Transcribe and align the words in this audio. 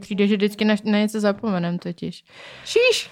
Přijde, 0.00 0.26
že 0.26 0.36
vždycky 0.36 0.64
na, 0.64 0.74
na 0.84 0.98
něco 0.98 1.20
zapomenem 1.20 1.78
totiž. 1.78 2.24
Šíš! 2.64 3.10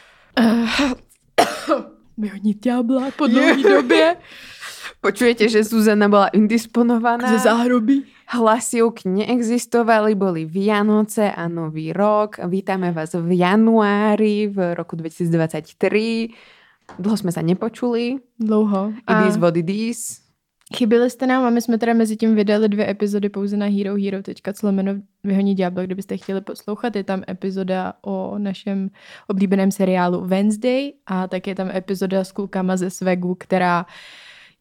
Vyhodnit 2.18 2.58
ďábla 2.64 3.10
po 3.16 3.26
dlouhé 3.26 3.62
době. 3.62 4.16
Počujete, 5.00 5.48
že 5.48 5.64
Zuzana 5.64 6.08
bola 6.08 6.28
indisponovaná? 6.28 7.28
Ze 7.30 7.38
záhrobí. 7.38 8.04
Hlasivky 8.26 9.08
neexistovali, 9.08 10.14
boli 10.14 10.44
Vianoce 10.44 11.32
a 11.32 11.48
Nový 11.48 11.92
rok. 11.92 12.36
Vítame 12.48 12.92
vás 12.92 13.14
v 13.14 13.38
januári 13.38 14.46
v 14.46 14.74
roku 14.74 14.96
2023. 14.96 16.28
Dlho 16.98 17.16
jsme 17.16 17.32
se 17.32 17.42
nepočuli. 17.42 18.16
Dlouho. 18.40 18.92
It 19.10 19.28
is 19.28 19.36
what 19.36 19.56
it 19.56 19.70
is. 19.70 20.27
Chyběli 20.76 21.10
jste 21.10 21.26
nám 21.26 21.44
a 21.44 21.50
my 21.50 21.62
jsme 21.62 21.78
teda 21.78 21.94
mezi 21.94 22.16
tím 22.16 22.34
vydali 22.34 22.68
dvě 22.68 22.90
epizody 22.90 23.28
pouze 23.28 23.56
na 23.56 23.66
herohero.co 23.66 24.72
Vyhoní 25.24 25.54
ďábla, 25.54 25.82
kdybyste 25.82 26.16
chtěli 26.16 26.40
poslouchat. 26.40 26.96
Je 26.96 27.04
tam 27.04 27.22
epizoda 27.28 27.92
o 28.02 28.38
našem 28.38 28.90
oblíbeném 29.28 29.70
seriálu 29.70 30.26
Wednesday 30.26 30.92
a 31.06 31.28
tak 31.28 31.46
je 31.46 31.54
tam 31.54 31.70
epizoda 31.70 32.24
s 32.24 32.32
klukama 32.32 32.76
ze 32.76 32.90
Svegu, 32.90 33.34
která 33.34 33.86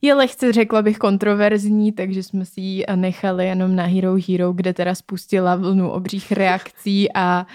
je 0.02 0.13
lehce, 0.13 0.53
řekla 0.53 0.81
bych, 0.81 0.97
kontroverzní, 0.97 1.91
takže 1.91 2.23
jsme 2.23 2.45
si 2.45 2.61
ji 2.61 2.83
nechali 2.95 3.47
jenom 3.47 3.75
na 3.75 3.85
Hero 3.85 4.16
Hero, 4.27 4.53
kde 4.53 4.73
teda 4.73 4.95
spustila 4.95 5.55
vlnu 5.55 5.89
obřích 5.89 6.31
reakcí 6.31 7.13
a 7.13 7.45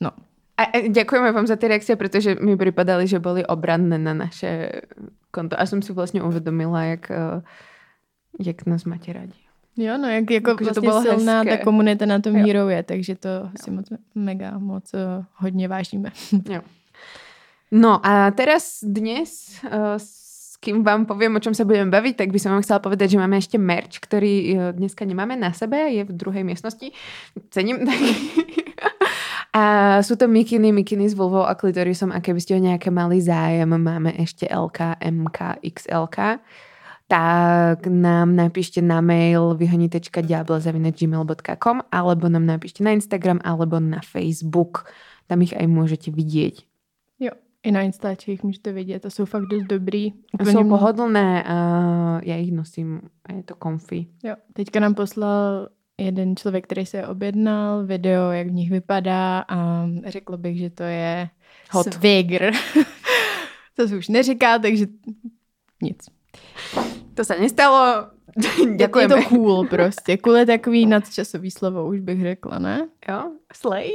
no. 0.00 0.10
A 0.56 0.88
děkujeme 0.88 1.32
vám 1.32 1.46
za 1.46 1.56
ty 1.56 1.68
reakce, 1.68 1.96
protože 1.96 2.34
mi 2.34 2.56
připadali, 2.56 3.06
že 3.06 3.18
byly 3.18 3.46
obranné 3.46 3.98
na 3.98 4.14
naše 4.14 4.72
konto. 5.30 5.60
A 5.60 5.66
jsem 5.66 5.82
si 5.82 5.92
vlastně 5.92 6.22
uvědomila, 6.22 6.82
jak, 6.82 7.10
eh, 7.10 7.42
jak 8.40 8.66
nás 8.66 8.84
máte 8.84 9.12
rádi. 9.12 9.40
Jo, 9.76 9.98
no, 9.98 10.08
jak 10.08 10.30
jako, 10.30 10.50
jako 10.50 10.64
vlastně 10.64 10.74
to 10.74 10.80
bylo 10.80 11.02
silná 11.02 11.38
hezké. 11.38 11.58
ta 11.58 11.64
komunita 11.64 12.06
na 12.06 12.18
tom 12.18 12.36
jo. 12.36 12.46
Hero 12.46 12.68
je, 12.68 12.82
takže 12.82 13.14
to 13.14 13.28
jo. 13.28 13.50
si 13.64 13.70
moc, 13.70 13.86
mega 14.14 14.58
moc 14.58 14.94
uh, 14.94 15.24
hodně 15.34 15.68
vážíme. 15.68 16.10
Jo. 16.50 16.60
No 17.70 18.06
a 18.06 18.30
teraz 18.30 18.80
dnes 18.82 19.60
uh, 19.64 19.98
kým 20.60 20.82
vám 20.82 21.06
poviem, 21.06 21.38
o 21.38 21.40
čom 21.40 21.54
sa 21.54 21.62
budeme 21.62 21.86
baviť, 21.86 22.18
tak 22.18 22.34
by 22.34 22.38
som 22.42 22.50
vám 22.50 22.66
chcela 22.66 22.82
povedať, 22.82 23.14
že 23.14 23.20
máme 23.22 23.38
ešte 23.38 23.62
merch, 23.62 24.02
ktorý 24.02 24.58
dneska 24.74 25.06
nemáme 25.06 25.38
na 25.38 25.54
sebe, 25.54 25.78
je 25.94 26.02
v 26.02 26.10
druhej 26.10 26.42
miestnosti. 26.42 26.90
Cením. 27.54 27.86
a 29.54 29.98
sú 30.04 30.16
to 30.16 30.28
mikiny, 30.28 30.72
mikiny 30.72 31.08
s 31.08 31.14
vulvou 31.16 31.44
a 31.44 31.54
klitorisom 31.54 32.12
a 32.12 32.20
keby 32.20 32.40
ste 32.40 32.54
o 32.56 32.60
nejaké 32.60 32.90
mali 32.92 33.20
zájem, 33.20 33.68
máme 33.68 34.12
ešte 34.20 34.46
LK, 34.46 34.80
MK, 35.00 35.38
XLK 35.64 36.18
tak 37.08 37.88
nám 37.88 38.36
napíšte 38.36 38.84
na 38.84 39.00
mail 39.00 39.56
vyhonitečka.diabla.gmail.com 39.56 41.76
alebo 41.88 42.28
nám 42.28 42.44
napíšte 42.44 42.84
na 42.84 42.92
Instagram 42.92 43.40
alebo 43.40 43.80
na 43.80 44.04
Facebook. 44.04 44.84
Tam 45.24 45.40
ich 45.40 45.56
aj 45.56 45.64
môžete 45.72 46.12
vidieť. 46.12 46.68
I 47.62 47.72
na 47.72 47.82
Instačích 47.82 48.42
můžete 48.42 48.72
vidět 48.72 49.06
a 49.06 49.10
jsou 49.10 49.24
fakt 49.24 49.42
dost 49.42 49.64
dobrý. 49.64 50.12
Úplně 50.32 50.52
jsou 50.52 50.68
pohodlné 50.68 51.44
a 51.44 52.20
já 52.22 52.36
jich 52.36 52.52
nosím 52.52 53.00
a 53.24 53.32
je 53.32 53.42
to 53.42 53.54
comfy. 53.62 54.06
Jo, 54.24 54.34
teďka 54.52 54.80
nám 54.80 54.94
poslal 54.94 55.68
jeden 55.98 56.36
člověk, 56.36 56.64
který 56.64 56.86
se 56.86 57.06
objednal 57.06 57.86
video, 57.86 58.30
jak 58.30 58.46
v 58.46 58.52
nich 58.52 58.70
vypadá 58.70 59.44
a 59.48 59.86
řekl 60.06 60.36
bych, 60.36 60.58
že 60.58 60.70
to 60.70 60.82
je 60.82 61.28
Hot. 61.70 61.94
Swigger. 61.94 62.52
to 63.76 63.88
se 63.88 63.96
už 63.96 64.08
neříká, 64.08 64.58
takže 64.58 64.86
nic. 65.82 65.98
To 67.14 67.24
se 67.24 67.40
nestalo. 67.40 68.06
Děkujeme. 68.76 69.16
Je 69.16 69.22
to 69.22 69.28
cool 69.28 69.66
prostě. 69.70 70.16
Cool 70.16 70.36
je 70.36 70.46
takový 70.46 70.86
nadčasový 70.86 71.50
slovo, 71.50 71.86
už 71.86 72.00
bych 72.00 72.22
řekla, 72.22 72.58
ne? 72.58 72.88
Jo, 73.08 73.32
slay. 73.52 73.90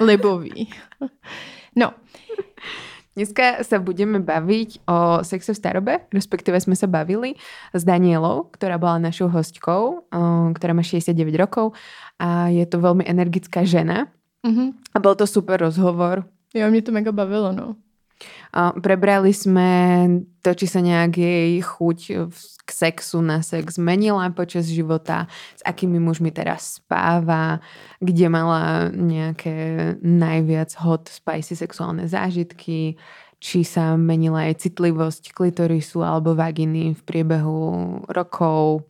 Libový. 0.00 0.70
No, 1.76 1.92
Dneska 3.20 3.60
sa 3.68 3.76
budeme 3.76 4.16
baviť 4.16 4.88
o 4.88 5.20
sexe 5.20 5.52
v 5.52 5.60
starobe, 5.60 5.92
respektíve 6.08 6.56
sme 6.56 6.72
sa 6.72 6.88
bavili 6.88 7.36
s 7.76 7.84
Danielou, 7.84 8.48
ktorá 8.48 8.80
bola 8.80 8.96
našou 8.96 9.28
hostkou, 9.28 10.08
ktorá 10.56 10.72
má 10.72 10.80
69 10.80 11.28
rokov 11.36 11.76
a 12.16 12.48
je 12.48 12.64
to 12.64 12.80
veľmi 12.80 13.04
energická 13.04 13.60
žena. 13.68 14.08
Mm-hmm. 14.40 14.96
A 14.96 15.04
bol 15.04 15.12
to 15.20 15.28
super 15.28 15.60
rozhovor. 15.60 16.24
Jo, 16.56 16.72
mě 16.72 16.80
to 16.80 16.96
mega 16.96 17.12
bavilo, 17.12 17.52
no. 17.52 17.76
Prebrali 18.54 19.32
sme 19.32 19.70
to, 20.44 20.52
či 20.52 20.66
sa 20.66 20.84
nejak 20.84 21.16
jej 21.16 21.60
chuť 21.62 21.98
k 22.60 22.68
sexu 22.70 23.18
na 23.24 23.40
sex 23.42 23.80
zmenila 23.80 24.28
počas 24.30 24.68
života, 24.70 25.26
s 25.56 25.62
akými 25.64 25.98
mužmi 25.98 26.30
teraz 26.30 26.78
spáva, 26.78 27.58
kde 27.98 28.26
mala 28.30 28.92
nejaké 28.92 29.96
najviac 30.04 30.74
hot 30.78 31.10
spicy 31.10 31.56
sexuálne 31.56 32.06
zážitky, 32.06 33.00
či 33.40 33.64
sa 33.64 33.96
menila 33.96 34.52
aj 34.52 34.68
citlivosť 34.68 35.32
klitorisu 35.32 36.04
alebo 36.04 36.36
vaginy 36.36 36.92
v 36.92 37.02
priebehu 37.02 37.60
rokov. 38.12 38.84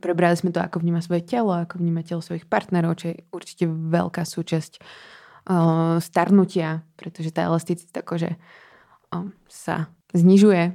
Prebrali 0.00 0.38
sme 0.38 0.54
to, 0.54 0.64
ako 0.64 0.80
vníma 0.80 1.04
svoje 1.04 1.26
telo, 1.26 1.52
ako 1.52 1.76
vníma 1.76 2.00
telo 2.06 2.24
svojich 2.24 2.48
partnerov, 2.48 2.96
čo 2.96 3.12
je 3.12 3.26
určite 3.34 3.68
veľká 3.68 4.24
súčasť 4.24 4.80
uh, 5.48 5.96
starnutia, 6.00 6.84
pretože 6.96 7.32
tá 7.32 7.48
elasticita 7.48 8.00
akože 8.00 8.36
uh, 9.14 9.28
sa 9.48 9.92
znižuje. 10.12 10.74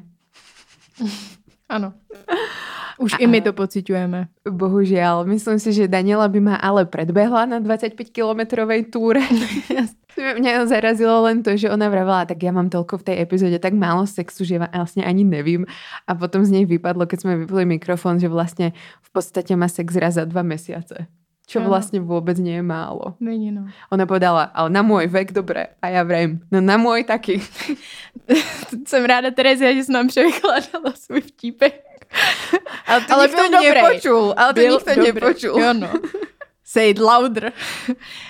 Ano. 1.70 1.94
Už 3.00 3.16
a, 3.16 3.24
i 3.24 3.26
my 3.32 3.40
to 3.40 3.56
pociťujeme. 3.56 4.44
Bohužiaľ. 4.44 5.24
Myslím 5.24 5.56
si, 5.56 5.72
že 5.72 5.88
Daniela 5.88 6.28
by 6.28 6.40
ma 6.44 6.56
ale 6.60 6.84
predbehla 6.84 7.48
na 7.48 7.58
25-kilometrovej 7.64 8.92
túre. 8.92 9.24
Mňa 10.20 10.68
zarazilo 10.68 11.24
len 11.24 11.40
to, 11.40 11.56
že 11.56 11.72
ona 11.72 11.88
vravela, 11.88 12.28
tak 12.28 12.44
ja 12.44 12.52
mám 12.52 12.68
toľko 12.68 13.00
v 13.00 13.06
tej 13.08 13.16
epizóde, 13.24 13.56
tak 13.56 13.72
málo 13.72 14.04
sexu, 14.04 14.44
že 14.44 14.60
vlastne 14.60 15.08
ani 15.08 15.24
nevím. 15.24 15.64
A 16.04 16.12
potom 16.12 16.44
z 16.44 16.60
nej 16.60 16.66
vypadlo, 16.68 17.08
keď 17.08 17.24
sme 17.24 17.34
vypli 17.48 17.64
mikrofón, 17.80 18.20
že 18.20 18.28
vlastne 18.28 18.76
v 19.00 19.10
podstate 19.16 19.56
má 19.56 19.72
sex 19.72 19.96
raz 19.96 20.20
za 20.20 20.28
dva 20.28 20.44
mesiace. 20.44 21.08
Čo 21.50 21.66
ano. 21.66 21.74
vlastne 21.74 21.98
vôbec 21.98 22.38
nie 22.38 22.62
je 22.62 22.66
málo. 22.66 23.18
Není, 23.18 23.50
no. 23.50 23.66
Ona 23.90 24.06
povedala, 24.06 24.54
ale 24.54 24.70
na 24.70 24.86
môj 24.86 25.10
vek 25.10 25.34
dobre. 25.34 25.74
A 25.82 25.90
ja 25.90 26.06
vrajím, 26.06 26.46
no 26.54 26.62
na 26.62 26.78
môj 26.78 27.10
taky. 27.10 27.42
Jsem 28.86 29.06
ráda, 29.06 29.32
Terezia, 29.34 29.74
že 29.74 29.84
jsi 29.84 29.92
nám 29.92 30.08
převykladala 30.08 30.94
svůj 30.94 31.22
vtípek. 31.22 31.82
ale 32.88 33.02
to 33.02 33.14
ale 33.14 33.28
nikto 33.28 33.44
nepočul. 33.50 34.34
Ale 34.38 34.54
to 34.54 34.60
Byl 34.60 34.74
nikto 34.74 34.96
dobrý. 34.96 35.14
nepočul. 35.14 35.60
Jo, 35.60 35.74
no. 35.74 35.90
Say 36.64 36.90
it 36.90 37.00
louder. 37.00 37.54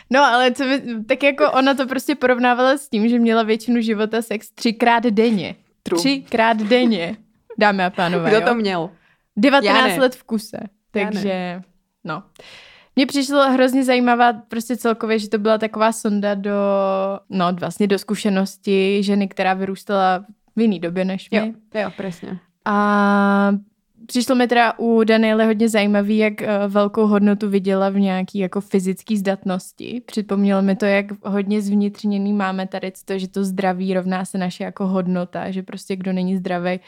No, 0.10 0.24
ale 0.24 0.52
co 0.52 0.64
by, 0.64 0.82
tak 1.08 1.24
jako 1.24 1.52
ona 1.52 1.74
to 1.74 1.88
prostě 1.88 2.16
porovnávala 2.16 2.78
s 2.78 2.90
tím, 2.90 3.10
že 3.10 3.20
měla 3.20 3.44
většinu 3.44 3.82
života 3.82 4.22
sex 4.22 4.52
třikrát 4.52 5.04
denně. 5.04 5.56
True. 5.84 6.00
Třikrát 6.00 6.58
denně, 6.58 7.18
dámy 7.58 7.84
a 7.84 7.90
pánové. 7.90 8.30
Kdo 8.30 8.42
to 8.42 8.56
měl? 8.56 8.90
19 9.36 9.98
let 9.98 10.16
v 10.16 10.24
kuse. 10.24 10.58
Takže, 10.92 11.62
no. 12.04 12.24
Mně 13.00 13.06
přišlo 13.06 13.52
hrozně 13.52 13.86
zajímavá 13.86 14.34
prostě 14.34 14.78
celkově, 14.78 15.20
že 15.20 15.30
to 15.30 15.38
byla 15.38 15.58
taková 15.58 15.92
sonda 15.92 16.36
do, 16.36 16.52
no 17.30 17.54
vlastně 17.54 17.88
do 17.88 18.00
zkušenosti 18.00 19.04
ženy, 19.04 19.28
která 19.28 19.54
vyrůstala 19.54 20.26
v 20.56 20.62
jiný 20.62 20.80
době 20.80 21.06
než 21.06 21.30
my. 21.30 21.38
Jo, 21.38 21.82
jo, 21.82 21.92
přesně. 21.98 22.40
A 22.66 23.52
přišlo 24.06 24.36
mi 24.36 24.48
teda 24.48 24.74
u 24.80 25.04
Daniele 25.04 25.46
hodně 25.46 25.70
zajímavý, 25.70 26.18
jak 26.18 26.42
eh, 26.42 26.48
velkou 26.68 27.08
hodnotu 27.08 27.50
viděla 27.50 27.90
v 27.90 28.00
nějaký 28.00 28.40
jako 28.40 28.62
fyzické 28.62 29.18
zdatnosti. 29.18 30.02
Připomnělo 30.06 30.62
mi 30.62 30.76
to, 30.76 30.86
jak 30.86 31.06
hodně 31.24 31.62
zvnitřněný 31.62 32.34
máme 32.34 32.68
tady 32.68 32.92
to, 33.06 33.20
že 33.20 33.28
to 33.28 33.44
zdraví 33.44 33.94
rovná 33.94 34.26
se 34.26 34.38
naše 34.38 34.64
jako 34.64 34.88
hodnota, 34.88 35.52
že 35.52 35.64
prostě 35.64 35.96
kdo 35.96 36.14
není 36.14 36.38
zdravý, 36.38 36.80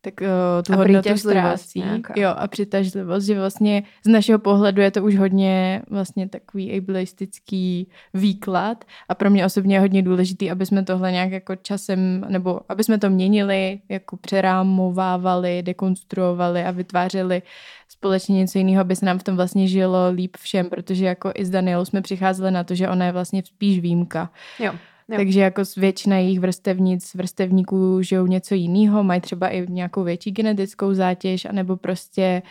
tak 0.00 0.14
uh, 0.20 0.26
tu 0.66 0.72
a 0.72 0.76
hodnotu 0.76 1.16
ztrácí. 1.16 1.84
Jo, 2.16 2.30
a 2.36 2.48
přitažlivost, 2.48 3.26
že 3.26 3.38
vlastně 3.38 3.82
z 4.06 4.08
našeho 4.08 4.38
pohledu 4.38 4.82
je 4.82 4.90
to 4.90 5.04
už 5.04 5.16
hodně 5.16 5.82
vlastně 5.90 6.28
takový 6.28 6.78
ableistický 6.78 7.88
výklad 8.14 8.84
a 9.08 9.14
pro 9.14 9.30
mě 9.30 9.46
osobně 9.46 9.76
je 9.76 9.80
hodně 9.80 10.02
důležitý, 10.02 10.50
aby 10.50 10.66
jsme 10.66 10.82
tohle 10.82 11.12
nějak 11.12 11.30
jako 11.30 11.56
časem, 11.56 12.24
nebo 12.28 12.60
aby 12.68 12.84
jsme 12.84 12.98
to 12.98 13.10
měnili, 13.10 13.80
jako 13.88 14.16
přerámovávali, 14.16 15.62
dekonstruovali 15.62 16.64
a 16.64 16.70
vytvářeli 16.70 17.42
společně 17.88 18.36
něco 18.36 18.58
jiného, 18.58 18.80
aby 18.80 18.96
se 18.96 19.06
nám 19.06 19.18
v 19.18 19.22
tom 19.22 19.36
vlastně 19.36 19.68
žilo 19.68 20.10
líp 20.10 20.36
všem, 20.36 20.70
protože 20.70 21.06
jako 21.06 21.32
i 21.34 21.44
s 21.44 21.50
Danielou 21.50 21.84
jsme 21.84 22.02
přicházeli 22.02 22.50
na 22.50 22.64
to, 22.64 22.74
že 22.74 22.88
ona 22.88 23.06
je 23.06 23.12
vlastně 23.12 23.42
spíš 23.46 23.80
výjimka. 23.80 24.30
Jo. 24.58 24.72
Jo. 25.10 25.16
Takže 25.16 25.40
jako 25.40 25.62
většina 25.76 26.16
jejich 26.16 26.40
vrstevnic, 26.40 27.14
vrstevníků 27.14 28.02
žijou 28.02 28.26
něco 28.26 28.54
jiného, 28.54 29.04
mají 29.04 29.20
třeba 29.20 29.48
i 29.48 29.66
nějakou 29.70 30.04
větší 30.04 30.30
genetickou 30.30 30.94
zátěž, 30.94 31.44
anebo 31.44 31.76
prostě 31.76 32.42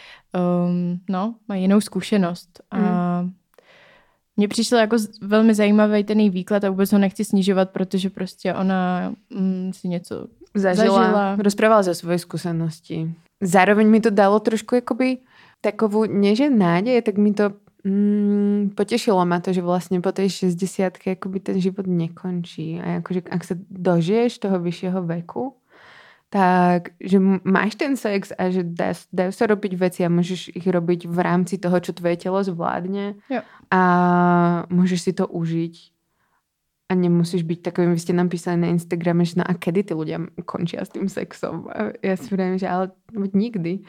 um, 0.67 0.99
no, 1.09 1.35
mají 1.47 1.61
jinou 1.61 1.81
zkušenost. 1.81 2.63
Mm. 2.73 2.83
A 2.83 3.29
mně 4.37 4.47
přišel 4.47 4.79
jako 4.79 4.97
velmi 5.21 5.53
zajímavý 5.53 6.03
ten 6.03 6.19
její 6.19 6.29
výklad 6.29 6.63
a 6.63 6.69
vůbec 6.69 6.91
ho 6.91 6.99
nechci 6.99 7.25
snižovat, 7.25 7.69
protože 7.69 8.09
prostě 8.09 8.53
ona 8.53 9.13
mm, 9.29 9.71
si 9.73 9.87
něco 9.87 10.27
zažila. 10.55 11.03
zažila. 11.03 11.35
Rozprávala 11.35 11.83
ze 11.83 11.95
svoje 11.95 12.19
zkušenosti. 12.19 13.13
Zároveň 13.41 13.87
mi 13.87 14.01
to 14.01 14.09
dalo 14.09 14.39
trošku 14.39 14.75
jakoby 14.75 15.17
takovou, 15.61 16.05
nie 16.05 16.35
že 16.35 16.49
tak 17.03 17.17
mi 17.17 17.33
to 17.33 17.51
Mm, 17.83 18.48
potešilo 18.71 19.21
ma 19.25 19.43
to, 19.43 19.53
že 19.53 19.65
vlastne 19.65 19.99
po 19.99 20.13
tej 20.13 20.49
60 20.49 21.01
akoby 21.19 21.37
ten 21.41 21.57
život 21.59 21.85
nekončí. 21.85 22.79
A 22.79 23.03
akože 23.03 23.27
ak 23.27 23.41
sa 23.43 23.55
dožiješ 23.69 24.41
toho 24.41 24.57
vyššieho 24.61 25.03
veku, 25.05 25.59
tak 26.29 26.93
že 27.01 27.17
máš 27.41 27.73
ten 27.73 27.97
sex 27.97 28.29
a 28.37 28.53
že 28.53 28.61
dá, 28.61 28.93
dajú 29.09 29.33
sa 29.33 29.49
robiť 29.49 29.73
veci 29.73 30.05
a 30.05 30.13
môžeš 30.13 30.53
ich 30.53 30.65
robiť 30.65 31.09
v 31.09 31.19
rámci 31.25 31.57
toho, 31.57 31.81
čo 31.81 31.97
tvoje 31.97 32.21
telo 32.21 32.37
zvládne 32.45 33.17
Jo. 33.33 33.41
a 33.73 33.81
môžeš 34.69 34.99
si 35.09 35.11
to 35.17 35.25
užiť 35.25 35.75
a 36.89 36.97
nemusíš 36.97 37.45
byť 37.45 37.59
takovým, 37.69 37.93
vy 37.93 38.01
ste 38.01 38.17
nám 38.17 38.33
písali 38.33 38.57
na 38.57 38.73
Instagrame, 38.73 39.21
že 39.21 39.37
no 39.37 39.45
a 39.45 39.53
kedy 39.53 39.89
ty 39.89 39.93
ľudia 39.93 40.25
končia 40.45 40.81
s 40.81 40.89
tým 40.89 41.05
sexom? 41.05 41.69
A 41.69 41.93
ja 42.01 42.17
si 42.17 42.33
vravím, 42.33 42.57
že 42.57 42.65
ale 42.65 42.89
nikdy. 43.13 43.85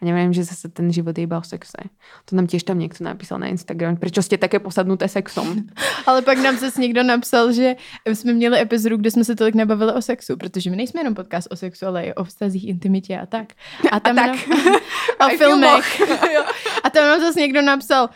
A 0.00 0.04
neviem, 0.04 0.32
že 0.32 0.44
zase 0.44 0.68
ten 0.68 0.92
život 0.92 1.18
je 1.18 1.28
iba 1.28 1.38
o 1.38 1.44
sexe. 1.44 1.76
To 2.24 2.36
nám 2.36 2.48
tiež 2.48 2.64
tam 2.64 2.80
niekto 2.80 3.04
napísal 3.04 3.36
na 3.36 3.52
Instagram. 3.52 4.00
Prečo 4.00 4.24
ste 4.24 4.40
také 4.40 4.56
posadnuté 4.56 5.08
sexom? 5.08 5.68
Ale 6.08 6.22
pak 6.22 6.38
nám 6.38 6.56
zase 6.56 6.80
někdo 6.80 7.02
napsal, 7.02 7.52
že 7.52 7.76
jsme 8.06 8.32
měli 8.32 8.60
epizodu, 8.60 8.96
kde 8.96 9.10
jsme 9.10 9.24
se 9.24 9.36
tolik 9.36 9.54
nebavili 9.54 9.92
o 9.92 10.02
sexu, 10.02 10.36
protože 10.36 10.70
my 10.70 10.76
nejsme 10.76 11.00
jenom 11.00 11.14
podcast 11.14 11.48
o 11.50 11.56
sexu, 11.56 11.86
ale 11.86 12.04
i 12.04 12.14
o 12.14 12.24
vztazích, 12.24 12.68
intimitě 12.68 13.18
a 13.18 13.26
tak. 13.26 13.52
A 13.92 14.00
tam 14.00 14.16
tak. 14.16 14.26
Nám, 14.26 14.36
a 15.18 15.24
A 15.24 15.28
i 15.28 15.38
filmech. 15.38 16.00
A 16.84 16.90
tam 16.90 17.04
nám 17.04 17.20
zase 17.20 17.40
někdo 17.40 17.62
napsal, 17.62 18.08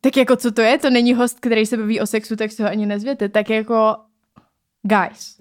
tak 0.00 0.16
jako 0.16 0.36
co 0.36 0.50
to 0.52 0.60
je? 0.60 0.78
To 0.78 0.90
není 0.90 1.14
host, 1.14 1.40
který 1.40 1.66
se 1.66 1.76
baví 1.76 2.00
o 2.00 2.06
sexu, 2.06 2.36
tak 2.36 2.52
se 2.52 2.62
ho 2.62 2.68
ani 2.68 2.86
nezvěte. 2.86 3.28
Tak 3.28 3.50
jako 3.50 3.96
guys. 4.82 5.36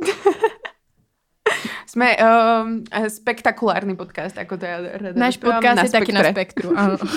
Sme 1.95 2.11
um, 2.19 2.83
spektakulárny 2.91 3.95
podcast, 3.95 4.35
ako 4.35 4.59
to 4.59 4.67
ja 4.67 4.83
rada 4.83 5.15
Náš 5.15 5.39
podcast 5.39 5.87
je 5.87 5.95
taky 5.95 6.11
na 6.11 6.27
spektru. 6.27 6.75
Ano. 6.75 6.99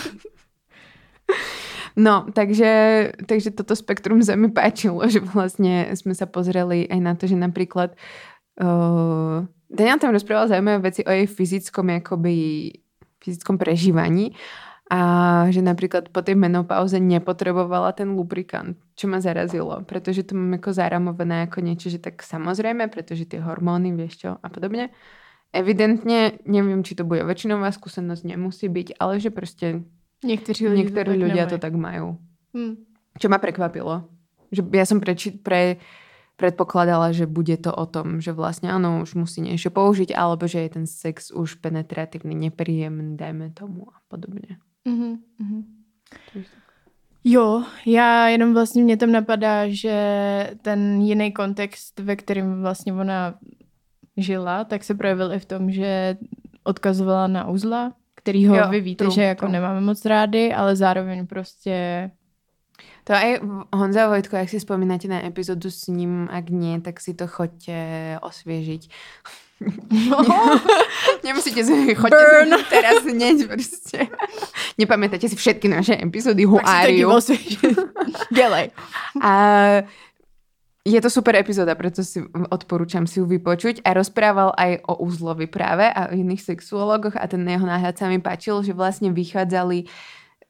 No, 1.99 2.31
takže, 2.31 2.71
takže 3.27 3.51
toto 3.59 3.75
spektrum 3.75 4.23
sa 4.23 4.39
mi 4.39 4.55
páčilo, 4.55 5.03
že 5.11 5.19
vlastne 5.19 5.91
sme 5.99 6.15
sa 6.15 6.31
pozreli 6.31 6.87
aj 6.87 7.01
na 7.03 7.19
to, 7.19 7.27
že 7.27 7.35
napríklad 7.35 7.99
uh, 8.63 9.43
Daniel 9.67 9.99
tam 9.99 10.15
rozprával 10.15 10.47
zaujímavé 10.47 10.95
veci 10.95 11.03
o 11.03 11.11
jej 11.11 11.27
fyzickom, 11.27 11.99
akoby, 11.99 12.71
fyzickom 13.19 13.59
prežívaní 13.59 14.31
a 14.89 15.01
že 15.53 15.61
napríklad 15.61 16.09
po 16.09 16.25
tej 16.25 16.33
menopauze 16.41 16.97
nepotrebovala 16.97 17.93
ten 17.93 18.17
lubrikant, 18.17 18.81
čo 18.97 19.05
ma 19.05 19.21
zarazilo, 19.21 19.85
pretože 19.85 20.25
to 20.25 20.33
mám 20.33 20.57
ako 20.57 20.73
zaramované 20.73 21.45
ako 21.45 21.61
niečo, 21.61 21.93
že 21.93 22.01
tak 22.01 22.25
samozrejme, 22.25 22.89
pretože 22.89 23.29
tie 23.29 23.45
hormóny, 23.45 23.93
vieš 23.93 24.25
čo, 24.25 24.31
a 24.41 24.47
podobne. 24.49 24.89
Evidentne, 25.53 26.41
neviem, 26.49 26.81
či 26.85 26.97
to 26.97 27.05
bude 27.05 27.25
väčšinová 27.25 27.69
skúsenosť, 27.73 28.25
nemusí 28.25 28.69
byť, 28.69 28.97
ale 29.01 29.21
že 29.21 29.29
proste 29.33 29.85
Někteří 30.25 30.69
lidi 30.69 30.83
niektorí 30.83 31.15
to 31.15 31.27
nemají. 31.27 31.49
to 31.49 31.59
tak 31.59 31.75
majú. 31.75 32.19
Hm. 32.55 32.75
Čo 33.19 33.29
ma 33.29 33.39
prekvapilo. 33.39 34.03
Že 34.51 34.63
ja 34.75 34.85
som 34.87 34.99
preči, 34.99 35.31
pre, 35.31 35.79
predpokladala, 36.39 37.13
že 37.13 37.27
bude 37.27 37.55
to 37.59 37.71
o 37.71 37.87
tom, 37.87 38.19
že 38.19 38.33
vlastne 38.33 38.71
áno, 38.71 39.03
už 39.03 39.15
musí 39.15 39.43
niečo 39.43 39.71
použiť, 39.71 40.15
alebo 40.15 40.47
že 40.47 40.65
je 40.65 40.71
ten 40.71 40.87
sex 40.87 41.31
už 41.31 41.63
penetratívny, 41.63 42.35
nepríjemný, 42.35 43.15
dajme 43.15 43.51
tomu 43.55 43.91
a 43.91 43.99
podobne. 44.11 44.59
Mhm, 44.85 45.19
mhm. 45.39 45.65
Jo, 47.25 47.65
já 47.87 48.29
jenom 48.29 48.55
vlastně 48.55 48.83
mě 48.83 48.97
tam 48.97 49.13
napadá, 49.13 49.69
že 49.69 50.51
ten 50.63 51.01
jiný 51.01 51.33
kontext, 51.33 52.01
ve 52.01 52.17
kterém 52.17 52.63
vlastně 52.63 52.93
ona 52.93 53.35
žila, 54.17 54.65
tak 54.65 54.85
se 54.85 54.95
projevil 54.95 55.33
i 55.33 55.39
v 55.39 55.45
tom, 55.45 55.71
že 55.71 56.17
odkazovala 56.65 57.27
na 57.27 57.49
uzla, 57.49 57.93
kterýho 58.15 58.57
Jo, 58.57 58.69
vy 58.71 58.81
víte, 58.81 59.05
true, 59.05 59.15
že 59.15 59.23
jako 59.23 59.41
true. 59.41 59.53
nemáme 59.53 59.81
moc 59.81 60.05
rády, 60.05 60.55
ale 60.55 60.77
zároveň 60.77 61.27
prostě 61.27 62.11
To 63.09 63.17
aj 63.17 63.41
Honza 63.73 64.05
a 64.05 64.13
Vojtko, 64.13 64.37
ak 64.37 64.53
si 64.53 64.61
spomínate 64.61 65.09
na 65.09 65.25
epizódu 65.25 65.73
s 65.73 65.89
ním, 65.89 66.29
ak 66.29 66.53
nie, 66.53 66.77
tak 66.85 67.01
si 67.01 67.17
to 67.17 67.25
choďte 67.25 68.21
osviežiť. 69.59 71.25
Nemusíte 71.27 71.61
si, 71.65 71.95
choďte 71.95 72.25
Burn. 72.25 72.51
si 72.55 72.65
teraz 72.71 73.03
hneď 73.03 73.37
proste. 73.51 73.99
Nepamätáte 74.79 75.27
si 75.27 75.37
všetky 75.37 75.67
naše 75.67 75.99
epizódy 75.99 76.47
tak 76.47 76.51
to 76.51 76.63
Huáriu. 76.63 76.97
divo 76.97 77.21
svěžit. 77.21 77.79
Dělej. 78.31 78.71
A 79.23 79.33
je 80.89 81.01
to 81.05 81.11
super 81.11 81.37
epizóda, 81.37 81.75
preto 81.75 82.01
si 82.01 82.25
odporúčam 82.49 83.05
si 83.05 83.21
ju 83.21 83.29
vypočuť. 83.29 83.85
A 83.85 83.93
rozprával 83.93 84.57
aj 84.57 84.89
o 84.89 85.05
úzlovi 85.05 85.45
práve 85.45 85.85
a 85.85 86.09
o 86.09 86.15
iných 86.17 86.41
sexuologoch 86.41 87.19
a 87.19 87.29
ten 87.29 87.45
jeho 87.45 87.67
náhľad 87.67 87.99
sa 87.99 88.09
mi 88.09 88.23
páčil, 88.23 88.65
že 88.65 88.73
vlastne 88.73 89.13
vychádzali 89.13 89.91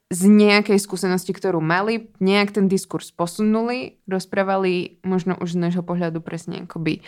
z 0.09 0.21
nejakej 0.25 0.79
skúsenosti, 0.81 1.37
ktorú 1.37 1.61
mali, 1.61 2.09
nejak 2.17 2.57
ten 2.57 2.65
diskurs 2.65 3.13
posunuli, 3.13 4.01
rozprávali 4.09 4.97
možno 5.05 5.37
už 5.37 5.53
z 5.53 5.61
nášho 5.69 5.85
pohľadu 5.85 6.17
presne 6.23 6.65
akoby 6.65 7.05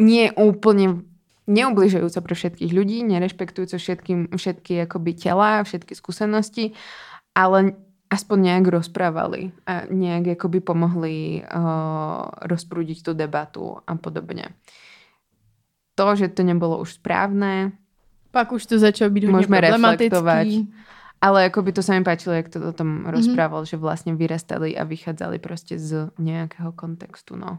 nie 0.00 0.32
úplne 0.32 1.04
neubližujúco 1.44 2.18
pre 2.24 2.34
všetkých 2.34 2.72
ľudí, 2.72 3.04
nerešpektujúco 3.04 3.76
všetkým, 3.76 4.32
všetky 4.32 4.88
akoby 4.88 5.12
tela, 5.12 5.60
všetky 5.60 5.92
skúsenosti, 5.92 6.72
ale 7.36 7.76
aspoň 8.10 8.38
nejak 8.50 8.66
rozprávali 8.82 9.54
a 9.68 9.86
nejak 9.86 10.40
akoby 10.40 10.58
pomohli 10.64 11.44
uh, 11.44 12.26
rozprúdiť 12.48 12.98
tú 13.06 13.12
debatu 13.14 13.78
a 13.86 13.94
podobne. 13.94 14.56
To, 15.94 16.16
že 16.16 16.32
to 16.32 16.42
nebolo 16.42 16.80
už 16.80 16.96
správne, 16.96 17.76
Pak 18.30 18.52
už 18.52 18.66
to 18.66 18.78
začalo 18.78 19.10
být 19.10 19.24
hodně 19.24 19.46
problematický. 19.46 20.72
ale 21.20 21.44
akoby 21.44 21.72
to 21.72 21.82
sa 21.82 21.98
mi 21.98 22.04
páčilo, 22.04 22.32
jak 22.34 22.48
to 22.48 22.64
o 22.64 22.72
tom 22.72 23.04
rozprával, 23.04 23.68
že 23.68 23.76
vlastne 23.76 24.16
vyrastali 24.16 24.72
a 24.78 24.84
vychádzali 24.84 25.38
prostě 25.38 25.78
z 25.78 26.08
nejakého 26.18 26.72
kontextu, 26.72 27.36
no. 27.36 27.58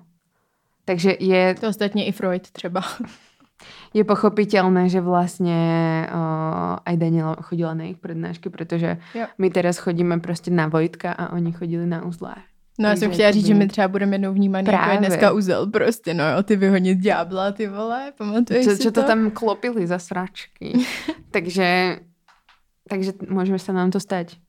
Takže 0.92 1.16
je, 1.20 1.56
To 1.56 1.70
ostatně 1.70 2.06
i 2.06 2.12
Freud 2.12 2.52
třeba. 2.52 2.84
je 3.94 4.04
pochopiteľné, 4.04 4.92
že 4.92 5.00
vlastne 5.00 5.56
uh, 6.08 6.84
aj 6.84 6.96
Daniela 6.98 7.40
chodila 7.40 7.72
na 7.78 7.92
ich 7.92 8.00
prednášky, 8.00 8.50
pretože 8.50 8.98
Jo. 9.16 9.26
my 9.38 9.48
teraz 9.50 9.78
chodíme 9.78 10.20
prostě 10.20 10.52
na 10.52 10.68
Vojtka 10.68 11.12
a 11.12 11.32
oni 11.32 11.52
chodili 11.52 11.86
na 11.86 12.04
uzlá. 12.06 12.36
No 12.80 12.90
já 12.90 12.96
jsem 12.96 13.12
chtěla 13.12 13.32
říct, 13.32 13.46
že 13.46 13.54
my 13.54 13.68
třeba 13.68 13.88
budeme 13.88 14.16
jednou 14.16 14.34
vnímaný, 14.34 14.68
jako 14.72 14.90
je 14.90 14.98
dneska 14.98 15.32
uzel 15.32 15.68
prostě, 15.68 16.14
no 16.14 16.24
jo, 16.30 16.44
ty 16.44 16.56
vyhonit 16.56 16.98
ďábla, 16.98 17.52
ty 17.52 17.68
vole, 17.68 18.12
pamatuješ 18.18 18.66
si 18.66 18.80
čo 18.84 18.92
to 18.92 19.04
tam 19.04 19.32
klopili 19.32 19.88
za 19.88 20.00
sračky. 20.00 20.74
takže, 21.36 22.00
takže 22.90 23.12
môžeme 23.30 23.60
sa 23.60 23.72
nám 23.72 23.92
to 23.92 24.00
stať. 24.00 24.40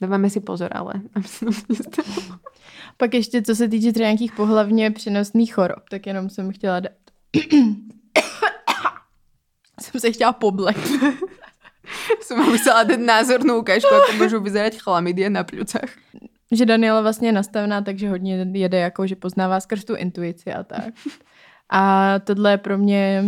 Dáváme 0.00 0.30
si 0.30 0.40
pozor, 0.40 0.70
ale 0.72 1.04
aby 1.14 1.28
se 1.28 1.44
nám 1.44 1.54
nestalo. 1.68 2.38
Pak 3.02 3.14
ještě, 3.14 3.42
co 3.42 3.54
se 3.54 3.68
týče 3.68 3.92
třeba 3.92 4.06
nějakých 4.06 4.32
pohlavně 4.32 4.90
přenosných 4.90 5.54
chorob, 5.54 5.88
tak 5.90 6.06
jenom 6.06 6.30
jsem 6.30 6.52
chtěla 6.52 6.80
dát. 6.80 6.92
jsem 9.80 10.00
se 10.00 10.12
chtěla 10.12 10.32
poblek. 10.32 10.76
Som 12.22 12.38
vám 12.38 12.54
chcela 12.62 12.86
dať 12.86 13.02
názornú 13.02 13.58
ukážku, 13.58 13.90
ako 13.90 14.22
môžu 14.22 14.38
vyzerať 14.38 14.78
chlamydie 14.78 15.26
na 15.26 15.42
pľucach. 15.42 15.90
že 16.52 16.66
Daniela 16.66 17.00
vlastně 17.00 17.28
je 17.28 17.32
nastavená, 17.32 17.82
takže 17.82 18.08
hodně 18.08 18.46
jede 18.52 18.78
jako, 18.78 19.06
že 19.06 19.16
poznává 19.16 19.60
skrz 19.60 19.84
tu 19.84 19.94
intuici 19.94 20.52
a 20.52 20.62
tak. 20.62 20.94
A 21.70 22.14
tohle 22.18 22.50
je 22.50 22.58
pro 22.58 22.78
mě, 22.78 23.24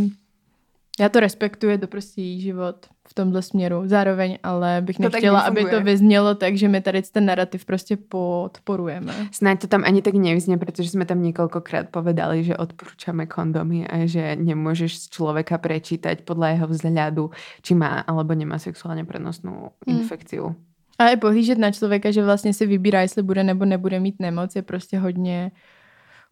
já 1.00 1.08
to 1.08 1.20
respektuji, 1.20 1.70
je 1.70 1.78
to 1.78 1.86
prostě 1.86 2.22
její 2.22 2.40
život 2.40 2.86
v 3.14 3.22
tomhle 3.22 3.42
směru. 3.42 3.82
Zároveň 3.86 4.38
ale 4.42 4.82
bych 4.82 4.96
To 4.96 5.02
nechtěla, 5.02 5.40
aby 5.40 5.64
to 5.64 5.80
vyznělo 5.80 6.34
tak, 6.34 6.56
že 6.58 6.68
my 6.68 6.80
tady 6.80 7.02
ten 7.02 7.24
narrativ 7.26 7.64
prostě 7.64 7.96
podporujeme. 7.96 9.14
Snáď 9.30 9.60
to 9.60 9.66
tam 9.66 9.86
ani 9.86 10.02
tak 10.02 10.18
nevyznie, 10.18 10.58
pretože 10.58 10.90
sme 10.90 11.06
tam 11.06 11.22
niekoľkokrát 11.22 11.94
povedali, 11.94 12.42
že 12.42 12.58
odporúčame 12.58 13.30
kondomy 13.30 13.86
a 13.86 14.02
že 14.10 14.34
nemôžeš 14.34 14.98
z 14.98 15.04
človeka 15.14 15.62
prečítať 15.62 16.26
podľa 16.26 16.58
jeho 16.58 16.66
vzhľadu, 16.66 17.24
či 17.62 17.72
má 17.78 18.02
alebo 18.02 18.34
nemá 18.34 18.58
sexuálne 18.58 19.06
prenosnú 19.06 19.70
Hmm. 19.86 19.94
infekciu. 19.94 20.58
A 20.98 21.14
i 21.14 21.16
pohlížet 21.16 21.58
na 21.58 21.70
člověka, 21.70 22.10
že 22.10 22.24
vlastně 22.24 22.54
si 22.54 22.66
vybírá, 22.66 23.00
jestli 23.06 23.22
bude 23.22 23.44
nebo 23.44 23.64
nebude 23.64 24.00
mít 24.00 24.14
nemoc, 24.18 24.56
je 24.56 24.62
prostě 24.62 24.98
hodně 24.98 25.50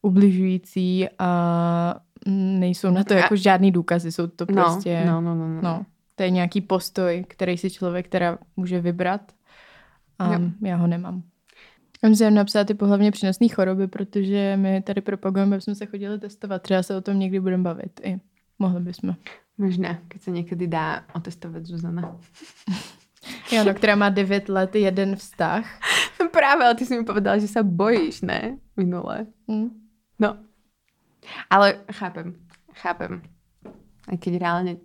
ubližující 0.03 1.07
a 1.19 1.95
mm, 2.27 2.61
nejsou 2.61 2.91
na 2.91 3.05
to 3.05 3.15
jako 3.15 3.37
žádný 3.37 3.71
důkazy, 3.71 4.13
jsou 4.13 4.27
to 4.27 4.47
No, 4.51 4.55
prostě, 4.55 5.03
no, 5.07 5.21
no, 5.21 5.35
no, 5.35 5.49
no. 5.49 5.63
no, 5.63 5.87
to 6.23 6.27
je 6.27 6.31
nějaký 6.31 6.61
postoj, 6.61 7.25
který 7.29 7.59
si 7.59 7.71
člověk 7.71 8.09
teda 8.09 8.39
může 8.57 8.81
vybrat 8.81 9.33
a 10.19 10.33
Jo. 10.33 10.41
já 10.63 10.77
ho 10.77 10.87
nemám. 10.87 11.23
Já 12.03 12.09
musím 12.09 12.35
napsat 12.35 12.65
ty 12.67 12.75
pohlavně 12.75 13.11
přenosné 13.11 13.49
choroby, 13.49 13.89
protože 13.89 14.57
my 14.57 14.83
tady 14.83 15.01
propagujeme, 15.01 15.57
aby 15.57 15.63
jsme 15.63 15.75
se 15.75 15.87
chodili 15.87 16.19
testovat. 16.19 16.63
Třeba 16.63 16.83
se 16.83 16.97
o 16.97 17.01
tom 17.01 17.19
někdy 17.19 17.41
budeme 17.41 17.63
bavit. 17.63 18.01
I 18.05 18.21
mohli 18.59 18.81
bychom. 18.81 19.15
Možná, 19.59 19.99
keď 20.09 20.21
sa 20.23 20.31
niekedy 20.31 20.71
dá 20.71 21.03
otestovať 21.13 21.67
Zuzana. 21.67 22.15
Jano, 23.53 23.75
která 23.75 23.97
má 23.99 24.09
9 24.09 24.49
let, 24.49 24.75
jeden 24.75 25.17
vztah. 25.17 25.67
No 26.23 26.31
práve, 26.31 26.65
ale 26.65 26.75
ty 26.79 26.87
si 26.87 26.95
mi 26.95 27.03
povedala, 27.05 27.43
že 27.43 27.51
sa 27.51 27.67
bojíš, 27.67 28.23
ne? 28.23 28.63
Minule. 28.79 29.27
Hm. 29.51 29.75
No. 30.23 30.39
Ale 31.51 31.83
chápem, 31.91 32.39
chápem. 32.79 33.23
Aj 34.07 34.17
keď 34.23 34.39
reálne 34.39 34.79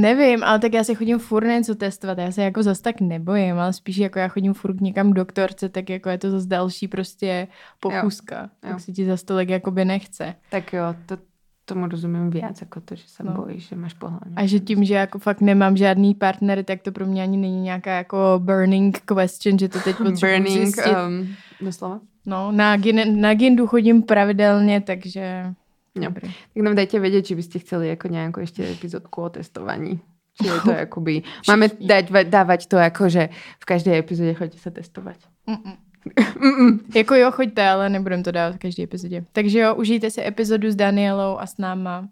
Nevím, 0.00 0.44
ale 0.44 0.58
tak 0.58 0.72
já 0.72 0.84
se 0.84 0.94
chodím 0.94 1.18
furt 1.18 1.46
něco 1.46 1.74
testovat, 1.74 2.18
já 2.18 2.32
se 2.32 2.42
jako 2.42 2.62
zas 2.62 2.80
tak 2.80 3.00
nebojím, 3.00 3.58
ale 3.58 3.72
spíš 3.72 3.96
jako 3.96 4.18
já 4.18 4.28
chodím 4.28 4.54
furt 4.54 4.80
někam 4.80 5.12
k 5.12 5.14
doktorce, 5.14 5.68
tak 5.68 5.90
jako 5.90 6.08
je 6.08 6.18
to 6.18 6.30
zase 6.30 6.46
další 6.46 6.88
prostě 6.88 7.48
pochuska, 7.80 8.42
jo. 8.42 8.48
tak 8.60 8.72
jo. 8.72 8.78
si 8.78 8.92
ti 8.92 9.06
zase 9.06 9.24
tolik 9.24 9.48
jakoby 9.48 9.84
nechce. 9.84 10.34
Tak 10.50 10.72
jo, 10.72 10.94
to, 11.06 11.16
tomu 11.64 11.88
rozumím 11.88 12.30
víc, 12.30 12.60
jako 12.60 12.80
to, 12.80 12.94
že 12.94 13.02
se 13.06 13.24
no. 13.24 13.32
bojíš, 13.32 13.68
že 13.68 13.76
máš 13.76 13.94
pohlavní. 13.94 14.36
A 14.36 14.46
že 14.46 14.60
tím, 14.60 14.84
že 14.84 14.94
jako 14.94 15.18
fakt 15.18 15.40
nemám 15.40 15.76
žádný 15.76 16.14
partner, 16.14 16.64
tak 16.64 16.82
to 16.82 16.92
pro 16.92 17.06
mě 17.06 17.22
ani 17.22 17.36
není 17.36 17.60
nějaká 17.60 17.96
jako 17.96 18.16
burning 18.38 19.00
question, 19.00 19.58
že 19.58 19.68
to 19.68 19.78
teď 19.80 19.96
potřebuji 20.04 20.40
burning, 20.40 20.48
zjistit. 20.48 20.94
Um, 21.08 21.28
doslova? 21.60 22.00
No, 22.26 22.52
na, 22.52 22.76
na 23.14 23.34
Gindu 23.34 23.66
chodím 23.66 24.02
pravidelně, 24.02 24.80
takže 24.80 25.54
Dobrý. 25.96 26.28
Tak 26.54 26.62
nám 26.62 26.74
dajte 26.74 26.98
vědět, 26.98 27.26
či 27.26 27.34
byste 27.34 27.58
chceli 27.58 27.88
jako 27.88 28.08
nějakou 28.08 28.40
ještě 28.40 28.72
epizodku 28.72 29.22
o 29.22 29.30
testování. 29.30 30.00
Či 30.42 30.48
je 30.48 30.60
to 30.60 30.70
jakoby, 30.78 31.22
máme 31.48 31.68
dať, 31.80 32.10
dávat 32.24 32.66
to 32.66 32.76
jako, 32.76 33.08
že 33.08 33.28
v 33.60 33.64
každé 33.64 33.98
epizodě 33.98 34.34
chodíte 34.34 34.58
se 34.58 34.70
testovat. 34.70 35.16
Mm-mm. 35.48 35.76
Mm-mm. 36.16 36.80
Jako 36.94 37.14
jo, 37.14 37.30
choďte, 37.30 37.68
ale 37.68 37.88
nebudem 37.88 38.22
to 38.22 38.30
dávat 38.30 38.54
v 38.54 38.58
každé 38.58 38.82
epizodě. 38.82 39.24
Takže 39.32 39.58
jo, 39.58 39.74
užijte 39.74 40.10
si 40.10 40.26
epizodu 40.26 40.70
s 40.70 40.76
Danielou 40.76 41.38
a 41.38 41.46
s 41.46 41.58
náma. 41.58 42.08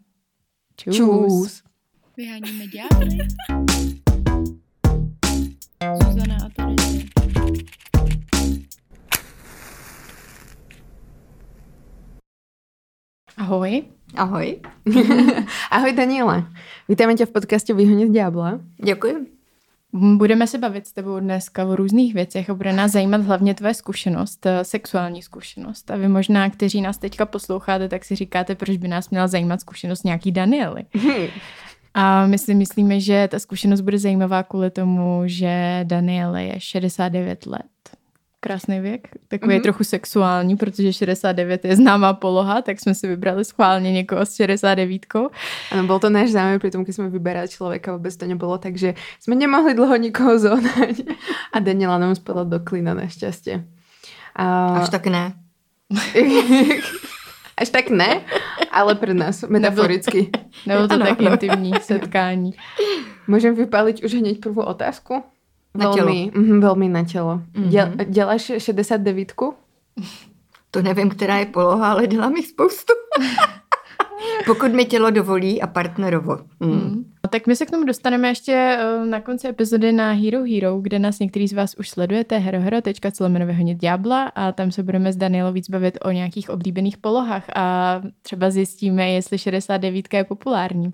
Čus. 0.75 0.95
Čus. 0.95 1.63
Vyháníme 2.17 2.65
ďábly. 2.67 3.17
Zuzana 6.03 6.37
a 6.45 6.49
Terezie. 6.49 6.88
Ahoj. 13.39 13.83
Ahoj. 14.15 14.59
Ahoj 15.71 15.93
Daniela. 15.93 16.47
Vítáme 16.89 17.15
tě 17.15 17.25
v 17.25 17.31
podcastu 17.31 17.75
Vyhonit 17.75 18.11
ďábla. 18.11 18.59
Děkuji. 18.83 19.27
Budeme 19.93 20.47
se 20.47 20.57
bavit 20.57 20.87
s 20.87 20.91
tebou 20.91 21.19
dneska 21.19 21.65
o 21.65 21.75
různých 21.75 22.13
věcech 22.13 22.49
a 22.49 22.53
bude 22.53 22.73
nás 22.73 22.91
zajímat 22.91 23.21
hlavně 23.21 23.53
tvoje 23.53 23.73
zkušenost, 23.73 24.45
eh, 24.45 24.63
sexuální 24.63 25.21
zkušenost. 25.21 25.91
A 25.91 25.95
vy 25.95 26.07
možná, 26.07 26.49
kteří 26.49 26.81
nás 26.81 26.97
teďka 26.97 27.25
posloucháte, 27.25 27.89
tak 27.89 28.05
si 28.05 28.15
říkáte, 28.15 28.55
proč 28.55 28.77
by 28.77 28.87
nás 28.87 29.09
měla 29.09 29.27
zajímat 29.27 29.61
zkušenost 29.61 30.03
nějaký 30.03 30.31
Daniely. 30.31 30.85
A 31.93 32.27
my 32.27 32.37
si 32.37 32.55
myslíme, 32.55 32.99
že 32.99 33.27
ta 33.31 33.39
zkušenost 33.39 33.81
bude 33.81 33.99
zajímavá 33.99 34.43
kvůli 34.43 34.71
tomu, 34.71 35.21
že 35.25 35.79
Daniele 35.83 36.43
je 36.43 36.55
69 36.57 37.45
let 37.45 37.65
krásný 38.39 38.79
věk, 38.79 39.07
takový 39.27 39.55
mm-hmm. 39.55 39.61
trochu 39.61 39.83
sexuální, 39.83 40.55
protože 40.55 40.93
69 40.93 41.65
je 41.65 41.75
známá 41.75 42.13
poloha, 42.13 42.61
tak 42.61 42.79
jsme 42.79 42.95
si 42.95 43.07
vybrali 43.07 43.45
schválně 43.45 43.91
někoho 43.91 44.25
s 44.25 44.35
69. 44.35 45.05
Ano, 45.71 45.83
byl 45.83 45.99
to 45.99 46.09
náš 46.09 46.31
zájem, 46.31 46.59
pri 46.59 46.71
tom, 46.71 46.83
když 46.83 46.95
jsme 46.95 47.09
vyberali 47.09 47.47
člověka, 47.47 47.93
vůbec 47.93 48.17
to 48.17 48.25
nebylo, 48.25 48.57
takže 48.57 48.93
jsme 49.19 49.35
nemohli 49.35 49.73
dlouho 49.73 49.95
nikoho 49.95 50.39
zohnat. 50.39 50.95
A 51.53 51.59
Daniela 51.59 51.97
nám 51.97 52.15
spadla 52.15 52.43
do 52.43 52.59
klína 52.59 52.93
naštěstí. 52.93 53.51
A... 54.35 54.67
Až 54.67 54.89
tak 54.89 55.07
ne. 55.07 55.33
Až 57.57 57.69
tak 57.69 57.89
ne, 57.89 58.21
ale 58.71 58.95
pro 58.95 59.13
nás, 59.13 59.43
metaforicky. 59.43 60.29
Nebylo 60.65 60.87
to 60.87 60.93
ano, 60.93 61.05
tak 61.05 61.19
ano. 61.19 61.31
intimní 61.31 61.73
setkání. 61.81 62.53
Můžeme 63.27 63.55
vypálit 63.55 64.03
už 64.03 64.13
hned 64.13 64.39
první 64.39 64.63
otázku? 64.63 65.23
Na 65.73 65.89
velmi, 65.89 66.31
tělo. 66.31 66.45
Mm, 66.45 66.61
velmi 66.61 66.89
na 66.89 67.03
tělo. 67.03 67.41
Mm-hmm. 67.53 67.67
Děl, 67.67 67.89
děláš 68.05 68.51
69? 68.57 69.33
To 70.71 70.81
nevím, 70.81 71.09
která 71.09 71.37
je 71.37 71.45
poloha, 71.45 71.91
ale 71.91 72.07
dělám 72.07 72.35
jich 72.35 72.47
spoustu. 72.47 72.93
Pokud 74.45 74.71
mi 74.71 74.85
tělo 74.85 75.11
dovolí 75.11 75.61
a 75.61 75.67
partnerovo. 75.67 76.37
Mm. 76.59 76.71
Mm. 76.71 77.05
Tak 77.29 77.47
my 77.47 77.55
se 77.55 77.65
k 77.65 77.71
tomu 77.71 77.83
dostaneme 77.83 78.27
ještě 78.27 78.77
eh, 78.79 79.05
na 79.05 79.21
konci 79.21 79.47
epizody 79.47 79.91
na 79.91 80.11
Hero 80.11 80.43
Hero, 80.43 80.79
kde 80.81 80.99
nás 80.99 81.19
některý 81.19 81.47
z 81.47 81.53
vás 81.53 81.75
už 81.75 81.89
sledujete, 81.89 82.37
herohero.co 82.37 83.29
vyhonit 83.29 83.77
ďábla 83.77 84.23
a 84.35 84.51
tam 84.51 84.71
se 84.71 84.83
budeme 84.83 85.13
s 85.13 85.17
Danielou 85.17 85.51
víc 85.51 85.69
bavit 85.69 85.97
o 86.05 86.11
nějakých 86.11 86.49
oblíbených 86.49 86.97
polohách 86.97 87.43
a 87.55 88.01
třeba 88.21 88.49
zjistíme, 88.49 89.09
jestli 89.11 89.37
69 89.37 90.13
je 90.13 90.23
populární. 90.23 90.93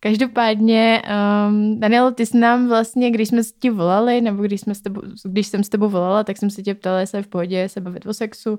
Každopádně, 0.00 1.02
um, 1.48 1.80
Daniel, 1.80 2.12
ty 2.12 2.26
jsi 2.26 2.38
nám 2.38 2.68
vlastně, 2.68 3.10
když 3.10 3.28
jsme 3.28 3.42
ti 3.58 3.70
volali, 3.70 4.20
nebo 4.20 4.42
když, 4.42 4.60
jsme 4.60 4.74
s 4.74 4.80
tebou, 4.80 5.00
když 5.24 5.46
jsem 5.46 5.64
s 5.64 5.68
tebou 5.68 5.88
volala, 5.88 6.24
tak 6.24 6.36
jsem 6.36 6.50
se 6.50 6.62
tě 6.62 6.74
ptala, 6.74 7.00
jestli 7.00 7.18
je 7.18 7.22
v 7.22 7.28
pohodě 7.28 7.68
se 7.68 7.80
bavit 7.80 8.06
o 8.06 8.14
sexu. 8.14 8.58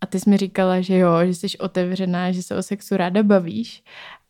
A 0.00 0.06
ty 0.06 0.20
jsi 0.20 0.30
mi 0.30 0.36
říkala, 0.36 0.80
že 0.80 0.98
jo, 0.98 1.12
že 1.24 1.34
jsi 1.34 1.58
otevřená, 1.58 2.32
že 2.32 2.42
se 2.42 2.56
o 2.56 2.62
sexu 2.62 2.96
ráda 2.96 3.22
bavíš. 3.22 3.82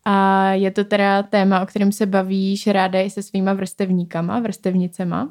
A 0.05 0.47
je 0.51 0.71
to 0.71 0.83
teda 0.83 1.23
téma, 1.23 1.61
o 1.61 1.65
kterém 1.65 1.91
se 1.91 2.05
bavíš 2.05 2.67
ráda 2.67 3.01
i 3.01 3.09
se 3.09 3.23
svýma 3.23 3.53
vrstevníkama, 3.53 4.39
vrstevnicema. 4.39 5.29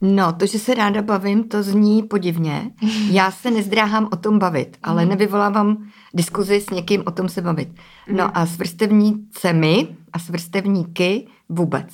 No, 0.00 0.32
to, 0.32 0.46
že 0.46 0.58
se 0.58 0.74
ráda 0.74 1.02
bavím, 1.02 1.48
to 1.48 1.62
zní 1.62 2.02
podivně. 2.02 2.70
Já 3.10 3.30
se 3.30 3.50
nezdráhám 3.50 4.08
o 4.12 4.16
tom 4.16 4.38
bavit, 4.38 4.76
ale 4.82 5.04
mm. 5.04 5.10
nevyvolávám 5.10 5.90
diskuzi 6.14 6.60
s 6.60 6.70
někým 6.70 7.02
o 7.06 7.10
tom 7.10 7.28
se 7.28 7.42
bavit. 7.42 7.68
No 8.08 8.24
mm. 8.24 8.30
a 8.34 8.46
s 8.46 8.56
vrstevnícemi 8.56 9.96
a 10.12 10.18
s 10.18 10.28
vrstevníky 10.28 11.26
vůbec. 11.48 11.86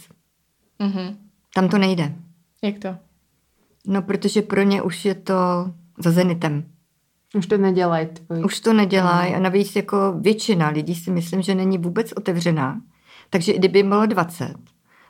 Mm-hmm. 0.81 1.17
Tam 1.55 1.69
to 1.69 1.79
nejde. 1.79 2.15
Jak 2.63 2.79
to? 2.79 2.97
No, 3.87 4.03
protože 4.03 4.43
pro 4.43 4.63
ně 4.63 4.83
už 4.83 5.05
je 5.05 5.15
to 5.15 5.35
za 5.99 6.11
zenitem. 6.11 6.65
Už 7.35 7.47
to 7.47 7.59
nedělají 7.59 8.07
tvoji. 8.07 8.45
Už 8.45 8.61
to 8.61 8.73
nedělají 8.73 9.35
a 9.35 9.39
navíc 9.39 9.77
jako 9.77 10.13
většina 10.21 10.69
lidí 10.69 10.95
si 10.95 11.11
myslím, 11.11 11.43
že 11.43 11.55
není 11.55 11.79
vůbec 11.79 12.13
otevřená. 12.13 12.81
Takže 13.31 13.53
i 13.53 13.59
kdyby 13.59 13.79
jim 13.79 13.89
bylo 13.89 14.07
20, 14.07 14.55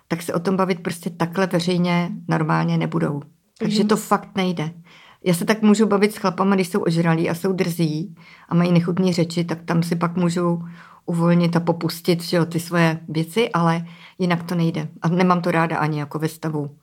tak 0.09 0.23
se 0.23 0.35
o 0.35 0.41
tom 0.41 0.57
bavit 0.57 0.81
prostě 0.81 1.11
takhle 1.11 1.47
veřejně 1.47 2.11
normálně 2.29 2.79
nebudou. 2.79 3.23
Takže 3.59 3.83
mm-hmm. 3.83 3.89
to 3.89 3.97
fakt 3.97 4.37
nejde. 4.37 4.75
Já 5.25 5.35
se 5.35 5.45
tak 5.45 5.63
můžu 5.63 5.87
bavit 5.87 6.13
s 6.13 6.17
chlapama, 6.17 6.55
když 6.55 6.69
jsou 6.69 6.81
ožralí 6.81 7.31
a 7.31 7.35
jsou 7.35 7.53
drzí 7.53 8.15
a 8.49 8.55
mají 8.55 8.73
nechutné 8.73 9.13
řeči, 9.13 9.45
tak 9.45 9.63
tam 9.65 9.83
si 9.83 9.97
pak 9.97 10.17
můžu 10.17 10.63
uvolnit 11.07 11.57
a 11.57 11.61
popustit 11.61 12.23
že 12.23 12.37
jo, 12.37 12.45
ty 12.45 12.61
svoje 12.61 13.01
věci, 13.09 13.51
ale 13.51 13.87
jinak 14.19 14.43
to 14.43 14.55
nejde. 14.55 14.89
A 15.03 15.09
nemám 15.09 15.43
to 15.43 15.51
ráda 15.51 15.77
ani 15.77 15.99
jako 15.99 16.19
ve 16.19 16.29
stavu, 16.29 16.77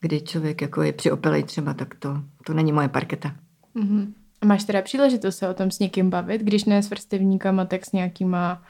kdy 0.00 0.20
člověk 0.20 0.62
jako 0.62 0.82
je 0.82 0.92
přiopilej 0.92 1.42
třeba, 1.42 1.74
tak 1.74 1.94
to, 1.94 2.22
to 2.46 2.54
není 2.54 2.72
moje 2.72 2.88
parketa. 2.88 3.32
Mm-hmm. 3.76 4.12
Máš 4.44 4.64
teda 4.64 4.82
příležitost 4.82 5.36
se 5.36 5.48
o 5.48 5.54
tom 5.54 5.70
s 5.70 5.78
někým 5.78 6.10
bavit, 6.10 6.40
když 6.40 6.64
ne 6.64 6.82
s 6.82 6.90
vrstevníkama, 6.90 7.64
tak 7.64 7.86
s 7.86 7.92
nějakýma 7.92 8.62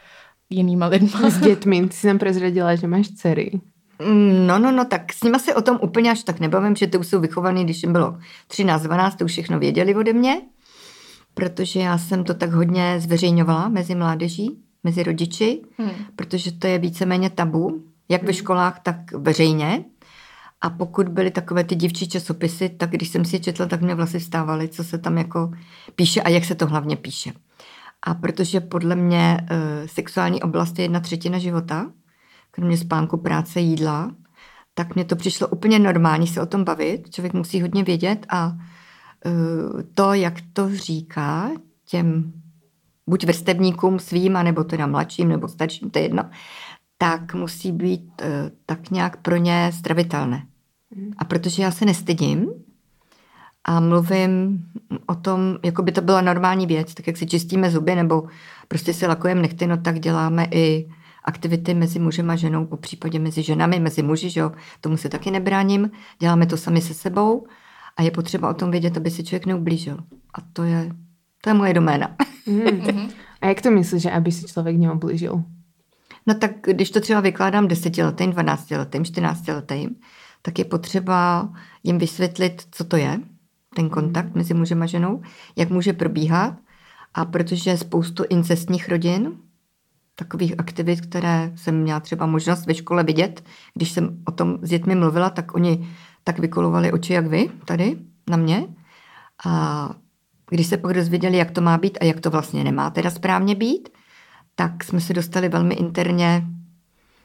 jinýma 0.51 0.87
lidma. 0.87 1.31
S 1.31 1.41
dětmi. 1.41 1.89
Ty 1.89 1.97
jsi 1.97 2.07
nám 2.07 2.19
prezradila, 2.19 2.75
že 2.75 2.87
máš 2.87 3.09
dcery. 3.09 3.61
Mm, 4.07 4.47
no, 4.47 4.59
no, 4.59 4.73
no, 4.73 4.85
tak 4.85 5.13
s 5.13 5.23
nima 5.23 5.39
se 5.39 5.55
o 5.55 5.63
tom 5.63 5.79
úplně 5.83 6.11
až 6.11 6.23
tak 6.23 6.41
nebavím, 6.41 6.77
že 6.77 6.87
ty 6.87 6.99
už 6.99 7.07
jsou 7.07 7.21
vychovaný, 7.21 7.65
když 7.65 7.83
jim 7.83 7.93
bylo 7.93 8.19
13, 8.47 8.83
12, 8.83 9.15
to 9.17 9.25
už 9.25 9.33
všechno 9.33 9.59
věděli 9.59 9.95
ode 9.95 10.13
mě, 10.13 10.41
protože 11.35 11.81
já 11.81 11.99
jsem 11.99 12.25
to 12.25 12.35
tak 12.35 12.53
hodně 12.53 13.01
zveřejňovala 13.01 13.69
mezi 13.69 13.95
mládeží, 13.95 14.59
mezi 14.85 15.03
rodiči, 15.03 15.63
hmm. 15.79 15.91
protože 16.17 16.53
to 16.53 16.67
je 16.67 16.79
víceméně 16.79 17.31
tabu, 17.31 17.85
jak 18.09 18.21
hmm. 18.21 18.27
ve 18.27 18.35
školách, 18.35 18.81
tak 18.83 18.97
veřejně. 19.13 19.85
A 20.61 20.71
pokud 20.71 21.09
byly 21.09 21.31
takové 21.31 21.65
ty 21.65 21.75
divčí 21.75 22.09
časopisy, 22.09 22.69
tak 22.69 22.91
když 22.91 23.09
jsem 23.09 23.25
si 23.25 23.37
je 23.37 23.41
četla, 23.41 23.67
tak 23.67 23.81
mě 23.81 23.95
vlasy 23.95 24.19
vstávaly, 24.19 24.69
co 24.69 24.85
se 24.85 24.99
tam 24.99 25.19
jako 25.19 25.51
píše 25.95 26.23
a 26.23 26.29
jak 26.29 26.45
se 26.45 26.55
to 26.55 26.67
hlavně 26.67 26.97
píše. 26.97 27.33
A 28.03 28.15
protože 28.15 28.61
podle 28.61 28.97
mě 28.97 29.41
e, 29.51 29.89
sexuální 29.89 30.43
oblast 30.43 30.79
je 30.79 30.85
jedna 30.85 31.01
třetina 31.01 31.39
života, 31.39 31.91
kromě 32.51 32.77
spánku, 32.77 33.17
práce, 33.17 33.61
jídla, 33.61 34.15
tak 34.75 34.95
mně 34.95 35.05
to 35.05 35.17
přišlo 35.17 35.49
úplně 35.49 35.79
normální 35.79 36.27
se 36.27 36.41
o 36.41 36.47
tom 36.47 36.65
bavit. 36.65 37.11
Člověk 37.11 37.33
musí 37.33 37.63
hodně 37.63 37.85
vědět 37.85 38.27
a 38.29 38.53
uh, 38.53 39.83
to, 39.95 40.13
jak 40.13 40.35
to 40.53 40.77
říká 40.77 41.51
těm 41.87 42.33
buď 43.07 43.25
vrstevníkům 43.25 43.99
svým, 43.99 44.33
nebo 44.33 44.65
teda 44.65 44.87
mladším, 44.87 45.29
nebo 45.29 45.49
starším, 45.49 45.91
to 45.91 45.99
je 45.99 46.05
jedno, 46.05 46.23
tak 46.99 47.35
musí 47.35 47.73
být 47.73 48.23
uh, 48.23 48.29
tak 48.67 48.91
nějak 48.91 49.17
pro 49.17 49.37
ně 49.37 49.71
stravitelné. 49.75 50.47
A 51.19 51.25
protože 51.25 51.63
já 51.63 51.71
se 51.71 51.85
nestydím 51.85 52.51
a 53.65 53.81
mluvím 53.81 54.65
o 55.07 55.15
tom, 55.15 55.59
jako 55.65 55.83
by 55.83 55.93
to 55.93 56.01
byla 56.01 56.21
normální 56.21 56.67
věc, 56.67 56.95
tak 56.95 57.07
jak 57.07 57.17
si 57.17 57.27
čistíme 57.27 57.71
zuby 57.71 57.95
nebo 57.95 58.29
prostě 58.69 58.95
si 58.95 59.07
lakujeme 59.07 59.43
nechty, 59.43 59.67
no 59.67 59.77
tak 59.77 60.01
děláme 60.01 60.49
i 60.51 60.89
aktivity 61.25 61.75
mezi 61.75 61.99
mužem 61.99 62.31
a 62.31 62.37
ženou, 62.37 62.67
po 62.67 62.77
případě 62.77 63.19
mezi 63.19 63.43
ženami, 63.43 63.81
mezi 63.81 64.03
muži, 64.03 64.31
že 64.31 64.41
jo, 64.41 64.53
tomu 64.81 64.97
se 64.97 65.09
taky 65.09 65.31
nebráním. 65.31 65.91
Děláme 66.19 66.47
to 66.47 66.57
sami 66.57 66.81
se 66.81 66.95
sebou 66.95 67.47
a 67.97 68.03
je 68.03 68.11
potřeba 68.11 68.51
o 68.51 68.55
tom 68.55 68.71
vědět, 68.71 68.97
aby 68.97 69.11
si 69.11 69.25
člověk 69.25 69.47
neublížil. 69.47 69.97
A 70.35 70.41
to 70.53 70.63
je, 70.63 70.91
to 71.41 71.51
je 71.51 71.55
moje 71.55 71.75
doména. 71.75 72.17
Mm. 72.47 73.11
A 73.41 73.47
jak 73.47 73.63
to 73.63 73.71
myslíš, 73.71 74.03
že 74.03 74.11
aby 74.11 74.33
si 74.33 74.47
člověk 74.47 74.77
neublížil? 74.77 75.43
No 76.27 76.35
tak 76.35 76.51
když 76.63 76.91
to 76.91 77.01
třeba 77.01 77.21
vykládám 77.21 77.69
desetiletým, 77.69 78.31
dvanáctiletým, 78.31 79.05
čtrnáctiletým, 79.05 79.97
tak 80.43 80.59
je 80.59 80.65
potřeba 80.65 81.49
jim 81.83 81.99
vysvětlit, 81.99 82.63
co 82.71 82.85
to 82.85 82.97
je, 82.97 83.21
ten 83.75 83.89
kontakt 83.89 84.35
mezi 84.35 84.55
mužem 84.55 84.83
a 84.83 84.87
ženou, 84.87 85.23
jak 85.57 85.71
může 85.71 85.93
probíhat. 85.93 86.57
A 87.15 87.25
protože 87.25 87.77
spoustu 87.77 88.25
incestních 88.29 88.89
rodin, 88.89 89.33
takových 90.21 90.55
aktivit, 90.59 91.01
které 91.01 91.53
jsem 91.55 91.83
měla 91.83 92.01
třeba 92.01 92.27
možnost 92.27 92.67
ve 92.67 92.75
škole 92.75 93.05
vidět. 93.05 93.45
Když 93.75 93.93
jsem 93.93 94.23
o 94.27 94.33
tom 94.33 94.59
s 94.63 94.69
dětmi 94.69 94.95
mluvila, 94.95 95.31
tak 95.31 95.55
oni 95.55 95.89
tak 96.25 96.39
vykolovali 96.39 96.93
oči 96.93 97.13
jak 97.13 97.27
vy 97.27 97.51
tady 97.65 97.97
na 98.31 98.37
mě. 98.37 98.67
A 99.47 99.91
když 100.51 100.67
se 100.67 100.77
pak 100.77 100.95
dozvěděli, 100.95 101.37
jak 101.37 101.51
to 101.51 101.61
má 101.61 101.79
být 101.79 101.99
a 102.01 102.05
jak 102.05 102.21
to 102.21 102.31
vlastně 102.31 102.65
nemá 102.65 102.91
teda 102.91 103.11
správně 103.11 103.55
být, 103.55 103.89
tak 104.55 104.85
jsme 104.85 105.01
se 105.01 105.13
dostali 105.13 105.49
velmi 105.49 105.75
interně 105.75 106.47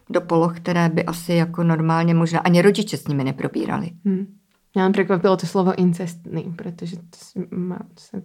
do 0.09 0.21
poloh, 0.21 0.57
které 0.57 0.89
by 0.89 1.05
asi 1.05 1.33
jako 1.33 1.63
normálně 1.63 2.13
možná 2.13 2.39
ani 2.39 2.61
rodiče 2.61 2.97
s 2.97 3.07
nimi 3.07 3.23
neprobírali. 3.23 3.91
Hmm. 4.05 4.25
Mě 4.75 4.89
překvapilo 4.89 5.37
to 5.37 5.47
slovo 5.47 5.75
incestný, 5.75 6.43
protože 6.55 6.95
to 6.97 7.55
má, 7.55 7.79
se 7.99 8.21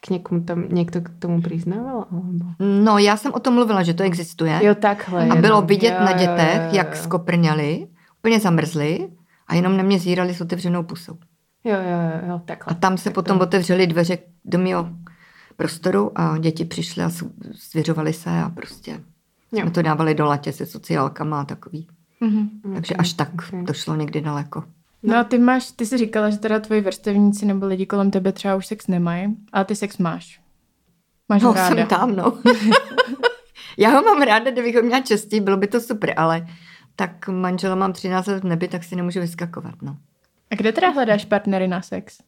k 0.00 0.10
někomu 0.10 0.40
tam 0.40 0.64
někdo 0.68 1.00
k 1.00 1.10
tomu 1.18 1.42
přiznával? 1.42 2.06
Alebo... 2.12 2.44
No, 2.58 2.98
já 2.98 3.16
jsem 3.16 3.32
o 3.34 3.40
tom 3.40 3.54
mluvila, 3.54 3.82
že 3.82 3.94
to 3.94 4.02
existuje. 4.02 4.60
Jo, 4.62 4.74
takhle. 4.74 5.28
A 5.28 5.36
bylo 5.36 5.62
vidět 5.62 5.96
jo, 5.98 6.04
na 6.04 6.12
dětech, 6.12 6.56
jo, 6.56 6.62
jo, 6.62 6.68
jo. 6.68 6.76
jak 6.76 6.96
skoprňali, 6.96 7.86
úplně 8.18 8.40
zamrzli 8.40 9.08
a 9.46 9.54
jenom 9.54 9.76
na 9.76 9.82
mě 9.82 9.98
zírali 9.98 10.34
s 10.34 10.40
otevřenou 10.40 10.82
pusou. 10.82 11.18
Jo, 11.64 11.74
jo, 11.74 12.28
jo, 12.28 12.40
takhle. 12.44 12.70
A 12.70 12.74
tam 12.74 12.98
se 12.98 13.04
tak 13.04 13.14
potom 13.14 13.38
to... 13.38 13.44
otevřely 13.44 13.86
dveře 13.86 14.18
do 14.44 14.58
mého 14.58 14.88
prostoru 15.56 16.12
a 16.14 16.38
děti 16.38 16.64
přišly 16.64 17.04
a 17.04 17.10
svěřovali 17.52 18.12
se 18.12 18.30
a 18.30 18.50
prostě 18.50 19.00
jo. 19.52 19.60
jsme 19.60 19.70
to 19.70 19.82
dávali 19.82 20.14
do 20.14 20.24
latě 20.24 20.52
se 20.52 20.66
sociálkama 20.66 21.40
a 21.40 21.44
takový. 21.44 21.88
Mm-hmm. 22.22 22.48
Takže 22.74 22.94
okay, 22.94 23.00
až 23.00 23.12
tak 23.12 23.28
okay. 23.34 23.64
to 23.64 23.72
šlo 23.72 23.96
někdy 23.96 24.20
daleko. 24.20 24.64
No 25.02 25.16
a 25.16 25.24
ty 25.24 25.38
máš, 25.38 25.70
ty 25.70 25.86
jsi 25.86 25.98
říkala, 25.98 26.30
že 26.30 26.38
teda 26.38 26.60
tvoji 26.60 26.80
vrstevníci 26.80 27.46
nebo 27.46 27.66
lidi 27.66 27.86
kolem 27.86 28.10
tebe 28.10 28.32
třeba 28.32 28.54
už 28.54 28.66
sex 28.66 28.86
nemají, 28.86 29.36
ale 29.52 29.64
ty 29.64 29.76
sex 29.76 29.98
máš. 29.98 30.40
Máš 31.28 31.42
no, 31.42 31.48
ho 31.48 31.54
ráda. 31.54 31.76
jsem 31.76 31.86
tam, 31.86 32.16
no. 32.16 32.38
Já 33.78 33.90
ho 33.90 34.02
mám 34.02 34.22
ráda, 34.22 34.50
kdybych 34.50 34.76
ho 34.76 34.82
měla 34.82 35.00
častěji, 35.00 35.40
bylo 35.40 35.56
by 35.56 35.66
to 35.66 35.80
super, 35.80 36.14
ale 36.16 36.46
tak 36.96 37.28
manžela 37.28 37.74
mám 37.74 37.92
13 37.92 38.26
let 38.26 38.42
v 38.42 38.46
nebi, 38.46 38.68
tak 38.68 38.84
si 38.84 38.96
nemůžu 38.96 39.20
vyskakovat, 39.20 39.74
no. 39.82 39.96
A 40.50 40.54
kde 40.54 40.72
teda 40.72 40.90
hledáš 40.90 41.24
partnery 41.24 41.68
na 41.68 41.82
sex? 41.82 42.18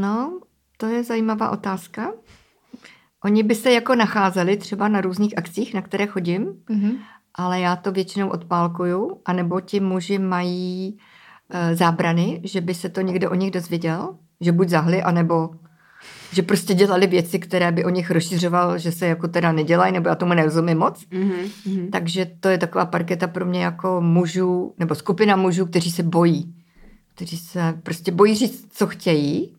No, 0.00 0.40
to 0.76 0.86
je 0.86 1.04
zajímavá 1.04 1.50
otázka. 1.50 2.12
Oni 3.24 3.42
by 3.42 3.54
se 3.54 3.72
jako 3.72 3.94
nacházeli 3.94 4.56
třeba 4.56 4.88
na 4.88 5.00
různých 5.00 5.38
akcích, 5.38 5.74
na 5.74 5.82
které 5.82 6.06
chodím, 6.06 6.44
mm-hmm. 6.44 6.98
ale 7.34 7.60
já 7.60 7.76
to 7.76 7.92
většinou 7.92 8.28
odpálkuju, 8.28 9.20
anebo 9.24 9.60
ti 9.60 9.80
muži 9.80 10.18
mají 10.18 10.88
e, 10.88 10.98
zábrany, 11.72 12.40
že 12.44 12.60
by 12.60 12.74
se 12.74 12.88
to 12.88 13.00
někdo 13.00 13.30
o 13.30 13.34
nich 13.34 13.50
dozvěděl, 13.50 14.16
že 14.40 14.52
buď 14.52 14.68
zahli, 14.68 15.02
anebo 15.02 15.50
že 16.32 16.42
prostě 16.42 16.74
dělali 16.74 17.06
věci, 17.06 17.38
které 17.38 17.72
by 17.72 17.84
o 17.84 17.90
nich 17.90 18.10
rozšiřoval, 18.10 18.78
že 18.78 18.92
se 18.92 19.06
jako 19.06 19.28
teda 19.28 19.52
nedělají, 19.52 19.92
nebo 19.92 20.08
já 20.08 20.14
tomu 20.14 20.34
nerozumím 20.34 20.78
moc. 20.78 21.04
Mm-hmm. 21.12 21.90
Takže 21.90 22.30
to 22.40 22.48
je 22.48 22.58
taková 22.58 22.86
parketa 22.86 23.26
pro 23.26 23.46
mě 23.46 23.64
jako 23.64 24.00
mužů, 24.00 24.74
nebo 24.78 24.94
skupina 24.94 25.36
mužů, 25.36 25.66
kteří 25.66 25.90
se 25.90 26.02
bojí. 26.02 26.54
Kteří 27.14 27.36
se 27.38 27.74
prostě 27.82 28.12
bojí 28.12 28.34
říct, 28.34 28.66
co 28.70 28.86
chtějí 28.86 29.56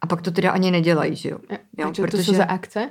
a 0.00 0.06
pak 0.06 0.22
to 0.22 0.30
teda 0.30 0.50
ani 0.50 0.70
nedělají, 0.70 1.16
že 1.16 1.28
jo. 1.28 1.38
jo 1.78 1.92
protože, 2.02 2.16
to 2.16 2.22
jsou 2.22 2.34
za 2.34 2.44
akce? 2.44 2.90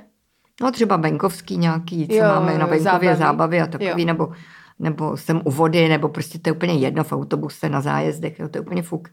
No 0.60 0.72
třeba 0.72 0.96
venkovský 0.96 1.56
nějaký, 1.56 2.08
co 2.08 2.14
jo, 2.14 2.24
máme 2.24 2.58
na 2.58 2.66
venkově, 2.66 2.80
zábavy, 2.80 3.16
zábavy 3.16 3.60
a 3.60 3.66
takový, 3.66 4.02
jo. 4.02 4.06
nebo 4.06 4.32
nebo 4.78 5.16
jsem 5.16 5.40
u 5.44 5.50
vody, 5.50 5.88
nebo 5.88 6.08
prostě 6.08 6.38
to 6.38 6.48
je 6.48 6.52
úplně 6.52 6.74
jedno 6.74 7.04
v 7.04 7.12
autobuse 7.12 7.68
na 7.68 7.80
zájezdech, 7.80 8.38
jo, 8.38 8.48
to 8.48 8.58
je 8.58 8.62
úplně 8.62 8.82
fuk. 8.82 9.08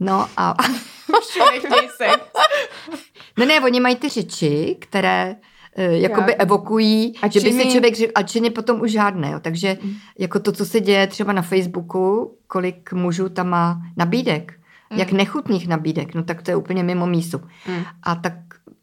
No 0.00 0.26
a... 0.36 0.56
se. 1.96 2.06
ne, 3.38 3.46
ne, 3.46 3.60
oni 3.60 3.80
mají 3.80 3.96
ty 3.96 4.08
řeči, 4.08 4.76
které 4.80 5.36
uh, 5.78 5.84
jakoby 5.84 6.32
Já. 6.32 6.38
evokují, 6.38 7.14
a 7.22 7.28
že 7.28 7.40
by 7.40 7.52
si 7.52 7.70
člověk 7.72 7.94
řekl, 7.94 8.12
a 8.14 8.22
činy 8.22 8.50
potom 8.50 8.80
už 8.80 8.90
žádné. 8.90 9.30
Jo. 9.30 9.40
Takže 9.40 9.78
mm. 9.82 9.94
jako 10.18 10.40
to, 10.40 10.52
co 10.52 10.66
se 10.66 10.80
děje 10.80 11.06
třeba 11.06 11.32
na 11.32 11.42
Facebooku, 11.42 12.36
kolik 12.46 12.92
mužů 12.92 13.28
tam 13.28 13.48
má 13.48 13.82
nabídek, 13.96 14.52
mm. 14.92 14.98
jak 14.98 15.12
nechutných 15.12 15.68
nabídek, 15.68 16.14
no 16.14 16.22
tak 16.22 16.42
to 16.42 16.50
je 16.50 16.56
úplně 16.56 16.82
mimo 16.82 17.06
mísu. 17.06 17.38
Mm. 17.68 17.84
A 18.02 18.14
tak 18.14 18.32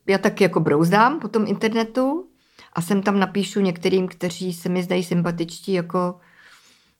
já 0.08 0.18
tak 0.18 0.42
jako 0.42 0.60
brouzdám 0.60 1.20
po 1.20 1.28
tom 1.28 1.46
internetu 1.48 2.28
a 2.74 2.82
sem 2.82 3.02
tam 3.02 3.20
napíšu 3.20 3.60
některým, 3.60 4.08
kteří 4.08 4.54
se 4.54 4.70
mi 4.70 4.84
zdají 4.84 5.04
sympatičtí, 5.04 5.74
jako 5.74 6.16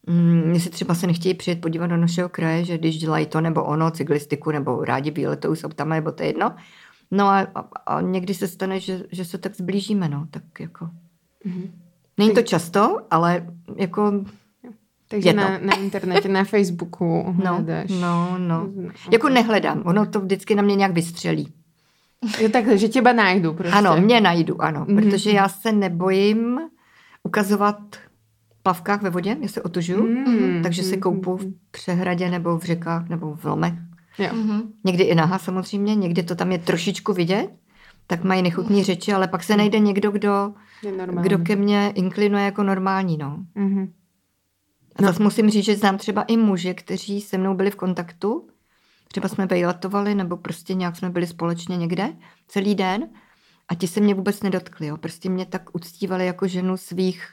mm, 0.08 0.52
jestli 0.54 0.70
třeba 0.70 0.96
se 0.96 1.08
nechtějí 1.08 1.34
přijet 1.34 1.62
podívat 1.62 1.88
do 1.88 1.98
našeho 1.98 2.30
kraje, 2.30 2.66
že 2.66 2.78
když 2.78 2.98
dělají 2.98 3.26
to 3.26 3.42
nebo 3.42 3.64
ono, 3.64 3.92
cyklistiku 3.92 4.52
nebo 4.52 4.86
rádi 4.86 5.12
výletou 5.12 5.56
jsou 5.56 5.70
tam, 5.70 5.90
nebo 5.90 6.12
to 6.12 6.24
je 6.24 6.30
jedno. 6.30 6.56
No 7.12 7.28
a, 7.28 7.40
a, 7.56 7.60
a 7.86 8.02
někdy 8.02 8.34
se 8.34 8.48
stane, 8.48 8.80
že, 8.80 9.04
že 9.12 9.26
se 9.26 9.38
tak 9.38 9.56
zblížíme, 9.56 10.10
no, 10.10 10.28
tak 10.32 10.44
jako. 10.60 10.86
Mm-hmm. 11.46 11.72
Není 12.18 12.34
to 12.34 12.42
často, 12.42 12.98
ale 13.12 13.48
jako 13.78 14.24
takže 15.12 15.30
je 15.30 15.34
na, 15.34 15.58
na 15.58 15.76
internetě, 15.76 16.30
na 16.30 16.44
Facebooku 16.44 17.36
no, 17.44 17.54
hledáš. 17.54 17.90
No, 17.90 18.38
no, 18.38 18.70
no. 18.76 18.90
Jako 19.12 19.30
nehledám, 19.30 19.82
ono 19.86 20.06
to 20.06 20.20
vždycky 20.20 20.56
na 20.56 20.64
mě 20.64 20.76
nějak 20.76 20.92
vystřelí. 20.92 21.54
Jo, 22.40 22.50
tak, 22.50 22.78
že 22.78 22.88
těba 22.88 23.14
najdu 23.14 23.54
prostě. 23.54 23.76
Ano, 23.78 23.98
mě 23.98 24.22
najdu, 24.22 24.62
ano, 24.62 24.86
mm-hmm. 24.86 24.96
protože 24.96 25.32
já 25.32 25.50
se 25.50 25.72
nebojím 25.72 26.60
ukazovat 27.24 27.78
plavkách 28.64 29.02
ve 29.02 29.10
vodě, 29.10 29.38
já 29.42 29.48
se 29.48 29.62
otužuju, 29.62 30.08
mm-hmm. 30.08 30.64
takže 30.64 30.84
se 30.84 30.98
koupu 30.98 31.38
v 31.38 31.54
přehradě 31.72 32.30
nebo 32.30 32.58
v 32.58 32.64
řekách 32.64 33.10
nebo 33.10 33.36
v 33.36 33.46
lomech. 33.46 33.74
Jo. 34.18 34.30
Mm-hmm. 34.34 34.62
Někdy 34.84 35.04
i 35.04 35.16
naha 35.16 35.40
samozřejmě, 35.40 35.96
někdy 35.96 36.24
to 36.24 36.36
tam 36.36 36.52
je 36.52 36.58
trošičku 36.58 37.14
vidět, 37.14 37.50
tak 38.08 38.24
mají 38.24 38.42
nechutní 38.42 38.84
řeči, 38.84 39.14
ale 39.14 39.28
pak 39.28 39.44
se 39.44 39.58
najde 39.58 39.80
někdo, 39.80 40.12
kdo, 40.12 40.54
kdo 41.22 41.38
ke 41.38 41.56
mně 41.56 41.92
inklinuje 41.96 42.46
jako 42.46 42.64
normální. 42.64 43.18
No. 43.18 43.38
Mm-hmm. 43.56 43.90
A 44.96 45.04
zase 45.04 45.24
musím 45.24 45.50
říct, 45.50 45.66
že 45.66 45.76
znám 45.76 45.98
třeba 45.98 46.22
i 46.22 46.38
muže, 46.38 46.74
kteří 46.74 47.22
se 47.22 47.38
mnou 47.38 47.56
byli 47.56 47.72
v 47.72 47.76
kontaktu, 47.76 48.48
třeba 49.12 49.28
jsme 49.28 49.46
vejletovali, 49.46 50.16
nebo 50.16 50.38
prostě 50.38 50.74
nějak 50.74 50.96
jsme 50.96 51.10
byli 51.10 51.28
společně 51.28 51.78
někde 51.78 52.14
celý 52.48 52.76
den 52.76 53.10
a 53.70 53.76
ti 53.76 53.88
se 53.88 54.02
mě 54.02 54.14
vůbec 54.14 54.44
nedotkli. 54.44 54.88
Jo. 54.88 54.98
Prostě 54.98 55.30
mě 55.30 55.46
tak 55.46 55.76
uctívali 55.76 56.26
jako 56.26 56.48
ženu 56.48 56.78
svých 56.78 57.28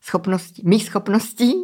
schopností, 0.00 0.62
mých 0.64 0.84
schopností, 0.84 1.54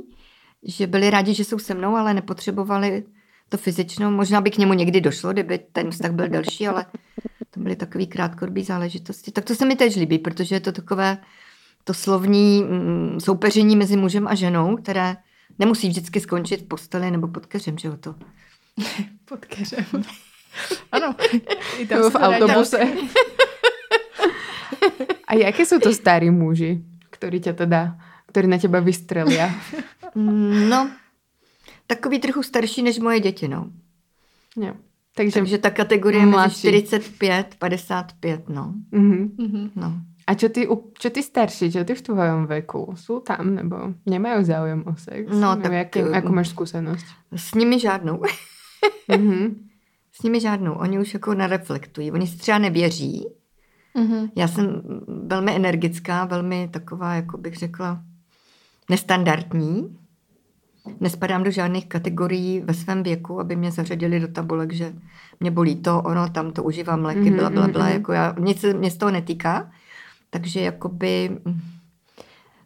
že 0.62 0.87
byli 0.87 1.11
rádi, 1.11 1.35
že 1.35 1.44
jsou 1.44 1.59
se 1.59 1.75
mnou, 1.75 1.96
ale 1.96 2.14
nepotřebovali 2.14 3.05
to 3.48 3.57
fyzičnou. 3.57 4.11
Možná 4.11 4.40
by 4.40 4.51
k 4.51 4.59
němu 4.59 4.72
někdy 4.72 5.01
došlo, 5.01 5.33
kdyby 5.33 5.59
ten 5.59 5.90
vztah 5.90 6.12
byl 6.12 6.29
delší, 6.29 6.68
ale 6.68 6.87
to 7.51 7.61
byly 7.61 7.77
takové 7.77 8.07
krátkodobé 8.07 8.64
záležitosti. 8.64 9.33
Tak 9.33 9.44
to 9.44 9.55
se 9.55 9.64
mi 9.64 9.77
teď 9.77 9.96
líbí, 9.96 10.18
protože 10.18 10.55
je 10.55 10.61
to 10.61 10.72
takové 10.72 11.18
to 11.85 11.94
slovní 11.94 12.62
mm, 12.62 13.20
soupeření 13.20 13.77
mezi 13.77 13.96
mužem 13.96 14.29
a 14.29 14.35
ženou, 14.35 14.77
které 14.77 15.16
nemusí 15.59 15.88
vždycky 15.88 16.20
skončit 16.20 16.61
v 16.61 16.68
posteli 16.68 17.11
nebo 17.11 17.29
pod 17.29 17.46
keřem, 17.46 17.79
že 17.79 17.88
jo 17.88 17.96
to. 17.96 18.14
pod 19.25 19.45
keřem. 19.47 19.85
ano. 20.93 21.15
I 21.79 21.87
tam 21.87 22.11
v 22.11 22.15
autobuse. 22.15 22.79
a 25.29 25.35
jaké 25.35 25.67
jsou 25.67 25.79
to 25.79 25.93
starí 25.95 26.31
muži, 26.31 26.83
ktorí 27.11 27.41
tě 27.41 27.53
teda, 27.53 27.99
ktorí 28.27 28.49
na 28.49 28.59
těba 28.59 28.81
vystrelia? 28.81 29.55
Mm, 30.15 30.69
no, 30.69 30.91
takový 31.87 32.19
trochu 32.19 32.43
starší 32.43 32.83
než 32.83 32.99
moje 32.99 33.21
děti, 33.21 33.49
no. 33.49 33.71
Jo. 34.57 34.75
Takže, 35.17 35.33
Takže 35.35 35.59
ta 35.59 35.71
kategorie 35.71 36.27
mezi 36.27 36.55
45, 36.55 37.55
55, 37.59 38.49
no. 38.49 38.75
Mm-hmm. 38.93 39.71
no. 39.77 39.93
A 40.27 40.35
čo 40.35 40.49
ty, 40.49 40.69
čo 40.99 41.11
ty 41.11 41.23
starší, 41.23 41.73
čo 41.73 41.85
ty 41.85 41.95
v 41.95 42.03
tvojom 42.03 42.47
veku? 42.47 42.95
Sú 42.95 43.21
tam 43.21 43.59
nebo 43.59 43.99
nemají 44.07 44.45
záujem 44.45 44.85
o 44.87 44.97
sex? 44.97 45.29
No, 45.35 45.57
tak... 45.57 45.73
Jaký, 45.73 45.99
jakou 45.99 46.33
máš 46.33 46.49
zkušenost? 46.49 47.07
S 47.37 47.55
nimi 47.55 47.81
žádnou. 47.81 48.23
Mm-hmm. 49.09 49.55
S 50.12 50.23
nimi 50.23 50.40
žádnou. 50.40 50.73
Oni 50.73 50.99
už 50.99 51.14
jako 51.14 51.35
nereflektují. 51.35 52.12
Oni 52.12 52.27
si 52.27 52.38
třeba 52.38 52.59
nevěří. 52.59 53.27
Mm-hmm. 53.97 54.31
Já 54.37 54.49
jsem 54.49 54.83
velmi 55.27 55.57
energická, 55.57 56.25
velmi 56.25 56.68
taková, 56.73 57.14
jako 57.14 57.38
bych 57.38 57.57
řekla, 57.57 58.03
nestandardní. 58.90 59.99
Nespadám 61.01 61.42
do 61.42 61.51
žádných 61.51 61.87
kategorií 61.87 62.61
ve 62.61 62.75
svém 62.75 63.03
věku, 63.03 63.40
aby 63.40 63.57
mě 63.57 63.71
zařadili 63.71 64.21
do 64.21 64.29
tabulek, 64.29 64.73
že 64.73 64.92
mě 65.40 65.51
bolí 65.51 65.77
to, 65.77 66.03
ono, 66.03 66.29
tam 66.29 66.53
to 66.53 66.62
užívám 66.62 67.05
léky, 67.05 67.21
mm-hmm, 67.21 67.37
bla, 67.37 67.51
bla, 67.51 67.68
bla. 67.68 67.87
Mm-hmm. 67.87 67.92
Jako 67.92 68.12
já, 68.12 68.35
nic 68.38 68.64
mě 68.79 68.90
z 68.90 68.97
toho 68.97 69.12
netýká. 69.12 69.71
Takže 70.31 70.61
jakoby 70.61 71.38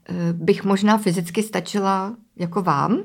eh, 0.09 0.33
bych 0.33 0.65
možná 0.65 0.99
fyzicky 0.99 1.43
stačila 1.43 2.17
jako 2.37 2.63
vám, 2.63 3.03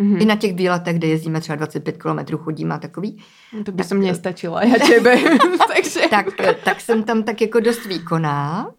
Mm-hmm. 0.00 0.22
I 0.22 0.24
na 0.24 0.36
těch 0.36 0.54
výletech, 0.54 0.96
kde 0.96 1.08
jezdíme 1.08 1.40
třeba 1.40 1.56
25 1.56 1.96
km, 1.96 2.36
chodíme 2.36 2.74
a 2.74 2.78
takový. 2.78 3.22
No 3.58 3.64
to 3.64 3.72
by 3.72 3.84
se 3.84 3.94
mě 3.94 4.14
stačila, 4.14 4.62
já 4.62 4.86
tebe. 4.86 5.16
Takže... 5.74 6.00
tak, 6.10 6.26
tak 6.64 6.80
jsem 6.80 7.02
tam 7.02 7.22
tak 7.22 7.40
jako 7.40 7.60
dost 7.60 7.86
výkonná 7.86 8.70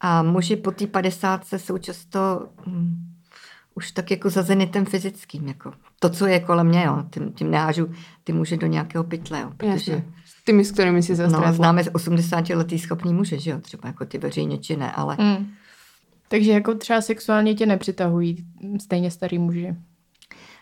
a 0.00 0.22
muži 0.22 0.56
po 0.56 0.70
té 0.70 0.86
50 0.86 1.44
jsou 1.56 1.78
často 1.78 2.48
hm, 2.66 2.94
už 3.74 3.92
tak 3.92 4.10
jako 4.10 4.30
za 4.30 4.42
zenitem 4.42 4.84
fyzickým. 4.84 5.48
Jako. 5.48 5.72
To, 5.98 6.10
co 6.10 6.26
je 6.26 6.40
kolem 6.40 6.66
mě, 6.66 6.84
jo. 6.84 7.04
Tím, 7.10 7.32
tím 7.32 7.50
nehážu 7.50 7.90
ty 8.24 8.32
muže 8.32 8.56
do 8.56 8.66
nějakého 8.66 9.04
pytle. 9.04 9.40
Jo, 9.40 9.50
protože, 9.56 9.92
Jasně. 9.92 10.04
S 10.24 10.68
s 10.68 10.72
kterými 10.72 11.02
si 11.02 11.14
zastřádla. 11.14 11.50
No, 11.50 11.54
známe 11.56 11.82
80 11.92 12.48
letý 12.48 12.78
schopný 12.78 13.14
muže, 13.14 13.38
že 13.38 13.50
jo, 13.50 13.60
třeba 13.60 13.88
jako 13.88 14.04
ty 14.04 14.18
veřejně 14.18 14.58
či 14.58 14.76
ne, 14.76 14.92
ale... 14.92 15.16
Mm 15.20 15.46
Takže 16.28 16.52
jako 16.52 16.74
třeba 16.74 17.00
sexuálně 17.00 17.54
tě 17.54 17.66
nepřitahují 17.66 18.46
stejně 18.80 19.10
starý 19.10 19.38
muži. 19.38 19.76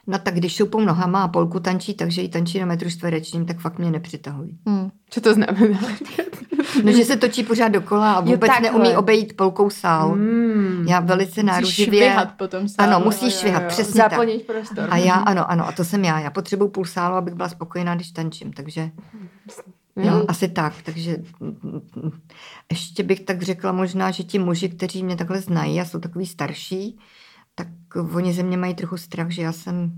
No 0.07 0.19
tak 0.19 0.35
když 0.35 0.55
šoupou 0.55 0.81
nohama 0.81 1.23
a 1.23 1.29
polku 1.29 1.61
tančí, 1.61 1.95
takže 1.95 2.23
ji 2.23 2.29
tančí 2.29 2.61
na 2.61 2.67
metru 2.67 2.91
čtverečním, 2.91 3.47
tak 3.47 3.61
fakt 3.61 3.79
mě 3.79 3.91
nepřitahují. 3.91 4.59
Hmm. 4.67 4.91
Co 5.11 5.21
to 5.21 5.35
znamená? 5.35 5.79
No, 6.85 6.93
že 6.93 7.05
se 7.05 7.17
točí 7.17 7.43
pořád 7.43 7.69
dokola 7.69 8.12
a 8.12 8.21
vůbec 8.21 8.51
takhle. 8.51 8.71
neumí 8.71 8.97
obejít 8.97 9.37
polkou 9.37 9.71
sál. 9.71 10.15
Mm. 10.17 10.87
Já 10.88 11.01
velice 11.01 11.31
Musíš 11.31 11.45
náruživě... 11.45 12.01
švihat 12.01 12.37
potom 12.37 12.69
sále. 12.69 12.88
Ano, 12.88 13.05
musíš 13.05 13.23
Jo, 13.23 13.29
jo, 13.35 13.41
švihat, 13.41 13.62
jo. 13.62 13.69
přesně 13.69 14.03
tak. 14.03 14.11
Zaplnit 14.11 14.47
prostor. 14.47 14.87
A 14.91 14.97
já, 14.97 15.15
ano, 15.15 15.51
ano, 15.51 15.69
a 15.69 15.73
to 15.73 15.85
jsem 15.85 16.05
já. 16.05 16.21
Já 16.21 16.31
potřebuju 16.31 16.71
půl 16.71 16.85
sálu, 16.85 17.15
abych 17.17 17.35
byla 17.35 17.49
spokojená, 17.49 17.95
když 17.95 18.11
tančím, 18.11 18.53
takže 18.53 18.91
Jo. 19.97 20.05
jo, 20.07 20.25
asi 20.29 20.49
tak. 20.49 20.75
Takže 20.83 21.17
ještě 22.71 23.03
bych 23.03 23.21
tak 23.21 23.43
řekla 23.43 23.73
možná, 23.73 24.11
že 24.11 24.23
ti 24.23 24.38
muži, 24.38 24.69
kteří 24.69 25.03
mě 25.03 25.17
takhle 25.17 25.41
znají 25.41 25.81
a 25.81 25.85
jsou 25.85 25.99
takový 25.99 26.27
starší, 26.27 26.97
tak 26.97 27.07
oni 28.00 28.33
ze 28.33 28.42
mě 28.42 28.57
mají 28.57 28.74
trochu 28.74 28.96
strach, 28.96 29.31
že 29.31 29.42
já 29.42 29.52
jsem 29.52 29.92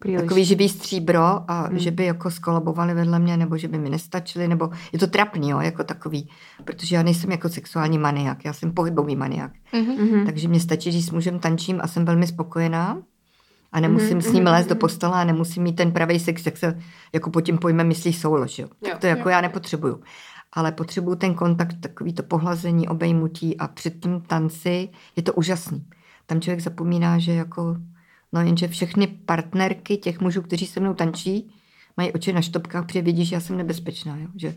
Příliš. 0.00 0.20
takový 0.20 0.44
živý 0.44 0.68
stříbro 0.68 1.50
a 1.50 1.66
Hmm. 1.68 1.78
že 1.78 1.90
by 1.90 2.04
jako 2.04 2.30
skolabovali 2.30 2.94
vedle 2.94 3.18
mě, 3.18 3.36
nebo 3.36 3.56
že 3.56 3.68
by 3.68 3.78
mi 3.78 3.90
nestačili, 3.90 4.48
nebo 4.48 4.70
je 4.92 4.98
to 4.98 5.06
trapný, 5.06 5.50
jo, 5.50 5.60
jako 5.60 5.84
takový, 5.84 6.28
protože 6.64 6.96
já 6.96 7.02
nejsem 7.02 7.30
jako 7.30 7.48
sexuální 7.48 7.98
maniak, 7.98 8.44
já 8.44 8.52
jsem 8.52 8.72
pohybový 8.72 9.16
maniak. 9.16 9.50
Mhm. 9.72 9.92
Mhm. 10.10 10.26
Takže 10.26 10.48
mě 10.48 10.60
stačí, 10.60 10.90
když 10.90 11.04
s 11.06 11.10
mužem 11.10 11.38
tančím 11.38 11.80
a 11.82 11.86
jsem 11.86 12.04
velmi 12.04 12.26
spokojená 12.26 13.02
a 13.72 13.80
nemusím 13.80 14.10
Mhm, 14.18 14.22
s 14.22 14.32
ním 14.32 14.44
mhm, 14.44 14.52
lézt 14.52 14.68
do 14.68 14.74
mhm. 14.74 14.80
postele 14.80 15.14
a 15.14 15.24
nemusím 15.24 15.62
mít 15.62 15.76
ten 15.76 15.92
pravý 15.92 16.20
sex, 16.20 16.46
jak 16.46 16.56
se 16.56 16.78
jako 17.12 17.30
pod 17.30 17.40
tím 17.40 17.58
pojmem 17.58 17.88
myslí 17.88 18.12
soulož. 18.12 18.58
Jo. 18.58 18.68
Jo, 18.82 18.90
Tak 18.90 18.98
to 18.98 19.06
jako 19.06 19.28
jo. 19.28 19.28
já 19.28 19.40
nepotřebuju. 19.40 20.02
Ale 20.52 20.72
potřebuju 20.72 21.16
ten 21.16 21.34
kontakt, 21.34 21.76
takový 21.80 22.12
to 22.12 22.22
pohlazení, 22.22 22.88
obejmutí 22.88 23.56
a 23.58 23.68
před 23.68 24.00
tím 24.02 24.20
tanci 24.20 24.88
je 25.16 25.22
to 25.22 25.32
úžasný. 25.32 25.84
Tam 26.26 26.40
člověk 26.40 26.60
zapomíná, 26.60 27.18
že 27.18 27.32
jako, 27.32 27.76
no 28.32 28.40
jenže 28.40 28.68
všechny 28.68 29.06
partnerky 29.06 29.96
těch 29.96 30.20
mužů, 30.20 30.42
kteří 30.42 30.66
se 30.66 30.80
mnou 30.80 30.94
tančí, 30.94 31.54
mají 31.96 32.12
oči 32.12 32.32
na 32.32 32.42
štopkách, 32.42 32.86
protože 32.86 33.02
vidí, 33.02 33.24
že 33.24 33.36
já 33.36 33.40
jsem 33.40 33.56
nebezpečná, 33.56 34.16
jo? 34.16 34.26
Že, 34.36 34.54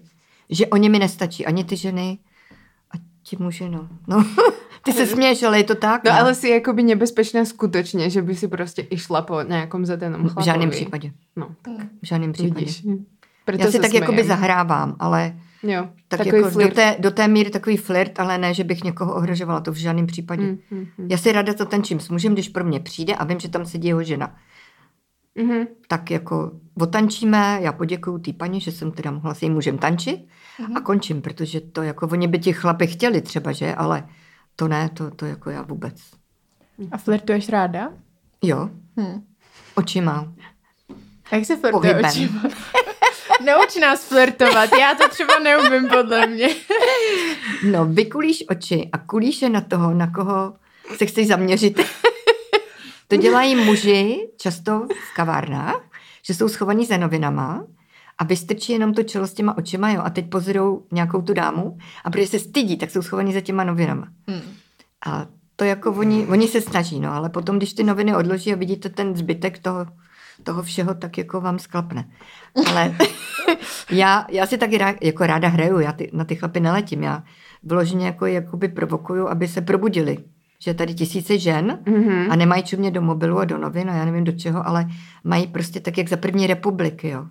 že 0.50 0.68
oni 0.68 0.90
mi 0.90 1.00
nestačí, 1.00 1.46
ani 1.46 1.64
ty 1.64 1.78
ženy 1.78 2.18
a 2.92 2.98
ti 3.24 3.38
muži, 3.40 3.70
no. 3.70 3.90
no. 4.08 4.26
Ty 4.84 4.94
se 4.94 5.06
směješ, 5.14 5.44
ale 5.44 5.58
je 5.58 5.64
to 5.64 5.76
tak. 5.76 6.04
No 6.04 6.12
ale 6.12 6.36
si 6.36 6.50
jakoby 6.50 6.84
nebezpečná 6.84 7.46
skutečně, 7.46 8.10
že 8.10 8.22
by 8.22 8.36
si 8.36 8.48
prostě 8.48 8.82
išla 8.82 9.22
po 9.22 9.42
nějakom 9.42 9.86
zatenom 9.86 10.22
v 10.22 10.24
chlapovi. 10.24 10.46
žádném 10.46 10.70
případě. 10.70 11.12
No, 11.36 11.50
V 12.04 12.08
žádném 12.08 12.32
případě. 12.34 12.60
vidíš. 12.66 12.84
Proto 13.46 13.62
Já 13.64 13.68
si 13.68 13.72
se 13.72 13.80
tak 13.80 13.94
jakoby 13.94 14.08
smějem. 14.24 14.28
zahrávám, 14.28 14.96
ale 15.00 15.40
Jo, 15.68 15.90
tak 16.08 16.18
takový 16.18 16.38
jako 16.38 16.50
flirt. 16.50 16.70
do 16.70 16.76
té, 16.76 16.96
do 17.00 17.12
té 17.12 17.28
míry 17.28 17.50
takový 17.50 17.78
flirt, 17.78 18.20
ale 18.20 18.38
ne, 18.38 18.54
že 18.54 18.64
bych 18.64 18.84
někoho 18.84 19.16
ohrožovala, 19.16 19.60
to 19.62 19.72
v 19.72 19.76
žádném 19.76 20.08
případě. 20.08 20.42
Mm, 20.44 20.58
mm, 20.72 20.86
mm. 20.98 21.08
Já 21.12 21.18
si 21.18 21.32
ráda 21.32 21.54
zatančím 21.58 22.00
s 22.00 22.10
mužem, 22.10 22.34
když 22.34 22.50
pro 22.50 22.64
mě 22.64 22.80
přijde 22.80 23.16
a 23.16 23.24
vím, 23.24 23.40
že 23.40 23.50
tam 23.50 23.66
sedí 23.66 23.88
jeho 23.88 24.04
žena. 24.04 24.36
Mhm. 25.36 25.68
Tak 25.88 26.12
jako 26.12 26.52
otančíme, 26.80 27.60
já 27.62 27.72
poděkuju 27.72 28.18
té 28.18 28.34
paní, 28.34 28.62
že 28.62 28.72
jsem 28.72 28.92
teda 28.92 29.12
mohla 29.12 29.34
s 29.34 29.42
jejím 29.42 29.54
mužem 29.54 29.78
tančit 29.78 30.20
a 30.76 30.82
končím, 30.82 31.22
protože 31.22 31.62
to 31.62 31.82
jako, 31.84 32.08
oni 32.08 32.28
by 32.28 32.40
ti 32.40 32.54
chlapi 32.54 32.88
chtěli 32.88 33.22
třeba, 33.22 33.52
že, 33.52 33.76
ale 33.76 34.08
to 34.56 34.68
ne, 34.68 34.90
to, 34.90 35.12
to 35.12 35.26
jako 35.26 35.50
já 35.50 35.62
vůbec. 35.62 36.02
A 36.92 36.98
flirtuješ 36.98 37.50
ráda? 37.50 37.90
Jo, 38.42 38.70
Hm. 39.00 39.24
očima. 39.76 40.34
A 41.32 41.36
jak 41.36 41.46
se 41.46 41.58
flirtuje 41.58 41.72
Pohybem. 41.94 42.06
očima? 42.12 42.42
Nauč 43.44 43.76
nás 43.76 44.06
flirtovat, 44.06 44.70
já 44.80 44.96
to 44.96 45.10
třeba 45.10 45.40
neumím 45.40 45.90
podle 45.90 46.28
mě. 46.28 46.48
No, 47.72 47.86
vykulíš 47.86 48.44
oči 48.50 48.90
a 48.92 48.98
kulíš 48.98 49.42
je 49.42 49.50
na 49.50 49.62
toho, 49.62 49.94
na 49.94 50.12
koho 50.12 50.54
se 50.98 51.06
chceš 51.06 51.28
zaměřit. 51.28 51.82
to 53.08 53.16
dělají 53.16 53.56
muži 53.56 54.30
často 54.38 54.88
v 55.12 55.16
kavárnách, 55.16 55.82
že 56.26 56.34
jsou 56.34 56.50
schovaní 56.50 56.86
za 56.86 56.98
novinama 56.98 57.66
a 58.18 58.24
vystrčí 58.24 58.72
jenom 58.72 58.94
to 58.94 59.04
čelo 59.04 59.28
s 59.28 59.34
těma 59.34 59.58
očima, 59.58 59.92
jo, 59.92 60.02
a 60.06 60.10
teď 60.10 60.30
pozorou 60.30 60.86
nějakou 60.92 61.22
tu 61.22 61.34
dámu 61.34 61.78
a 62.04 62.12
protože 62.12 62.28
se 62.28 62.40
stydí, 62.40 62.78
tak 62.78 62.92
jsou 62.92 63.02
schovaní 63.02 63.34
za 63.34 63.42
těma 63.42 63.64
novinama. 63.64 64.08
Hm. 64.30 64.54
A 65.06 65.28
to 65.56 65.64
jako 65.64 65.92
oni, 65.92 66.28
oni 66.28 66.48
se 66.48 66.62
snaží, 66.62 67.00
no, 67.00 67.14
ale 67.14 67.30
potom, 67.30 67.58
když 67.58 67.74
ty 67.74 67.84
noviny 67.84 68.16
odloží 68.16 68.54
a 68.54 68.56
vidíte 68.56 68.90
ten 68.90 69.16
zbytek 69.16 69.60
toho, 69.60 69.86
toho 70.44 70.64
všeho, 70.64 70.94
tak 70.94 71.18
jako 71.18 71.42
vám 71.42 71.60
sklapne. 71.60 72.06
Ale 72.68 72.96
já, 73.92 74.26
já 74.32 74.46
si 74.46 74.58
taky 74.58 74.78
rá, 74.78 74.94
jako 75.02 75.26
ráda 75.26 75.48
hraju, 75.48 75.80
já 75.80 75.92
ty, 75.92 76.10
na 76.14 76.26
ty 76.26 76.36
chlapy 76.36 76.60
neletím, 76.60 77.04
já 77.04 77.24
vyloženě 77.64 78.06
jako 78.06 78.26
jakoby 78.26 78.68
provokuju, 78.68 79.28
aby 79.28 79.48
se 79.48 79.62
probudili. 79.62 80.18
Že 80.60 80.74
tady 80.74 80.94
tisíce 80.94 81.38
žen 81.40 81.80
Mhm. 81.86 82.32
a 82.32 82.36
nemají 82.36 82.64
čumě 82.64 82.92
do 82.92 83.02
mobilu 83.02 83.40
a 83.40 83.46
do 83.46 83.58
novin 83.58 83.90
a 83.90 83.96
já 83.96 84.06
nevím 84.06 84.24
do 84.24 84.32
čeho, 84.32 84.68
ale 84.68 84.86
mají 85.24 85.48
prostě 85.48 85.80
tak, 85.80 85.98
jak 85.98 86.10
za 86.10 86.18
první 86.18 86.48
republiky, 86.48 87.10
jo. 87.10 87.26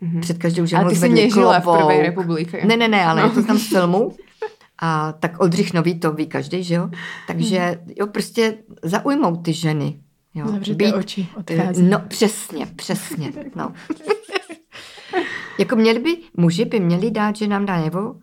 Mhm. 0.00 0.20
Před 0.20 0.38
každou 0.38 0.62
A 0.62 0.66
ženou 0.66 0.88
ty 0.88 0.94
zvedli 0.94 1.22
nežila 1.22 1.60
v 1.60 1.62
klobouk. 1.62 1.86
Prvej 1.86 2.02
republike. 2.02 2.66
Ne, 2.66 2.76
ne, 2.76 2.88
ne, 2.88 3.04
ale 3.04 3.22
je 3.22 3.30
to 3.30 3.42
tam 3.44 3.58
z 3.58 3.68
filmu. 3.68 4.12
A 4.82 5.12
tak 5.12 5.40
Oldřich 5.40 5.74
Nový 5.74 5.98
to 6.00 6.12
ví 6.12 6.26
každý, 6.26 6.64
že 6.64 6.74
jo? 6.74 6.90
Takže 7.26 7.78
jo, 7.96 8.06
prostě 8.06 8.54
zaujmou 8.82 9.36
ty 9.36 9.52
ženy. 9.52 9.98
Jo. 10.38 10.46
Zavřete 10.48 10.94
oči, 10.94 11.28
odchází. 11.36 11.82
No, 11.82 11.98
přesně, 12.08 12.66
přesně. 12.66 13.32
No. 13.54 13.72
jako 15.58 15.76
měli 15.76 15.98
by, 15.98 16.16
muži 16.36 16.64
by 16.64 16.80
měli 16.80 17.10
dát 17.10 17.36
ženám 17.36 17.66
najevo, 17.66 18.20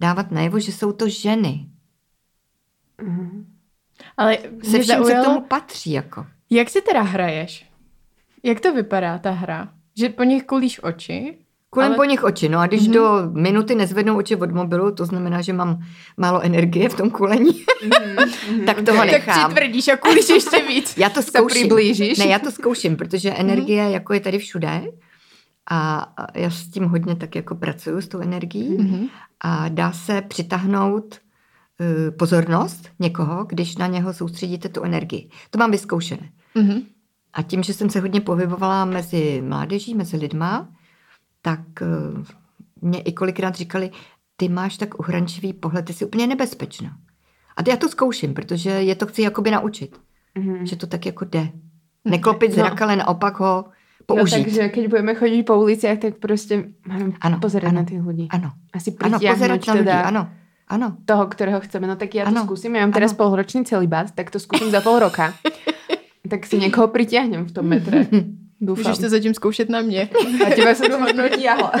dávat 0.00 0.30
najevo, 0.30 0.60
že 0.60 0.72
jsou 0.72 0.92
to 0.92 1.08
ženy. 1.08 1.66
Mhm. 3.02 3.52
Ale 4.16 4.38
Se 4.38 4.48
mě 4.48 4.80
vším, 4.80 4.96
co 4.96 5.02
k 5.02 5.06
zaujalo, 5.06 5.24
tomu 5.24 5.40
patří, 5.40 5.92
jako. 5.92 6.26
jak 6.50 6.70
si 6.70 6.80
teda 6.82 7.02
hraješ? 7.02 7.66
Jak 8.42 8.60
to 8.60 8.74
vypadá 8.74 9.18
ta 9.18 9.30
hra? 9.30 9.68
Že 9.98 10.08
po 10.08 10.24
nich 10.24 10.44
kulíš 10.44 10.82
oči? 10.82 11.38
Kulem 11.76 11.88
Ale- 11.88 11.96
po 11.96 12.04
nich 12.04 12.24
oči, 12.24 12.48
no 12.48 12.58
a 12.58 12.66
když 12.66 12.82
Mhm. 12.82 12.92
do 12.92 13.22
minuty 13.32 13.74
nezvednou 13.74 14.16
oči 14.16 14.36
od 14.36 14.50
mobilu, 14.52 14.92
to 14.94 15.06
znamená, 15.06 15.42
že 15.42 15.52
mám 15.52 15.78
málo 16.16 16.40
energie 16.40 16.88
v 16.88 16.94
tom 16.94 17.10
kulení, 17.10 17.52
tak 18.66 18.76
toho 18.82 18.98
Tak 18.98 19.10
nechám. 19.12 19.50
přitvrdíš 19.54 19.88
a 19.88 19.96
kulíš 19.96 20.28
ještě 20.28 20.62
víc. 20.68 20.94
Já 20.98 21.08
to 21.10 21.22
Se 21.22 21.28
zkouším. 21.28 21.60
přiblížíš. 21.68 22.18
Ne, 22.18 22.26
já 22.26 22.38
to 22.38 22.50
zkouším, 22.50 22.96
protože 22.96 23.30
energie 23.30 23.82
Mhm. 23.84 23.92
jako 23.92 24.12
je 24.14 24.20
tady 24.20 24.38
všude 24.38 24.82
a 25.70 26.06
já 26.34 26.50
s 26.50 26.68
tím 26.68 26.84
hodně 26.84 27.16
tak 27.16 27.34
jako 27.36 27.54
pracuju 27.54 28.00
s 28.00 28.08
tou 28.08 28.20
energií 28.20 28.76
Mhm. 28.78 29.06
a 29.40 29.68
dá 29.68 29.92
se 29.92 30.22
přitáhnout 30.22 31.14
eh, 31.80 32.10
pozornost 32.10 32.88
někoho, 32.98 33.44
když 33.44 33.76
na 33.76 33.86
něho 33.86 34.12
soustředíte 34.14 34.68
tu 34.68 34.82
energii. 34.82 35.28
To 35.50 35.58
mám 35.58 35.70
vyzkoušené. 35.70 36.28
Mhm. 36.54 36.82
A 37.32 37.42
tím, 37.42 37.62
že 37.62 37.74
jsem 37.74 37.90
se 37.90 38.00
hodně 38.00 38.20
pohybovala 38.20 38.84
mezi 38.84 39.42
mládeží, 39.46 39.94
mezi 39.94 40.16
lidma, 40.16 40.68
tak 41.46 41.60
eh, 41.82 41.86
mě 42.82 43.00
i 43.00 43.12
kolikrát 43.12 43.54
říkali, 43.54 43.90
ty 44.36 44.48
máš 44.48 44.76
tak 44.76 44.98
uhrančivý 45.00 45.52
pohled, 45.52 45.84
ty 45.84 45.92
jsi 45.92 46.04
úplně 46.04 46.26
nebezpečná. 46.26 46.90
A 47.56 47.60
já 47.70 47.76
to 47.76 47.88
zkouším, 47.88 48.34
protože 48.34 48.70
je 48.70 48.94
to 48.94 49.06
chci 49.06 49.22
jakoby 49.22 49.50
naučit, 49.50 49.96
Mhm. 50.38 50.66
že 50.66 50.76
to 50.76 50.86
tak 50.86 51.06
jako 51.06 51.24
jde. 51.24 51.48
Neklopit 52.04 52.52
zrak, 52.52 52.82
ale 52.82 52.96
naopak 52.96 53.40
ho 53.40 53.64
použít. 54.06 54.36
No, 54.38 54.44
takže 54.44 54.68
keď 54.68 54.88
budeme 54.88 55.14
chodit 55.14 55.42
po 55.42 55.60
uliciach, 55.60 55.98
tak 55.98 56.14
prostě 56.18 56.64
máme 56.88 57.12
Ano, 57.20 57.38
pozerať 57.40 57.68
ano. 57.70 57.80
na 57.80 57.84
těch 57.88 58.06
lidí. 58.06 58.28
Ano, 58.30 58.52
Asi 58.74 58.96
ano, 59.00 59.18
pozerať 59.18 59.66
na 59.66 59.72
lidi, 59.74 59.84
teda 59.84 60.00
ano, 60.00 60.28
ano. 60.68 60.96
toho, 61.04 61.26
kterého 61.26 61.60
chceme. 61.60 61.86
No 61.86 61.96
tak 61.96 62.14
já 62.14 62.24
to 62.24 62.28
Ano, 62.28 62.44
zkusím. 62.44 62.76
Já 62.76 62.80
mám 62.82 62.92
teraz 62.92 63.10
ano. 63.10 63.16
polročný 63.16 63.64
celibát, 63.64 64.10
tak 64.10 64.30
to 64.30 64.40
zkusím 64.40 64.70
za 64.70 64.80
pol 64.80 64.98
roka. 64.98 65.34
tak 66.30 66.46
si 66.46 66.58
někoho 66.58 66.88
pritiahnem 66.88 67.44
v 67.44 67.52
tom 67.52 67.66
metre. 67.66 68.06
Doufám. 68.60 68.84
Můžeš 68.84 68.98
to 68.98 69.08
zatím 69.08 69.34
zkoušet 69.34 69.68
na 69.68 69.80
mě. 69.80 70.08
A 70.46 70.50
těba 70.54 70.74
se 70.74 70.88
to 70.88 70.98
hodnotí 70.98 71.42
jahla. 71.42 71.72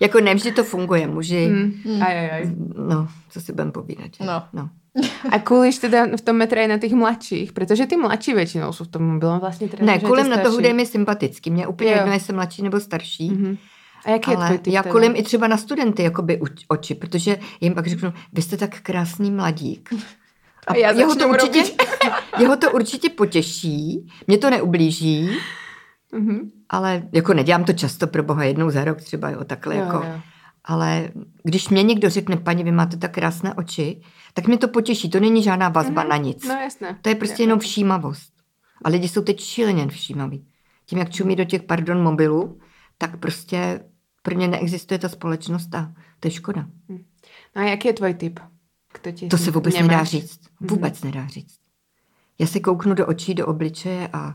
Jako 0.00 0.20
nevždy 0.20 0.52
to 0.52 0.64
funguje, 0.64 1.06
muži, 1.06 1.48
Mm. 1.48 2.02
Aj, 2.02 2.18
aj, 2.18 2.30
aj. 2.30 2.42
no, 2.88 3.08
co 3.30 3.40
si 3.40 3.52
budem 3.52 3.72
povídat. 3.72 4.10
No. 4.20 4.42
no. 4.52 4.68
A 5.30 5.38
kulíš 5.38 5.78
teda 5.78 6.06
v 6.16 6.20
tom 6.20 6.36
metre 6.36 6.68
na 6.68 6.78
těch 6.78 6.92
mladších, 6.92 7.52
protože 7.52 7.86
ty 7.86 7.96
mladší 7.96 8.32
většinou 8.34 8.72
jsou 8.72 8.84
v 8.84 8.88
tom 8.88 9.02
mobilom 9.02 9.38
vlastně 9.38 9.68
teda. 9.68 9.84
Ne, 9.86 9.98
ty 9.98 10.04
na 10.04 10.10
toho, 10.10 10.24
starší. 10.24 10.56
kde 10.58 10.68
je 10.68 10.74
mi 10.74 10.86
sympatický. 10.86 11.50
Mě 11.50 11.66
úplně 11.66 11.90
Jo. 11.90 11.96
jedno, 11.96 12.12
jestli 12.12 12.26
jsem 12.26 12.34
mladší 12.34 12.62
nebo 12.62 12.80
starší. 12.80 13.30
Mhm. 13.30 13.56
A 14.04 14.10
jaký 14.10 14.30
je 14.30 14.36
tvůj 14.36 14.46
Ale 14.48 14.58
typ 14.58 14.72
já 14.74 14.82
teda? 14.82 14.92
kulím 14.92 15.12
i 15.16 15.22
třeba 15.22 15.46
na 15.48 15.56
studenty 15.56 16.02
jakoby 16.02 16.40
oči, 16.68 16.94
protože 16.94 17.38
jim 17.60 17.74
pak 17.74 17.86
řeknu, 17.86 18.12
vy 18.32 18.42
jste 18.42 18.56
tak 18.56 18.80
krásný 18.80 19.30
mladík. 19.30 19.94
A 20.66 20.76
já 20.76 20.90
jeho, 20.90 21.14
to 21.14 21.28
určitě, 21.28 21.62
jeho 22.38 22.56
to 22.56 22.70
určitě 22.72 23.08
potěší, 23.10 24.06
mě 24.26 24.38
to 24.38 24.50
neublíží, 24.50 25.30
Mhm. 26.12 26.50
ale 26.68 27.02
jako 27.12 27.34
nedělám 27.34 27.64
to 27.64 27.72
často 27.72 28.06
pro 28.06 28.22
boha 28.22 28.44
jednou 28.44 28.70
za 28.70 28.84
rok 28.84 29.00
třeba, 29.02 29.30
jo, 29.30 29.44
takhle 29.44 29.76
Jo, 29.76 29.80
jako. 29.84 29.96
jo. 29.96 30.20
Ale 30.64 31.08
když 31.42 31.68
mě 31.68 31.82
někdo 31.82 32.10
řekne, 32.10 32.36
paní, 32.36 32.64
vy 32.64 32.72
máte 32.72 32.96
tak 32.96 33.14
krásné 33.14 33.54
oči, 33.54 34.00
tak 34.34 34.46
mě 34.46 34.58
to 34.58 34.68
potěší, 34.68 35.10
to 35.10 35.20
není 35.20 35.42
žádná 35.42 35.68
vazba 35.68 36.00
Mhm. 36.02 36.10
na 36.10 36.16
nic. 36.16 36.48
No 36.48 36.54
jasné. 36.54 36.98
To 37.02 37.08
je 37.08 37.14
prostě 37.14 37.42
jenom 37.42 37.58
všímavost. 37.58 38.32
A 38.84 38.88
lidi 38.88 39.08
jsou 39.08 39.22
teď 39.22 39.40
šíleně 39.40 39.88
všímaví. 39.88 40.46
Tím, 40.86 40.98
jak 40.98 41.10
čumí 41.10 41.36
do 41.36 41.44
těch, 41.44 41.62
pardon, 41.62 42.02
mobilů, 42.02 42.58
tak 42.98 43.16
prostě 43.16 43.80
pro 44.22 44.34
ně 44.34 44.48
neexistuje 44.48 44.98
ta 44.98 45.08
společnost 45.08 45.74
a 45.74 45.92
to 46.20 46.28
je 46.28 46.32
škoda. 46.32 46.66
No 47.56 47.62
a 47.62 47.64
jaký 47.64 47.88
je 47.88 47.94
tvoj 47.94 48.14
typ? 48.14 48.40
Kto 48.94 49.12
ti 49.12 49.28
To 49.28 49.38
se 49.38 49.50
vůbec 49.50 49.74
nemáš? 49.74 49.88
nedá 49.90 50.04
říct. 50.04 50.40
Vůbec 50.60 51.02
nedá 51.02 51.26
říct. 51.26 51.58
Já 52.38 52.46
se 52.46 52.60
kouknu 52.60 52.94
do 52.94 53.06
očí, 53.06 53.34
do 53.34 53.46
obličeje 53.46 54.08
a, 54.12 54.34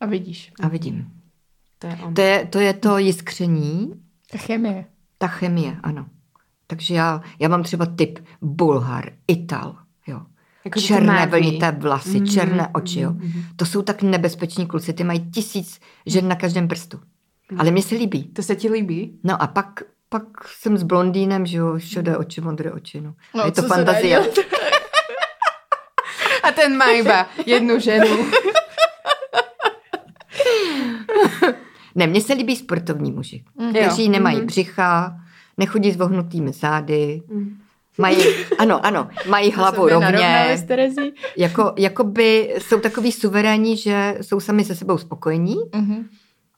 A 0.00 0.06
vidíš. 0.06 0.52
a 0.60 0.68
vidím. 0.68 1.12
To 1.78 1.86
je 1.86 1.96
on. 2.06 2.14
To 2.14 2.20
je, 2.20 2.46
to 2.46 2.58
je 2.58 2.72
to 2.74 2.98
jiskření, 2.98 3.92
Ta 4.30 4.38
chemie. 4.38 4.84
ta 5.18 5.26
chemie, 5.26 5.76
ano. 5.82 6.06
Takže 6.66 6.94
já, 6.94 7.22
já 7.38 7.48
mám 7.48 7.62
třeba 7.62 7.86
typ 7.86 8.18
Bulhar, 8.42 9.12
Ital, 9.28 9.76
jo. 10.06 10.20
Jako, 10.64 10.80
černé 10.80 11.26
vlnité 11.26 11.70
vlasy, 11.72 12.18
Mhm, 12.18 12.26
černé 12.26 12.68
oči, 12.68 13.00
jo. 13.00 13.10
mhm, 13.10 13.26
mhm. 13.28 13.42
To 13.56 13.66
jsou 13.66 13.82
tak 13.82 14.02
nebezpeční 14.02 14.66
kluci, 14.66 14.92
ty 14.92 15.04
mají 15.04 15.30
tisíc 15.30 15.80
žen 16.06 16.28
na 16.28 16.36
každém 16.36 16.68
prstu. 16.68 17.00
Ale 17.58 17.70
mně 17.70 17.82
se 17.82 17.94
líbí. 17.94 18.24
To 18.24 18.42
se 18.42 18.56
ti 18.56 18.68
líbí? 18.70 19.18
No 19.24 19.42
a 19.42 19.46
pak, 19.46 19.82
pak 20.08 20.22
jsem 20.48 20.76
s 20.78 20.82
blondýnem, 20.82 21.46
že 21.46 21.56
jo, 21.58 21.78
šedé 21.78 22.16
oči, 22.16 22.40
modré 22.40 22.72
oči, 22.72 23.00
no. 23.00 23.14
No, 23.34 23.44
je 23.44 23.52
to 23.52 23.62
fantazie. 23.62 24.20
A 26.42 26.52
ten 26.52 26.76
má 26.76 26.90
iba 26.90 27.26
jednu 27.46 27.78
ženu. 27.80 28.26
Ne, 31.94 32.06
mně 32.06 32.20
se 32.20 32.32
líbí 32.34 32.56
sportovní 32.56 33.12
muži, 33.12 33.44
Jo. 33.60 33.68
kteří 33.70 34.08
nemají 34.08 34.36
Mhm. 34.36 34.46
břicha, 34.46 35.16
nechodí 35.58 35.92
s 35.92 35.96
vohnutými 35.96 36.52
zády, 36.52 37.22
Mhm. 37.28 37.58
mají, 37.98 38.16
ano, 38.58 38.86
ano, 38.86 39.08
mají 39.28 39.50
hlavu 39.52 39.88
rovně, 39.88 40.56
Terezí. 40.68 41.12
jako, 41.36 41.72
jakoby 41.78 42.54
jsou 42.58 42.80
takový 42.80 43.12
suverénní, 43.12 43.76
že 43.76 44.18
jsou 44.20 44.40
sami 44.40 44.64
se 44.64 44.74
sebou 44.74 44.98
spokojení, 44.98 45.56
Mhm. 45.74 46.08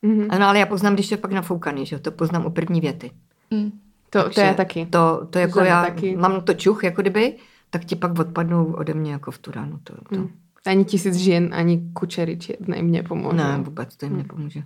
Mhm. 0.02 0.26
ano, 0.30 0.46
ale 0.48 0.58
já 0.58 0.66
poznám, 0.66 0.94
když 0.94 1.10
je 1.10 1.16
pak 1.16 1.32
nafoukaný, 1.32 1.86
že 1.86 1.96
jo, 1.96 2.00
to 2.00 2.10
poznám 2.10 2.46
u 2.46 2.50
první 2.50 2.80
věty. 2.80 3.10
Mm. 3.50 3.70
To, 4.10 4.30
to 4.30 4.40
já 4.40 4.54
taky. 4.54 4.86
To, 4.86 5.26
to 5.30 5.38
jako 5.38 5.60
já 5.60 5.84
taky. 5.84 6.16
mám 6.16 6.40
to 6.40 6.54
čuch, 6.54 6.84
jako 6.84 7.02
kdyby, 7.02 7.36
tak 7.70 7.84
ti 7.84 7.96
pak 7.96 8.18
odpadnou 8.18 8.72
ode 8.72 8.94
mě 8.94 9.12
jako 9.12 9.30
v 9.30 9.38
tu 9.38 9.50
ránu. 9.50 9.78
To, 9.84 9.94
to. 10.08 10.20
Mm. 10.20 10.30
Ani 10.66 10.84
tisíc 10.84 11.14
žen, 11.14 11.50
ani 11.52 11.90
kučerič 11.92 12.50
mě 12.80 13.02
pomůže. 13.02 13.36
Ne, 13.36 13.58
vůbec 13.58 13.96
to 13.96 14.06
jim 14.06 14.16
nepomůže. 14.16 14.62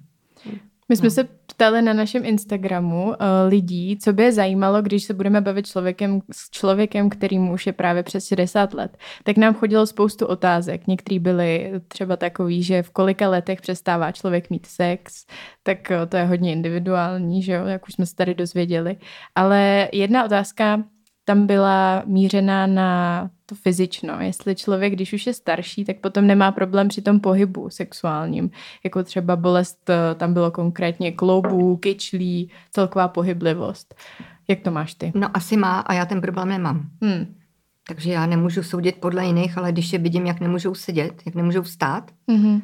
My 0.93 0.97
jsme 0.97 1.11
se 1.11 1.25
ptali 1.25 1.83
na 1.83 1.93
našem 1.93 2.25
Instagramu 2.25 3.05
uh, 3.07 3.15
lidí, 3.49 3.99
co 3.99 4.13
by 4.13 4.23
je 4.23 4.33
zajímalo, 4.33 4.83
když 4.83 5.05
se 5.05 5.15
budeme 5.15 5.41
bavit 5.41 5.67
člověkem, 5.67 6.21
s 6.33 6.51
člověkem, 6.51 7.11
kterým 7.11 7.51
už 7.51 7.67
je 7.67 7.73
právě 7.73 8.03
přes 8.03 8.27
60 8.27 8.75
let. 8.75 8.97
Tak 9.25 9.37
nám 9.37 9.55
chodilo 9.55 9.87
spoustu 9.87 10.27
otázek. 10.27 10.87
Některý 10.87 11.19
byli 11.19 11.73
třeba 11.89 12.17
takový, 12.17 12.63
že 12.63 12.83
v 12.83 12.91
kolika 12.91 13.29
letech 13.29 13.61
přestává 13.61 14.13
člověk 14.13 14.51
mít 14.51 14.67
sex, 14.67 15.27
tak 15.63 15.79
uh, 15.91 16.07
to 16.09 16.17
je 16.17 16.25
hodně 16.25 16.53
individuální, 16.53 17.43
že 17.43 17.53
jo, 17.53 17.67
jak 17.67 17.89
už 17.89 17.95
jsme 17.95 18.07
se 18.07 18.15
tady 18.15 18.35
dozvěděli. 18.35 18.97
Ale 19.35 19.89
jedna 19.93 20.25
otázka 20.25 20.85
tam 21.25 21.47
byla 21.47 22.03
mířená 22.07 22.67
na 22.67 23.31
to 23.47 23.55
fyzično. 23.55 24.21
Jestli 24.21 24.55
člověk, 24.55 24.93
když 24.93 25.13
už 25.13 25.27
je 25.27 25.35
starší, 25.35 25.85
tak 25.85 25.97
potom 25.97 26.27
nemá 26.27 26.53
problém 26.53 26.89
při 26.89 27.03
tom 27.03 27.21
pohybu 27.21 27.71
sexuálním. 27.71 28.51
Jako 28.85 29.03
třeba 29.03 29.37
bolest, 29.37 29.91
eh, 29.91 30.15
tam 30.15 30.33
bylo 30.33 30.51
konkrétně 30.51 31.13
kloubů, 31.13 31.77
kyčlí, 31.77 32.51
celková 32.71 33.09
pohyblivost. 33.09 33.95
Jak 34.49 34.61
to 34.61 34.71
máš 34.71 34.95
ty? 34.95 35.13
No 35.15 35.37
asi 35.37 35.57
má 35.57 35.81
a 35.81 35.95
já 35.95 36.07
ten 36.07 36.21
problém 36.21 36.49
nemám. 36.49 36.89
Hmm. 37.03 37.35
Takže 37.89 38.13
já 38.13 38.27
nemůžu 38.27 38.63
soudit 38.63 38.97
podle 39.01 39.27
jiných, 39.27 39.59
ale 39.59 39.73
když 39.73 39.93
je 39.93 39.99
vidím, 39.99 40.27
jak 40.27 40.41
nemůžou 40.41 40.75
sedět, 40.75 41.23
jak 41.27 41.35
nemůžou 41.35 41.63
vstát, 41.63 42.11
Mm-hmm. 42.29 42.63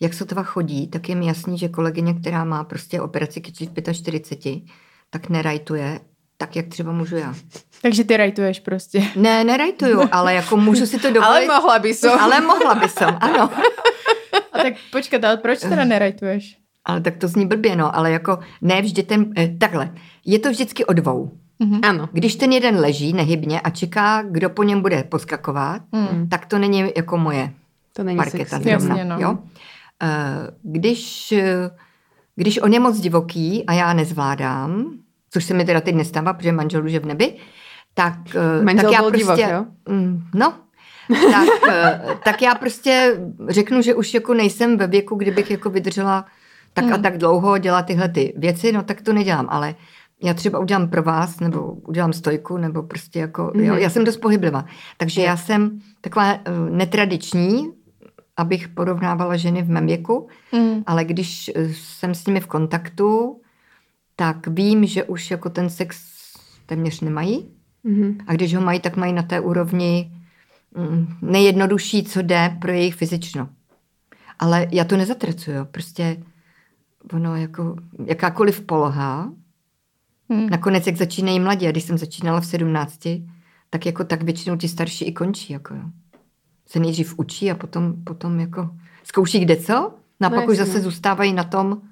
jak 0.00 0.14
sotva 0.14 0.42
chodí, 0.42 0.88
tak 0.88 1.08
je 1.08 1.14
mi 1.14 1.26
jasný, 1.26 1.58
že 1.58 1.68
kolegyně, 1.68 2.14
která 2.14 2.44
má 2.44 2.64
prostě 2.64 3.00
operaci 3.00 3.40
kyčlí 3.40 3.66
v 3.66 3.92
45, 3.92 4.62
tak 5.10 5.28
nerajtuje 5.28 6.00
tak, 6.36 6.56
jak 6.56 6.66
třeba 6.66 6.92
můžu 6.92 7.16
já. 7.16 7.34
Takže 7.82 8.04
ty 8.04 8.16
rajtuješ 8.16 8.60
prostě. 8.60 9.02
Ne, 9.16 9.44
nerajtuju, 9.44 10.00
ale 10.12 10.34
jako 10.34 10.56
můžu 10.56 10.86
si 10.86 10.98
to 10.98 11.10
dovolit. 11.10 11.26
Ale 11.26 11.46
mohla 11.46 11.78
by 11.78 11.94
som. 11.94 12.20
Ale 12.20 12.40
mohla 12.40 12.74
by 12.74 12.88
som, 12.88 13.16
ano. 13.20 13.50
A 14.52 14.58
tak 14.58 14.72
počkat, 14.92 15.24
ale 15.24 15.36
proč 15.36 15.60
teda 15.60 15.84
nerajtuješ? 15.84 16.56
Ale 16.84 17.00
tak 17.00 17.16
to 17.16 17.28
zní 17.28 17.46
blbě, 17.46 17.76
no, 17.76 17.96
ale 17.96 18.10
jako 18.10 18.38
ne 18.62 18.82
vždy 18.82 19.02
ten, 19.02 19.32
eh, 19.38 19.48
takhle, 19.60 19.90
je 20.24 20.38
to 20.38 20.50
vždycky 20.50 20.84
o 20.84 20.92
dvou. 20.92 21.30
Ano. 21.82 22.08
Když 22.12 22.36
ten 22.36 22.52
jeden 22.52 22.76
leží 22.76 23.12
nehybně 23.12 23.60
a 23.60 23.70
čeká, 23.70 24.22
kdo 24.22 24.50
po 24.50 24.62
něm 24.62 24.80
bude 24.80 25.04
poskakovat, 25.04 25.82
Hmm. 25.92 26.28
tak 26.28 26.46
to 26.46 26.58
není 26.58 26.84
jako 26.96 27.18
moje 27.18 27.52
To 27.92 28.02
není 28.04 28.16
parketa 28.16 28.56
sexy. 28.56 28.68
Jasně, 28.70 28.86
zrovna. 28.94 29.16
no. 29.16 29.22
Jo? 29.22 29.38
Eh, 30.02 30.50
Když, 30.62 31.32
eh, 31.32 31.70
když 32.36 32.58
on 32.62 32.72
je 32.72 32.80
moc 32.80 33.00
divoký 33.00 33.64
a 33.66 33.72
já 33.72 33.92
nezvládám, 33.92 34.90
což 35.36 35.44
se 35.44 35.54
mi 35.54 35.64
teda 35.64 35.80
teď 35.80 35.94
nestává, 35.94 36.32
protože 36.32 36.52
manžel 36.52 36.84
už 36.84 36.92
je 36.92 37.00
v 37.00 37.06
nebi, 37.06 37.34
tak, 37.94 38.14
eh, 38.60 38.64
Manžel 38.64 38.90
tak 38.90 38.92
já 38.92 38.98
prostě... 39.08 39.18
divok, 39.18 39.38
jo? 39.38 39.64
Mm, 39.88 40.22
no, 40.34 40.52
tak, 41.32 41.48
eh, 41.68 42.00
tak 42.24 42.42
já 42.42 42.54
prostě 42.54 43.20
řeknu, 43.48 43.82
že 43.82 43.94
už 43.94 44.14
jako 44.14 44.34
nejsem 44.34 44.76
ve 44.76 44.86
věku, 44.86 45.14
kdybych 45.14 45.50
jako 45.50 45.70
vydržela 45.70 46.24
tak 46.72 46.84
a 46.84 46.88
Hmm. 46.94 47.02
tak 47.02 47.18
dlouho 47.18 47.58
dělat 47.58 47.82
tyhle 47.86 48.08
ty 48.08 48.34
věci, 48.36 48.72
no 48.72 48.82
tak 48.82 49.02
to 49.02 49.12
nedělám, 49.12 49.46
ale 49.50 49.74
já 50.22 50.34
třeba 50.34 50.58
udělám 50.58 50.88
pro 50.88 51.02
vás, 51.02 51.40
nebo 51.40 51.72
udělám 51.72 52.12
stojku, 52.12 52.56
nebo 52.56 52.82
prostě 52.82 53.18
jako, 53.18 53.52
jo, 53.54 53.72
Mhm. 53.74 53.82
já 53.82 53.90
jsem 53.90 54.04
dost 54.04 54.16
pohyblivá. 54.16 54.64
Takže 54.96 55.22
já 55.22 55.36
jsem 55.36 55.78
taková 56.00 56.32
eh, 56.32 56.40
netradiční, 56.70 57.70
abych 58.36 58.68
porovnávala 58.68 59.36
ženy 59.36 59.62
v 59.62 59.70
mém 59.70 59.86
věku, 59.86 60.28
Mm. 60.52 60.82
ale 60.86 61.04
když 61.04 61.50
jsem 61.72 62.14
s 62.14 62.26
nimi 62.26 62.40
v 62.40 62.46
kontaktu, 62.46 63.40
tak 64.16 64.46
vím, 64.46 64.86
že 64.86 65.04
už 65.04 65.30
jako 65.30 65.50
ten 65.50 65.70
sex 65.70 66.00
téměř 66.66 67.00
nemají. 67.00 67.48
Mhm. 67.84 68.18
A 68.26 68.32
když 68.32 68.54
ho 68.54 68.60
mají, 68.60 68.80
tak 68.80 68.96
mají 68.96 69.12
na 69.12 69.22
té 69.22 69.40
úrovni 69.40 70.12
mm, 70.76 71.06
nejjednodušší, 71.22 72.02
co 72.02 72.22
jde 72.22 72.56
pro 72.60 72.72
jejich 72.72 72.94
fyzično. 72.94 73.48
Ale 74.38 74.66
já 74.70 74.84
to 74.84 74.96
nezatracuju. 74.96 75.64
Prostě 75.64 76.22
ono 77.12 77.36
jako 77.36 77.76
jakákoliv 78.06 78.60
poloha, 78.60 79.32
Mm. 80.28 80.46
nakonec 80.50 80.86
jak 80.86 80.96
začínají 80.96 81.40
mladí, 81.40 81.66
a 81.66 81.70
když 81.70 81.84
jsem 81.84 81.98
začínala 81.98 82.40
v 82.40 82.46
17, 82.46 82.98
tak 83.70 83.86
jako 83.86 84.04
tak 84.04 84.22
většinou 84.22 84.56
ti 84.56 84.68
starší 84.68 85.04
i 85.04 85.12
končí. 85.12 85.52
Jako 85.52 85.74
jo. 85.74 85.82
Se 86.66 86.78
nejdřív 86.80 87.18
učí 87.18 87.50
a 87.50 87.54
potom, 87.54 88.04
potom 88.04 88.40
jako 88.40 88.70
zkouší 89.04 89.40
kde 89.40 89.56
co, 89.56 89.94
no 90.20 90.26
a 90.26 90.30
No 90.30 90.36
pak 90.36 90.48
už 90.48 90.56
zase 90.56 90.80
zůstávají 90.80 91.32
na 91.32 91.44
tom, 91.44 91.82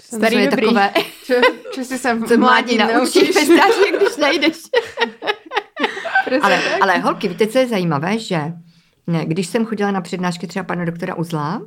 Starý 0.00 0.34
co 0.36 0.40
je 0.40 0.48
dobrý. 0.48 0.66
takové, 0.66 0.90
Čo, 1.26 1.34
čo 1.74 1.80
si 1.84 1.96
sa 1.98 2.14
v 2.14 2.36
mládí 2.36 2.76
naučí, 2.78 2.94
naučíš? 2.94 3.36
když 3.98 4.16
nejdeš. 4.16 4.56
Presne 6.24 6.46
Ale, 6.48 6.56
tak. 6.58 6.82
ale 6.82 6.98
holky, 6.98 7.28
víte, 7.28 7.46
co 7.46 7.58
je 7.58 7.68
zajímavé, 7.68 8.18
že 8.18 8.52
ne, 9.06 9.26
když 9.26 9.46
jsem 9.46 9.64
chodila 9.66 9.90
na 9.90 10.00
přednášky 10.00 10.46
třeba 10.46 10.64
pana 10.64 10.84
doktora 10.84 11.14
Uzla, 11.14 11.62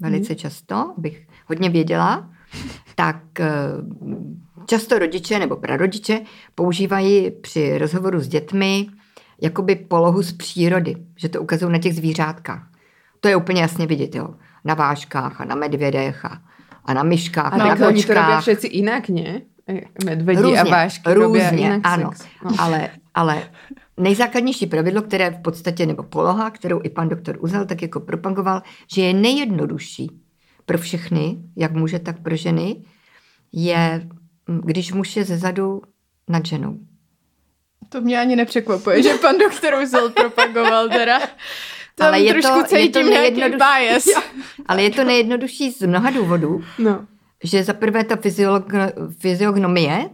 velice 0.00 0.34
často, 0.34 0.94
bych 0.96 1.26
hodně 1.48 1.70
věděla, 1.70 2.30
tak 2.94 3.40
eh, 3.40 3.48
často 4.66 4.98
rodiče 4.98 5.38
nebo 5.38 5.56
prarodiče 5.56 6.20
používají 6.54 7.30
při 7.30 7.78
rozhovoru 7.78 8.20
s 8.20 8.28
dětmi 8.28 8.86
jakoby 9.42 9.76
polohu 9.76 10.22
z 10.22 10.32
přírody, 10.32 10.96
že 11.16 11.28
to 11.28 11.42
ukazují 11.42 11.72
na 11.72 11.78
těch 11.78 11.94
zvířátkách. 11.94 12.68
To 13.20 13.28
je 13.28 13.36
úplně 13.36 13.62
jasně 13.62 13.86
vidět, 13.86 14.14
jo. 14.14 14.28
Na 14.64 14.74
váškách 14.74 15.40
a 15.40 15.44
na 15.44 15.54
medvědech 15.54 16.24
a, 16.24 16.42
a 16.84 16.94
na 16.94 17.02
myškách 17.02 17.52
A 17.52 17.56
a, 17.56 17.56
na 17.56 17.76
tak 17.76 17.88
oni 17.88 18.02
to 18.02 18.08
kočkách. 18.08 18.42
všetci 18.42 18.66
inak, 18.66 19.08
nie? 19.08 19.42
E, 19.68 19.80
Medvedi 20.04 20.42
Různě, 20.42 20.60
a 20.60 20.64
vášky 20.64 21.14
různě, 21.14 21.48
inak 21.50 21.80
ano. 21.84 22.10
sex. 22.12 22.26
No. 22.44 22.50
Ale, 22.58 22.90
ale 23.14 23.42
nejzákladnější 23.96 24.66
pravidlo, 24.66 25.02
které 25.02 25.30
v 25.30 25.42
podstatě, 25.42 25.86
nebo 25.86 26.02
poloha, 26.02 26.50
kterou 26.50 26.80
i 26.84 26.88
pan 26.88 27.08
doktor 27.08 27.36
Uzel 27.40 27.66
tak 27.66 27.82
jako 27.82 28.00
propagoval, 28.00 28.62
že 28.94 29.02
je 29.02 29.14
nejjednodušší 29.14 30.10
pro 30.66 30.78
všechny, 30.78 31.36
jak 31.56 31.72
muže, 31.72 31.98
tak 31.98 32.22
pro 32.22 32.36
ženy, 32.36 32.76
je, 33.52 34.08
když 34.64 34.92
muž 34.92 35.16
je 35.16 35.24
zezadu 35.24 35.82
nad 36.28 36.46
ženou. 36.46 36.78
To 37.88 38.00
mě 38.00 38.20
ani 38.20 38.36
nepřekvapuje, 38.36 39.02
že 39.02 39.14
pan 39.14 39.38
doktor 39.38 39.74
Uzel 39.82 40.10
propagoval 40.10 40.88
teda. 40.88 41.18
Tam 42.02 42.08
Ale 42.08 42.20
je 42.20 42.34
to- 42.34 42.40
trošku 42.40 42.58
je 42.58 42.62
to 42.64 42.68
cítím 42.76 43.10
nějaký 43.10 43.40
nejjednodušší. 43.40 43.58
bias. 43.80 44.04
Ale 44.66 44.82
je 44.82 44.90
to 44.90 45.04
nejjednodušší 45.04 45.70
z 45.70 45.82
mnoha 45.86 46.10
důvodů, 46.10 46.60
no. 46.78 47.06
že 47.44 47.64
za 47.64 47.72
prvé 47.72 48.04
ta 48.04 48.14
fyziolog- 48.16 48.92
fyziognomie 49.18 50.10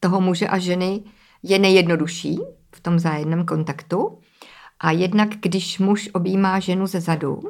toho 0.00 0.20
muže 0.20 0.48
a 0.48 0.58
ženy 0.58 1.00
je 1.42 1.58
nejjednodušší 1.58 2.38
v 2.74 2.80
tom 2.80 2.98
zájemném 2.98 3.46
kontaktu. 3.46 4.18
A 4.80 4.90
jednak, 4.90 5.28
když 5.42 5.78
muž 5.78 6.08
objímá 6.12 6.60
ženu 6.60 6.86
ze 6.86 7.00
zadu, 7.00 7.40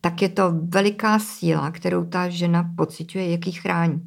tak 0.00 0.22
je 0.22 0.28
to 0.28 0.42
veliká 0.68 1.18
síla, 1.18 1.70
kterou 1.70 2.04
ta 2.04 2.28
žena 2.28 2.70
pociťuje, 2.76 3.30
jak 3.30 3.46
ji 3.46 3.52
chrání. 3.52 4.00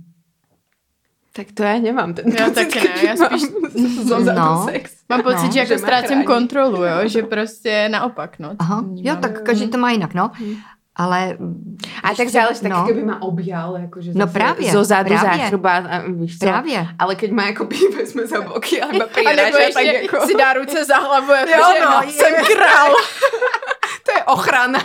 Tak 1.34 1.48
to 1.54 1.64
já 1.64 1.80
nemám 1.80 2.14
ten 2.14 2.26
Já 2.40 2.46
pocit, 2.46 2.56
taky 2.74 2.88
ne, 2.88 2.94
já 3.04 3.16
mám 3.16 3.40
spíš- 3.40 4.04
zozadu 4.08 4.40
No. 4.40 4.66
sex. 4.72 4.92
Mám 5.10 5.24
pocit, 5.24 5.46
No, 5.46 5.52
že 5.52 5.60
jako 5.60 5.78
ztrácím 5.78 6.24
kontrolu, 6.24 6.84
jo? 6.84 6.96
že 7.06 7.24
prostě 7.24 7.90
naopak, 7.90 8.40
no. 8.40 8.52
Aha, 8.60 8.84
jo, 8.96 9.16
tak 9.16 9.42
každý 9.44 9.68
to 9.68 9.78
má 9.78 9.92
jinak, 9.92 10.14
no. 10.14 10.32
Mhm. 10.40 10.56
ale... 10.96 11.38
A 12.04 12.16
tak 12.16 12.28
záleží, 12.30 12.62
tak 12.62 12.72
no, 12.72 12.84
keby 12.88 13.04
ma 13.04 13.22
objal, 13.22 13.80
akože 13.86 14.12
No 14.14 14.28
právě, 14.28 14.72
zo 14.72 14.84
zadu 14.84 15.10
právě. 15.16 15.50
za 15.52 15.68
a 15.90 16.02
víš 16.08 16.38
co? 16.40 16.46
Právě. 16.46 16.88
Ale 17.00 17.16
keď 17.16 17.32
má 17.32 17.44
akoby 17.44 17.76
vezme 17.98 18.28
za 18.28 18.42
boky 18.42 18.82
a 18.82 18.86
iba 18.96 19.06
A 19.30 19.36
nebo 19.36 19.58
priraža, 19.58 19.74
tak 19.74 19.84
jako... 19.86 20.28
si 20.28 20.36
dá 20.36 20.54
ruce 20.54 20.86
za 20.86 20.98
hlavu, 20.98 21.32
jako 21.48 21.50
Jo, 21.52 21.66
že 21.74 21.86
no, 21.86 22.12
jsem 22.12 22.46
král. 22.46 22.90
To 24.06 24.12
je 24.18 24.24
ochrana. 24.24 24.80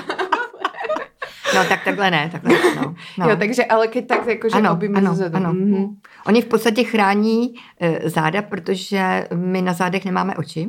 No 1.54 1.64
tak 1.68 1.84
takhle 1.84 2.10
ne, 2.10 2.28
takhle 2.32 2.74
no. 2.76 2.94
no. 3.18 3.28
Jo, 3.30 3.36
takže 3.36 3.64
ale 3.64 3.88
keď 3.88 4.06
tak 4.06 4.28
akože 4.28 4.56
ano, 4.56 4.78
ano, 4.94 5.14
zadu. 5.14 5.36
ano. 5.36 5.52
Mhm. 5.52 5.96
Oni 6.26 6.42
v 6.42 6.46
podstatě 6.46 6.84
chrání 6.84 7.54
e, 7.80 8.10
záda, 8.10 8.42
protože 8.42 9.28
my 9.34 9.62
na 9.62 9.72
zádech 9.72 10.04
nemáme 10.04 10.34
oči, 10.36 10.68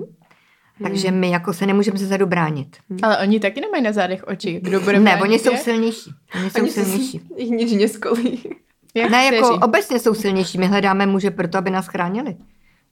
takže 0.83 1.11
my 1.11 1.29
jako 1.29 1.53
se 1.53 1.65
nemůžeme 1.65 1.97
ze 1.97 2.05
zadu 2.05 2.25
bránit. 2.25 2.77
Ale 3.03 3.17
oni 3.17 3.39
taky 3.39 3.61
nemají 3.61 3.83
na 3.83 3.91
zádech 3.91 4.23
oči. 4.27 4.59
Kdo 4.63 4.79
bude 4.79 4.99
Ne, 4.99 5.21
oni 5.21 5.39
jsou 5.39 5.55
silnější. 5.57 6.11
Oni 6.35 6.49
jsou 6.49 6.61
Oni 6.61 6.71
silnější. 6.71 7.21
ich 7.37 7.49
nič 7.49 7.71
neskolí. 7.71 8.43
Jak 8.95 9.09
Ne, 9.11 9.25
jako 9.25 9.47
kteří? 9.47 9.61
obecně 9.63 9.99
jsou 9.99 10.13
silnější. 10.13 10.57
My 10.57 10.67
hledáme 10.67 11.05
muže 11.05 11.31
proto, 11.31 11.57
aby 11.57 11.69
nás 11.69 11.87
chránili. 11.87 12.35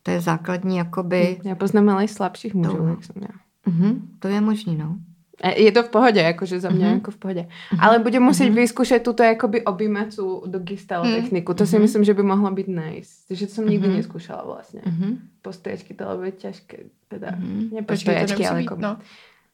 To 0.04 0.12
je 0.12 0.22
základní, 0.22 0.78
jakoby... 0.78 1.42
Ja 1.44 1.58
poznám 1.58 1.90
ale 1.90 2.06
aj 2.06 2.14
slabších 2.14 2.54
mužov, 2.54 2.78
To- 2.78 2.88
jak 2.94 3.02
som 3.10 3.18
ja. 3.26 3.34
Mhm, 3.66 4.22
to 4.22 4.28
je 4.30 4.38
možný, 4.42 4.78
no. 4.78 5.02
E, 5.38 5.62
Je 5.62 5.72
to 5.72 5.82
v 5.82 5.90
pohode, 5.90 6.16
akože 6.18 6.58
za 6.58 6.70
mňa 6.70 6.88
Mhm. 6.88 6.98
ako 6.98 7.10
v 7.10 7.18
pohode. 7.18 7.44
Ale 7.76 8.00
budem 8.00 8.22
musieť 8.22 8.50
vyskúšať 8.50 9.00
túto 9.02 9.20
akoby 9.22 9.62
objímacú 9.62 10.44
dogistyle 10.44 11.04
Mhm. 11.04 11.14
techniku. 11.14 11.52
To 11.52 11.64
si 11.64 11.76
myslím, 11.76 12.02
že 12.02 12.14
by 12.14 12.24
mohlo 12.24 12.48
byť 12.50 12.68
nice. 12.68 13.28
Že 13.28 13.44
to 13.46 13.54
som 13.54 13.66
nikdy 13.66 13.86
Mhm. 13.86 13.96
neskúšala 13.98 14.44
vlastne. 14.44 14.80
Mhm. 14.82 15.08
Postojačky 15.42 15.92
to 15.92 16.08
bude 16.14 16.36
ťažké. 16.36 16.78
Teda, 17.06 17.34
Mhm. 17.34 17.82
Počkej, 17.82 17.82
to 17.82 17.86
postojačky, 17.86 18.44
ale 18.44 18.60
být, 18.60 18.68
ako... 18.68 18.76
no. 18.78 18.92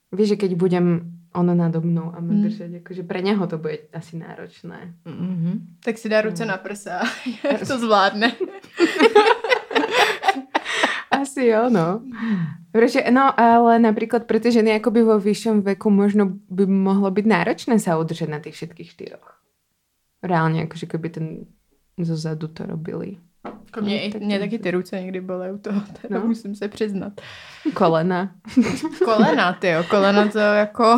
Vieš, 0.09 0.27
že 0.29 0.37
keď 0.37 0.51
budem 0.53 0.87
ono 1.31 1.53
nado 1.53 1.79
mnou 1.79 2.11
a 2.11 2.19
ma 2.19 2.29
Mhm. 2.29 2.43
držať, 2.43 2.69
akože 2.83 3.03
pre 3.03 3.21
neho 3.21 3.39
to 3.47 3.55
bude 3.55 3.87
asi 3.89 4.17
náročné. 4.17 4.93
Mhm. 5.01 5.79
Tak 5.79 5.95
si 5.95 6.05
dá 6.05 6.19
ruce 6.19 6.43
na 6.43 6.57
prsa. 6.57 7.01
To 7.63 7.75
zvládne. 7.75 8.35
Asi 11.31 11.47
jo, 11.47 11.69
no. 11.69 12.01
Protože, 12.71 13.11
no, 13.11 13.39
ale 13.39 13.79
napríklad 13.79 14.27
pre 14.27 14.39
tie 14.39 14.51
ženy 14.51 14.75
akoby 14.75 15.03
vo 15.03 15.15
vyššom 15.19 15.63
veku 15.63 15.87
možno 15.87 16.35
by 16.51 16.67
mohlo 16.67 17.07
byť 17.11 17.25
náročné 17.27 17.79
sa 17.79 17.95
udržať 17.95 18.27
na 18.27 18.39
tých 18.43 18.55
všetkých 18.59 18.91
štyroch. 18.91 19.27
Reálne, 20.23 20.67
akože 20.67 20.91
keby 20.91 21.07
ten 21.09 21.25
zo 21.99 22.15
zadu 22.19 22.47
to 22.51 22.67
robili. 22.67 23.15
Jako 23.65 23.81
mě, 23.81 24.09
tak 24.11 24.21
mě 24.21 24.39
taky 24.39 24.59
ty 24.59 24.71
ruce 24.71 25.01
někdy 25.01 25.21
bolej 25.21 25.51
u 25.53 25.57
toho, 25.57 25.81
teda 26.01 26.19
No. 26.19 26.27
musím 26.27 26.55
se 26.55 26.67
přiznat. 26.67 27.13
Kolena. 27.73 28.31
Kolena, 29.05 29.53
ty 29.53 29.67
jo, 29.67 29.83
kolena 29.89 30.27
to 30.27 30.39
jako... 30.39 30.97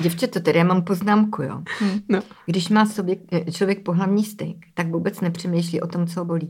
Děvčata, 0.00 0.40
tady 0.40 0.58
já 0.58 0.64
mám 0.64 0.84
poznámku, 0.84 1.42
jo. 1.42 1.62
Hm. 1.80 2.00
No. 2.08 2.20
Když 2.46 2.68
má 2.68 2.86
sobě, 2.86 3.16
člověk 3.52 3.82
pohlavní 3.82 4.24
styk, 4.24 4.66
tak 4.74 4.86
vůbec 4.88 5.20
nepřemýšlí 5.20 5.80
o 5.80 5.86
tom, 5.86 6.06
co 6.06 6.20
ho 6.20 6.24
bolí. 6.24 6.48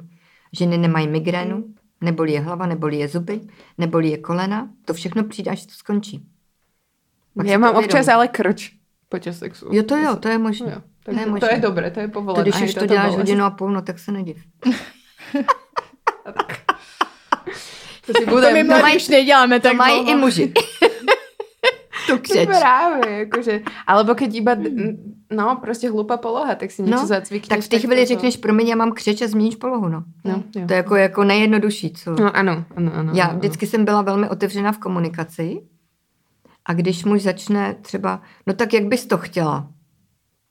Ženy 0.52 0.78
nemají 0.78 1.08
migrénu, 1.08 1.64
nebolí 2.00 2.32
je 2.32 2.40
hlava, 2.40 2.66
nebolí 2.66 2.98
je 2.98 3.08
zuby, 3.08 3.40
nebolí 3.78 4.10
je 4.10 4.18
kolena. 4.18 4.68
To 4.84 4.94
všechno 4.94 5.24
přijde, 5.24 5.50
až 5.50 5.66
to 5.66 5.72
skončí. 5.72 6.22
Pak 7.36 7.46
to 7.46 7.58
mám 7.58 7.76
občas 7.76 8.08
ale 8.08 8.28
krč 8.28 8.70
počas 9.08 9.38
sexu. 9.38 9.68
Jo, 9.72 9.82
to 9.82 9.96
jo, 9.96 10.16
to 10.16 10.28
je 10.28 10.38
možné. 10.38 10.72
jo. 10.72 10.80
To 11.04 11.10
je 11.10 11.14
Tak 11.16 11.24
to, 11.24 11.30
možné. 11.30 11.48
je 11.52 11.58
dobré, 11.60 11.90
to 11.90 12.00
je 12.00 12.06
To 12.08 12.12
povolené. 12.12 12.42
když 12.42 12.54
Aj 12.62 12.64
už 12.68 12.74
to 12.74 12.80
táto 12.80 12.92
děláš 12.94 13.14
hodinu 13.16 13.44
a 13.44 13.50
půl, 13.50 13.70
no 13.72 13.82
tak 13.82 13.98
se 13.98 14.12
nediv. 14.12 14.36
To 18.06 18.12
si 18.18 18.24
To 18.24 18.30
budem... 18.30 18.52
my 18.52 18.62
mladí 18.64 18.96
už 18.96 19.08
neděláme 19.08 19.60
To 19.60 19.68
tak 19.68 19.76
mají 19.76 19.94
dlouho. 20.04 20.10
i 20.18 20.20
muži. 20.20 20.52
tu 22.10 22.18
křeč. 22.22 22.46
Práve, 22.48 23.22
akože, 23.22 23.60
alebo 23.86 24.14
keď 24.14 24.34
iba, 24.34 24.52
no, 25.32 25.58
prostě 25.60 25.90
hlupá 25.90 26.16
poloha, 26.16 26.54
tak 26.54 26.70
si 26.70 26.82
něco 26.82 26.96
No, 27.00 27.06
zacvikneš. 27.06 27.48
Tak 27.48 27.60
v 27.60 27.68
té 27.68 27.78
chvíli 27.78 28.00
to- 28.02 28.06
řekneš, 28.08 28.36
promiň, 28.36 28.68
já 28.68 28.76
mám 28.76 28.92
křeč 28.92 29.22
a 29.22 29.28
změníš 29.28 29.56
polohu, 29.56 29.88
no. 29.88 30.04
No, 30.24 30.42
jo. 30.56 30.66
To 30.66 30.72
je 30.72 30.76
jako, 30.76 30.96
jako 30.96 31.24
nejjednodušší, 31.24 31.90
co? 31.92 32.10
No 32.20 32.36
ano, 32.36 32.64
ano, 32.76 32.92
ano. 32.94 33.12
Já 33.14 33.24
ano, 33.26 33.38
vždycky 33.38 33.66
jsem 33.66 33.84
byla 33.84 34.02
velmi 34.02 34.28
otevřená 34.28 34.72
v 34.72 34.78
komunikaci 34.78 35.60
a 36.66 36.72
když 36.72 37.04
muž 37.04 37.22
začne 37.22 37.74
třeba, 37.82 38.20
no 38.46 38.54
tak 38.54 38.74
jak 38.74 38.84
bys 38.84 39.06
to 39.06 39.18
chtěla, 39.18 39.68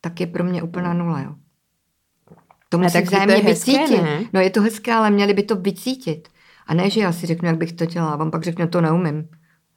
tak 0.02 0.19
je 0.19 0.28
pro 0.28 0.43
mě 0.43 0.63
úplná 0.63 0.93
nula, 0.93 1.22
jo. 1.22 1.36
To 2.69 2.78
musí 2.78 2.93
tak 2.93 3.10
to 3.10 3.15
je 3.15 3.22
vzájemně 3.26 3.50
hezké, 3.50 3.72
vycítit. 3.72 4.04
ne? 4.04 4.19
No 4.34 4.39
je 4.39 4.50
to 4.50 4.62
hezké, 4.62 4.93
ale 4.93 5.12
měli 5.12 5.34
by 5.34 5.43
to 5.43 5.56
vycítit. 5.56 6.28
A 6.67 6.74
ne, 6.74 6.89
že 6.89 7.00
já 7.02 7.12
si 7.12 7.28
řeknu, 7.28 7.48
jak 7.48 7.58
bych 7.58 7.74
to 7.74 7.86
dělala, 7.86 8.13
a 8.13 8.15
vám 8.15 8.32
pak 8.32 8.43
řeknu, 8.43 8.67
to 8.67 8.82
neumím. 8.82 9.28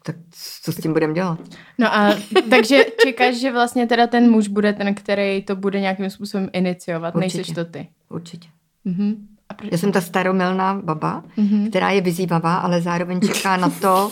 Tak 0.04 0.16
co 0.62 0.72
s 0.72 0.76
tím 0.76 0.92
budeme 0.92 1.14
dělat? 1.14 1.38
No 1.78 1.94
a 1.94 2.14
takže 2.50 2.84
čekáš, 3.04 3.36
že 3.36 3.52
vlastně 3.52 3.86
teda 3.86 4.06
ten 4.06 4.30
muž 4.30 4.48
bude 4.48 4.72
ten, 4.72 4.94
který 4.94 5.42
to 5.42 5.56
bude 5.56 5.80
nějakým 5.80 6.10
způsobem 6.10 6.48
iniciovat, 6.52 7.14
Určitě. 7.14 7.38
nejseš 7.38 7.54
to 7.54 7.64
ty. 7.64 7.88
Určitě. 8.08 8.48
Mhm. 8.84 9.26
A 9.48 9.54
proč? 9.54 9.72
Já 9.72 9.78
jsem 9.78 9.92
ta 9.92 10.00
staromilná 10.00 10.74
baba, 10.84 11.24
Mhm. 11.36 11.68
která 11.70 11.90
je 11.90 12.00
vyzývavá, 12.00 12.56
ale 12.56 12.82
zároveň 12.82 13.20
čeká 13.20 13.56
na 13.56 13.70
to, 13.70 14.10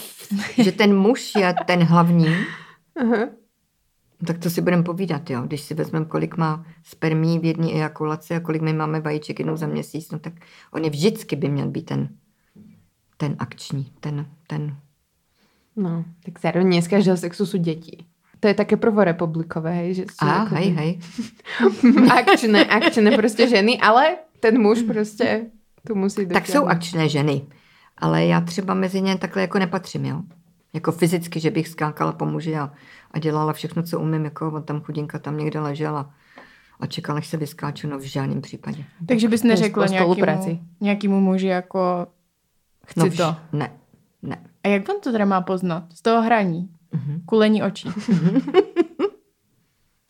že 0.62 0.72
ten 0.72 0.96
muž 0.96 1.32
je 1.38 1.54
ten 1.66 1.82
hlavní. 1.82 2.26
No 3.04 3.28
Tak 4.26 4.38
to 4.38 4.50
si 4.50 4.60
budeme 4.60 4.82
povídat, 4.82 5.30
jo. 5.30 5.42
Když 5.42 5.60
si 5.60 5.74
vezmeme, 5.74 6.04
kolik 6.06 6.36
má 6.36 6.64
spermí 6.84 7.38
v 7.38 7.44
jedné 7.44 7.72
ejakulaci 7.72 8.34
a 8.34 8.40
kolik 8.40 8.62
my 8.62 8.72
máme 8.72 9.00
vajíček 9.00 9.38
jednou 9.38 9.56
za 9.56 9.66
měsíc, 9.66 10.10
no 10.10 10.18
tak 10.18 10.32
on 10.72 10.84
je 10.84 10.90
vždycky 10.90 11.36
by 11.36 11.48
měl 11.48 11.68
být 11.70 11.82
ten, 11.86 12.08
ten 13.16 13.36
akční, 13.38 13.92
ten, 14.00 14.26
ten. 14.46 14.76
No, 15.80 16.04
tak 16.24 16.36
zároveň 16.40 16.68
nie 16.68 16.82
z 16.84 16.92
každého 16.92 17.16
sexu 17.16 17.48
sú 17.48 17.56
deti. 17.56 18.04
To 18.40 18.48
je 18.48 18.54
také 18.56 18.76
prvorepublikové, 18.76 19.72
hej, 19.84 19.90
že 19.94 20.04
sú 20.12 20.24
A, 20.24 20.44
akoby 20.44 20.56
hej, 20.60 20.68
hej. 20.76 20.90
akčné, 22.20 22.64
akčné 22.64 23.10
prostě 23.16 23.48
ženy, 23.48 23.80
ale 23.80 24.16
ten 24.40 24.60
muž 24.60 24.82
prostě 24.82 25.46
tu 25.86 25.94
musí 25.94 26.26
Tak 26.26 26.46
jsou 26.46 26.64
akčné 26.64 27.08
ženy, 27.08 27.42
ale 27.98 28.26
já 28.26 28.40
třeba 28.40 28.74
mezi 28.74 29.00
ně 29.00 29.18
takhle 29.18 29.42
jako 29.42 29.58
nepatřím, 29.58 30.04
jo. 30.04 30.22
Jako 30.72 30.92
fyzicky, 30.92 31.40
že 31.40 31.50
bych 31.50 31.68
skákala 31.68 32.12
po 32.12 32.26
muži 32.26 32.56
a, 32.56 32.70
a 33.10 33.18
dělala 33.18 33.52
všechno, 33.52 33.82
co 33.82 34.00
umím, 34.00 34.24
jako 34.24 34.52
on 34.52 34.62
tam 34.62 34.80
chudinka 34.80 35.18
tam 35.18 35.36
někde 35.36 35.60
ležela 35.60 36.10
a 36.80 36.86
čekala, 36.86 37.18
až 37.18 37.26
se 37.26 37.36
vyskáču, 37.36 37.88
no 37.88 37.98
v 37.98 38.02
žádném 38.02 38.40
případě. 38.40 38.84
Takže 39.06 39.28
bys 39.28 39.42
To 39.42 39.48
neřekla 39.48 39.86
nějakému, 39.86 40.60
nějakému 40.80 41.20
muži 41.20 41.46
jako 41.46 42.06
chci 42.86 43.00
No 43.00 43.04
to. 43.10 43.10
vž- 43.10 43.36
Ne, 43.52 43.70
ne. 44.22 44.36
A 44.64 44.68
jak 44.68 44.88
on 44.88 45.00
to 45.00 45.12
teda 45.12 45.24
má 45.24 45.40
poznat? 45.40 45.84
Z 45.94 46.02
toho 46.02 46.22
hraní? 46.22 46.68
Mhm. 46.92 47.22
Kulení 47.26 47.62
očí. 47.62 47.88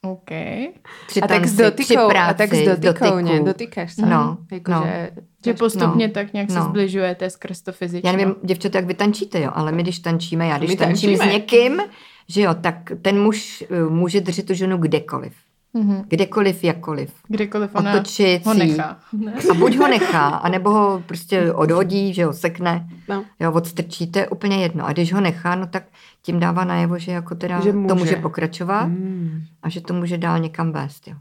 OK. 0.03 0.31
Při 1.07 1.20
A 1.20 1.29
tak 1.29 1.46
s 1.46 1.57
dotykou, 1.57 2.09
práci, 2.09 2.31
a 2.31 2.35
tak 2.35 2.55
s 2.55 2.79
dotykou, 2.79 3.16
ne? 3.20 3.40
Dotýkáš 3.40 3.92
se. 3.94 4.07
No, 4.07 4.38
jako, 4.53 4.70
no. 4.73 4.83
Že, 4.85 5.11
Že 5.44 5.55
postupně 5.55 6.09
No, 6.09 6.14
tak 6.14 6.33
nějak 6.33 6.51
se 6.51 6.59
no. 6.59 6.64
zbližujete 6.64 7.31
skrz 7.31 7.62
to 7.62 7.73
fyzično. 7.73 8.11
Já 8.11 8.16
nevím, 8.16 8.35
děvčata, 8.42 8.79
jak 8.79 8.87
vy 8.87 8.94
tančíte, 8.94 9.40
jo, 9.40 9.51
ale 9.55 9.73
my 9.73 9.83
když 9.83 9.99
tančíme, 9.99 10.46
já 10.46 10.59
když 10.59 10.70
My 10.70 10.77
tančím 10.77 11.11
tančíme. 11.11 11.31
s 11.31 11.35
někým, 11.35 11.83
že 12.29 12.42
jo, 12.42 12.55
tak 12.55 12.92
ten 13.03 13.23
muž 13.23 13.64
uh, 13.70 13.90
může 13.92 14.20
držet 14.20 14.46
tu 14.46 14.55
ženu 14.55 14.77
kdekoliv. 14.79 15.33
Mhm. 15.74 16.04
Kdekoliv, 16.09 16.64
jakkoliv. 16.64 17.11
Kdekoliv 17.28 17.70
ona 17.74 17.92
Otočit 17.94 18.46
ho 18.46 18.54
nechá. 18.54 18.98
Ne? 19.12 19.35
A 19.50 19.54
buď 19.54 19.76
ho 19.76 19.88
nechá, 19.88 20.28
anebo 20.28 20.70
ho 20.70 21.02
prostě 21.06 21.52
odhodí, 21.52 22.14
že 22.14 22.24
ho 22.26 22.33
sekne, 22.33 22.88
No. 23.09 23.24
jo, 23.40 23.52
odstrčí, 23.52 24.06
to 24.11 24.18
je 24.18 24.28
úplně 24.28 24.56
jedno. 24.56 24.87
A 24.87 24.92
když 24.92 25.12
ho 25.14 25.20
nechá, 25.20 25.54
no 25.54 25.66
tak 25.66 25.83
tím 26.22 26.40
dává 26.40 26.64
najevo, 26.64 26.98
že 26.98 27.12
jako 27.12 27.35
teda 27.35 27.61
Že 27.61 27.64
že 27.64 27.72
může. 27.72 27.88
to 27.88 27.94
může 27.94 28.16
pokračovat 28.16 28.85
Mm, 28.85 29.42
a 29.62 29.68
že 29.68 29.80
to 29.80 29.94
může 29.94 30.18
dál 30.18 30.38
někam 30.38 30.72
vést, 30.72 31.09
jo. 31.09 31.14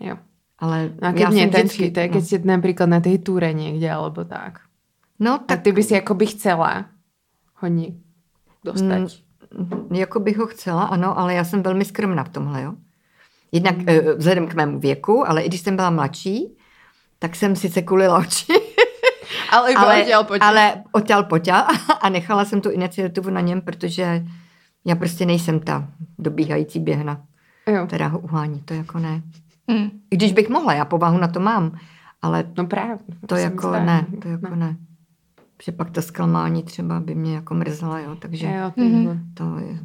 jo. 0.00 0.16
Ale 0.58 0.90
No 1.02 1.08
a 1.08 1.10
já 1.10 1.12
keď 1.12 1.28
nie 1.30 1.42
jsem 1.42 1.50
tančí, 1.50 1.66
vždycky- 1.68 1.90
to 1.90 2.00
je 2.00 2.08
keď 2.08 2.22
ste 2.24 2.38
napríklad 2.42 2.88
na 2.90 3.00
tej 3.00 3.18
túre 3.22 3.52
niekde, 3.54 3.86
alebo 3.90 4.24
tak. 4.24 4.60
no, 5.20 5.38
Tak 5.38 5.46
tak 5.46 5.58
ty 5.62 5.72
by 5.72 5.82
si 5.82 5.94
akoby 6.00 6.26
chcela 6.26 6.84
ho 7.62 7.68
nie 7.68 7.92
dostať. 8.64 9.22
Mhm, 9.54 9.94
Jako 9.94 10.20
bych 10.20 10.36
ho 10.38 10.46
chcela, 10.46 10.82
ano, 10.84 11.18
ale 11.18 11.34
já 11.34 11.44
jsem 11.44 11.62
velmi 11.62 11.84
skromná 11.84 12.24
v 12.24 12.28
tomhle, 12.28 12.62
jo. 12.62 12.74
Jednak 13.52 13.76
eh, 13.86 14.14
vzhledem 14.14 14.46
k 14.46 14.54
mému 14.54 14.78
věku, 14.80 15.28
ale 15.28 15.42
i 15.42 15.48
když 15.48 15.60
jsem 15.60 15.76
byla 15.76 15.90
mladší, 15.90 16.56
tak 17.18 17.36
jsem 17.36 17.56
sice 17.56 17.82
kulila 17.82 18.18
oči, 18.18 18.52
Ale 19.52 19.74
ale, 19.74 20.04
potiaľ. 20.04 20.38
ale 20.44 20.82
odtěl 20.92 21.22
poťal 21.24 21.64
a 22.00 22.08
nechala 22.08 22.44
jsem 22.44 22.60
tu 22.60 22.70
iniciativu 22.70 23.30
na 23.30 23.40
něm, 23.40 23.60
protože 23.60 24.24
já 24.84 24.94
prostě 24.96 25.26
nejsem 25.26 25.60
ta 25.60 25.88
dobíhající 26.18 26.80
běhna, 26.80 27.20
Jo. 27.66 27.86
která 27.86 28.06
ho 28.08 28.18
uhání, 28.18 28.60
to 28.64 28.74
jako 28.74 28.98
ne. 28.98 29.22
Mm. 29.66 29.90
I 30.10 30.16
když 30.16 30.32
bych 30.32 30.48
mohla, 30.48 30.72
já 30.74 30.84
povahu 30.84 31.18
na 31.18 31.28
to 31.28 31.40
mám, 31.40 31.78
ale 32.22 32.44
No 32.58 32.66
práve. 32.66 32.98
to 33.26 33.36
jako 33.36 33.68
zdá. 33.68 33.84
ne, 33.84 34.06
to 34.22 34.28
jako 34.28 34.48
No. 34.50 34.56
ne. 34.56 34.76
Že 35.64 35.72
pak 35.72 35.90
ta 35.90 36.02
zklamání 36.02 36.62
třeba 36.62 37.00
by 37.00 37.14
mě 37.14 37.34
jako 37.34 37.54
mrzela, 37.54 38.00
jo, 38.00 38.16
takže 38.16 38.46
Jo, 38.46 38.70
to 38.74 38.80
Mhm. 38.84 39.06
je 39.08 39.18
to 39.34 39.58
je... 39.58 39.78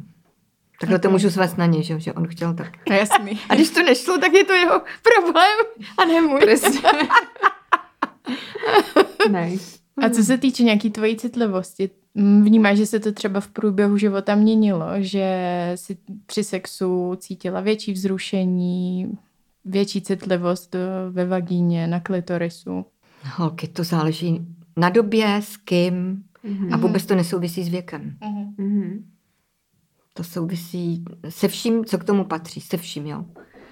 Takhle 0.80 0.98
to 0.98 1.10
můžu 1.10 1.30
svést 1.30 1.58
na 1.58 1.66
něj, 1.66 1.82
že, 1.82 1.92
jo, 1.92 1.98
že 1.98 2.12
on 2.12 2.26
chtěl 2.26 2.54
tak. 2.54 2.72
No 2.90 2.96
jasný. 2.96 3.40
A 3.48 3.54
když 3.54 3.70
to 3.70 3.82
nešlo, 3.82 4.18
tak 4.18 4.32
je 4.32 4.44
to 4.44 4.52
jeho 4.52 4.82
problém 5.02 5.58
a 5.98 6.04
ne 6.04 6.20
můj. 6.20 6.40
Nice. 9.30 9.78
A 9.96 10.08
co 10.08 10.24
se 10.24 10.38
týče 10.38 10.62
nějaký 10.62 10.90
tvojí 10.90 11.16
citlivosti, 11.16 11.90
Vnímáš, 12.16 12.78
že 12.78 12.86
se 12.86 13.00
to 13.00 13.12
třeba 13.12 13.40
v 13.40 13.48
průběhu 13.48 13.96
života 13.96 14.34
měnilo, 14.34 14.86
že 14.98 15.72
si 15.74 15.96
při 16.26 16.44
sexu 16.44 17.14
cítila 17.18 17.60
větší 17.60 17.92
vzrušení, 17.92 19.18
větší 19.64 20.02
citlivost 20.02 20.74
eh, 20.74 20.78
ve 21.10 21.26
vagíně, 21.26 21.86
na 21.86 22.00
klitorisu? 22.00 22.84
Holky, 23.36 23.68
to 23.68 23.84
záleží 23.84 24.46
na 24.76 24.90
době, 24.90 25.36
s 25.36 25.56
kým 25.56 26.24
a 26.72 26.76
vůbec 26.76 27.06
to 27.06 27.14
nesouvisí 27.14 27.64
s 27.64 27.68
věkem. 27.68 28.16
Mhm. 28.58 29.04
To 30.16 30.24
souvisí 30.24 31.04
se 31.28 31.48
vším, 31.48 31.84
co 31.84 31.98
k 31.98 32.04
tomu 32.04 32.24
patří, 32.24 32.60
se 32.60 32.76
vším, 32.76 33.06
jo. 33.06 33.24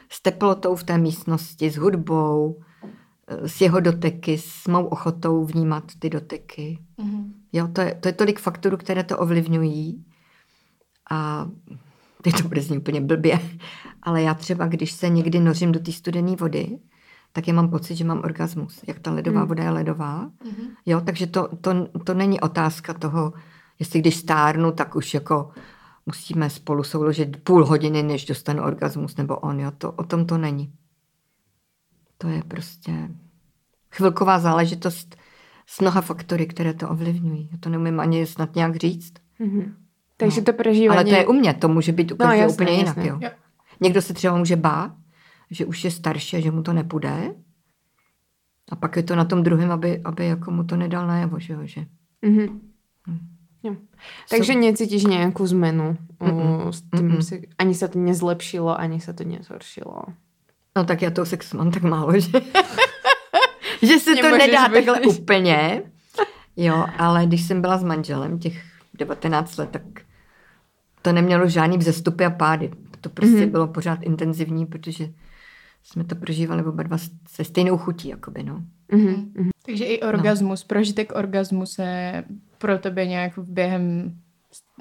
S 0.09 0.23
teplotou 0.23 0.77
v 0.77 0.85
té 0.85 0.99
místnosti, 0.99 1.71
s 1.71 1.77
hudbou, 1.77 2.61
eh, 3.29 3.49
s 3.49 3.61
jeho 3.61 3.81
doteky, 3.81 4.39
s 4.39 4.67
mou 4.69 4.87
ochotou 4.87 5.45
vnímat 5.45 5.85
ty 5.99 6.11
doteky. 6.11 6.79
Jo, 7.53 7.69
to 7.69 7.81
je, 7.81 7.95
to 7.95 8.09
je 8.09 8.13
tolik 8.13 8.41
faktorů, 8.41 8.77
které 8.77 9.05
to 9.05 9.19
ovlivňují. 9.19 10.05
A 11.11 11.49
teď 12.23 12.43
to 12.43 12.49
bude 12.49 12.61
znít 12.63 12.79
úplně 12.79 13.01
blbě, 13.01 13.41
ale 14.03 14.23
já 14.23 14.35
třeba, 14.35 14.67
když 14.67 14.93
se 14.93 15.09
někdy 15.09 15.41
nořím 15.41 15.73
do 15.73 15.81
té 15.81 15.93
studené 15.93 16.37
vody, 16.37 16.79
tak 17.33 17.49
já 17.49 17.55
mám 17.55 17.71
pocit, 17.71 17.97
že 17.97 18.05
mám 18.05 18.19
orgasmus. 18.19 18.81
Jak 18.87 18.99
ta 19.01 19.11
ledová 19.13 19.41
Hmm. 19.41 19.49
voda 19.49 19.65
je 19.65 19.71
ledová. 19.71 20.31
Jo, 20.87 21.01
takže 21.01 21.27
to, 21.27 21.49
to, 21.61 21.87
to 22.05 22.15
není 22.15 22.41
otázka 22.41 22.95
toho, 22.95 23.33
jestli 23.79 24.01
když 24.01 24.17
stárnu, 24.17 24.73
tak 24.73 24.97
už 24.97 25.15
jako 25.15 25.51
musíme 26.07 26.51
spolu 26.51 26.85
souložit 26.85 27.37
půl 27.45 27.67
hodiny, 27.67 28.03
než 28.03 28.25
dostanu 28.27 28.63
orgasmus, 28.63 29.17
nebo 29.17 29.37
on, 29.37 29.61
jo, 29.61 29.71
to, 29.79 29.93
o 29.93 30.05
tom 30.05 30.27
to 30.27 30.39
není. 30.39 30.73
To 32.19 32.29
je 32.29 32.43
prostě 32.43 32.93
chvilková 33.95 34.39
záležitost 34.39 35.17
s 35.67 35.81
mnoha 35.81 36.01
faktory, 36.01 36.47
které 36.47 36.75
to 36.75 36.89
ovlivňují. 36.89 37.49
Já 37.53 37.59
to 37.59 37.69
neumím 37.69 38.01
ani 38.01 38.27
snad 38.27 38.55
nějak 38.55 38.77
říct. 38.77 39.13
Mhm. 39.39 39.75
Takže 40.17 40.41
No. 40.41 40.45
to 40.45 40.53
prežívání... 40.53 40.97
Ale 40.99 41.05
to 41.05 41.15
je 41.15 41.27
u 41.27 41.33
mě, 41.33 41.55
to 41.55 41.69
může 41.69 41.93
být 41.93 42.13
u 42.13 42.17
No, 42.21 42.33
jasné, 42.33 42.55
úplně 42.55 42.71
jinak. 42.79 42.97
jasné. 42.97 43.07
Jo. 43.07 43.19
Jo. 43.23 43.31
Někdo 43.81 44.03
se 44.03 44.15
třeba 44.15 44.37
může 44.37 44.57
bát, 44.57 44.93
že 45.51 45.67
už 45.67 45.85
je 45.85 45.91
starší 45.91 46.37
a 46.37 46.41
že 46.41 46.51
mu 46.51 46.63
to 46.63 46.73
nepůjde. 46.73 47.35
A 48.71 48.77
pak 48.77 48.97
je 48.97 49.03
to 49.03 49.17
na 49.17 49.25
tom 49.25 49.43
druhém, 49.43 49.71
aby, 49.73 50.01
aby 50.05 50.27
jako 50.27 50.51
mu 50.51 50.65
to 50.65 50.77
nedal 50.77 51.07
najevo, 51.07 51.39
že 51.39 51.53
jo, 51.53 51.61
že. 51.63 51.87
Mhm. 52.23 52.61
Jo. 53.63 53.75
Takže 54.31 54.53
Jsou- 54.53 54.59
necítíš 54.61 55.05
nějakou 55.05 55.47
zmenu? 55.47 55.97
Mm-mm. 56.21 56.69
S 56.69 56.81
tím 56.83 57.09
Mm-mm. 57.11 57.21
si, 57.21 57.49
ani 57.59 57.75
se 57.75 57.89
to 57.89 57.99
nezlepšilo, 57.99 58.81
ani 58.81 59.01
se 59.01 59.13
to 59.13 59.25
nezhoršilo. 59.25 60.03
No 60.77 60.85
tak 60.85 61.03
já 61.03 61.11
toho 61.11 61.27
sexu 61.27 61.57
mám 61.57 61.71
tak 61.71 61.83
málo, 61.83 62.21
že, 62.21 62.31
že 63.83 63.99
se 63.99 64.15
to 64.17 64.37
nedá 64.37 64.69
být. 64.69 64.75
takhle 64.75 65.01
úplně. 65.01 65.83
Jo, 66.57 66.87
ale 66.99 67.27
když 67.27 67.43
jsem 67.43 67.61
byla 67.61 67.79
s 67.79 67.85
manželem 67.85 68.39
těch 68.39 68.63
19 68.95 69.57
let, 69.57 69.71
tak 69.71 69.83
to 71.03 71.13
nemělo 71.13 71.49
žádný 71.49 71.79
vzestupy 71.79 72.25
a 72.25 72.31
pády. 72.31 72.71
To 73.01 73.09
prostě 73.09 73.35
Mhm. 73.37 73.45
mm-hmm. 73.45 73.51
bylo 73.51 73.67
pořád 73.67 74.03
intenzivní, 74.03 74.67
protože 74.67 75.09
jsme 75.83 76.05
to 76.05 76.15
prožívali 76.15 76.65
oba 76.65 76.83
dva 76.83 76.99
se 77.29 77.45
stejnou 77.45 77.79
chutí, 77.79 78.09
jakoby, 78.09 78.43
no. 78.43 78.63
Mhm. 78.93 79.33
Mhm. 79.37 79.51
Takže 79.67 79.85
i 79.85 80.01
orgasmus, 80.03 80.65
prožitek 80.65 81.13
orgasmu 81.17 81.67
se 81.67 82.13
pro 82.63 82.79
tebe 82.79 83.07
nějak 83.07 83.33
během 83.39 84.13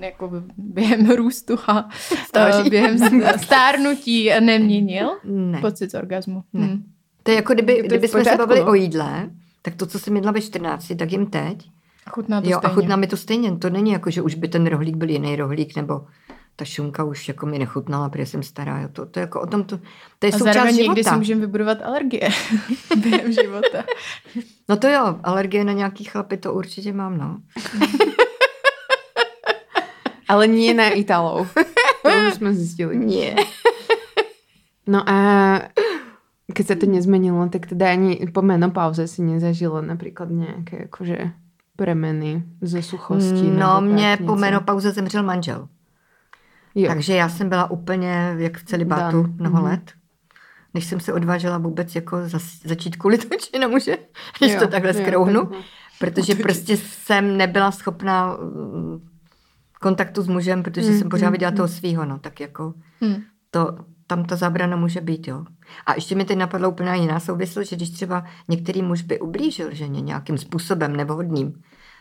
jako 0.02 0.32
během 0.58 1.10
růstu 1.12 1.56
a 1.68 1.90
Stáří. 2.28 2.70
během 2.70 2.98
stárnutí 3.38 4.30
neměnil 4.40 5.10
Ne. 5.24 5.62
pocit 5.62 5.94
orgasmu. 5.94 6.44
Ne. 6.54 6.68
Hm. 6.68 6.84
To 7.24 7.32
je 7.32 7.36
jako 7.36 7.54
kdyby, 7.54 7.74
Je 7.74 7.84
kdyby 7.84 8.08
jsme 8.08 8.24
se 8.26 8.36
bavili 8.38 8.60
no. 8.60 8.66
o 8.68 8.74
jídle, 8.74 9.30
tak 9.62 9.76
to, 9.76 9.86
co 9.86 10.00
jsem 10.00 10.16
jedla 10.16 10.32
ve 10.32 10.42
14, 10.42 10.92
tak 11.00 11.12
jim 11.12 11.26
teď. 11.26 11.70
A 12.06 12.10
chutná 12.10 12.42
to 12.42 12.50
Jo, 12.50 12.58
stejně. 12.58 12.72
a 12.72 12.76
chutná 12.76 12.96
mi 12.96 13.08
to 13.08 13.18
stejně. 13.18 13.58
To 13.58 13.70
není 13.70 13.92
jako, 13.92 14.10
že 14.12 14.22
už 14.22 14.36
by 14.36 14.48
ten 14.48 14.66
rohlík 14.68 14.96
byl 14.96 15.10
jiný 15.10 15.36
rohlík, 15.36 15.76
nebo 15.76 16.06
ta 16.56 16.66
šunka 16.66 17.04
už 17.04 17.28
jako 17.28 17.46
mi 17.46 17.60
nechutnala, 17.60 18.10
protože 18.10 18.26
jsem 18.26 18.44
stará. 18.44 18.80
Jo. 18.80 18.88
To, 18.94 19.06
to, 19.06 19.20
je 19.20 19.22
jako 19.22 19.42
o 19.42 19.48
tom, 19.48 19.64
to, 19.64 19.78
to 20.20 20.26
je 20.26 20.32
a 20.34 20.38
součást 20.38 20.54
zároveň 20.54 20.76
někdy 20.76 21.04
si 21.04 21.04
života. 21.04 21.18
můžeme 21.18 21.42
vybudovat 21.42 21.78
alergie 21.82 22.30
během 22.98 23.32
života. 23.34 23.84
No 24.70 24.78
to 24.78 24.88
jo, 24.88 25.20
alergie 25.24 25.64
na 25.64 25.74
nějaký 25.74 26.04
chlapy 26.04 26.38
to 26.38 26.54
určitě 26.54 26.94
mám, 26.94 27.18
no. 27.18 27.38
Ale 30.28 30.48
nie 30.48 30.74
na 30.74 30.90
Italov. 30.96 31.52
To 32.02 32.10
už 32.28 32.34
jsme 32.34 32.54
zjistili. 32.54 32.98
Nie. 32.98 33.36
No 34.88 35.04
a 35.04 35.18
keď 36.56 36.66
sa 36.68 36.76
to 36.80 36.88
nezmenilo, 36.88 37.44
tak 37.52 37.68
teda 37.68 37.92
ani 37.92 38.16
po 38.32 38.40
menopauze 38.40 39.08
si 39.08 39.20
nezažila 39.24 39.84
napríklad 39.84 40.32
nejaké 40.32 40.88
akože 40.88 41.36
premeny 41.76 42.44
ze 42.62 42.82
suchosti. 42.82 43.44
No, 43.44 43.82
mě 43.82 44.18
po 44.26 44.36
menopauze 44.36 44.92
zemřel 44.92 45.24
manžel. 45.24 45.68
Jo. 46.76 46.88
Takže 46.88 47.16
já 47.16 47.30
jsem 47.30 47.50
byla 47.50 47.72
úplně 47.72 48.36
jak 48.38 48.58
v 48.58 48.64
celibátu 48.64 49.22
Dan. 49.22 49.34
mnoho 49.40 49.56
Mhm. 49.62 49.66
let. 49.72 49.92
Než 50.74 50.86
jsem 50.86 51.00
se 51.00 51.14
odvážela 51.14 51.58
vůbec 51.58 51.96
jako 51.96 52.30
zas, 52.30 52.44
začít 52.66 52.96
kvůli 52.96 53.18
toči 53.18 53.60
na 53.60 53.68
muže, 53.68 53.98
když 54.40 54.52
Jo, 54.54 54.60
to 54.60 54.68
takhle 54.68 54.94
jo, 54.98 55.02
skrouhnu. 55.04 55.50
Protože 56.00 56.22
Otočit. 56.34 56.42
prostě 56.42 56.78
jsem 56.78 57.38
nebyla 57.38 57.72
schopná 57.72 58.38
mm, 58.38 59.08
kontaktu 59.82 60.22
s 60.22 60.28
mužem, 60.28 60.64
protože 60.64 60.92
Mm, 60.92 61.00
jsem 61.00 61.10
pořád 61.10 61.26
mm, 61.28 61.32
viděla 61.32 61.52
mm. 61.52 61.58
toho 61.58 61.68
svýho, 61.68 62.06
no, 62.06 62.20
tak 62.20 62.40
jako 62.40 62.74
Hm. 63.06 63.16
to, 63.52 63.78
tam 64.08 64.26
ta 64.26 64.36
zábrana 64.36 64.78
může 64.78 65.02
být, 65.02 65.28
jo. 65.28 65.46
A 65.86 65.94
ještě 65.94 66.16
mi 66.16 66.26
teď 66.26 66.38
napadla 66.38 66.68
úplně 66.68 66.96
jiná 66.96 67.20
souvislost, 67.20 67.70
že 67.70 67.76
když 67.76 67.90
třeba 67.90 68.24
některý 68.48 68.82
muž 68.82 69.02
by 69.02 69.20
ublížil 69.20 69.68
ženě 69.72 70.02
nějakým 70.02 70.38
způsobem 70.38 70.96
nevhodným, 70.96 71.54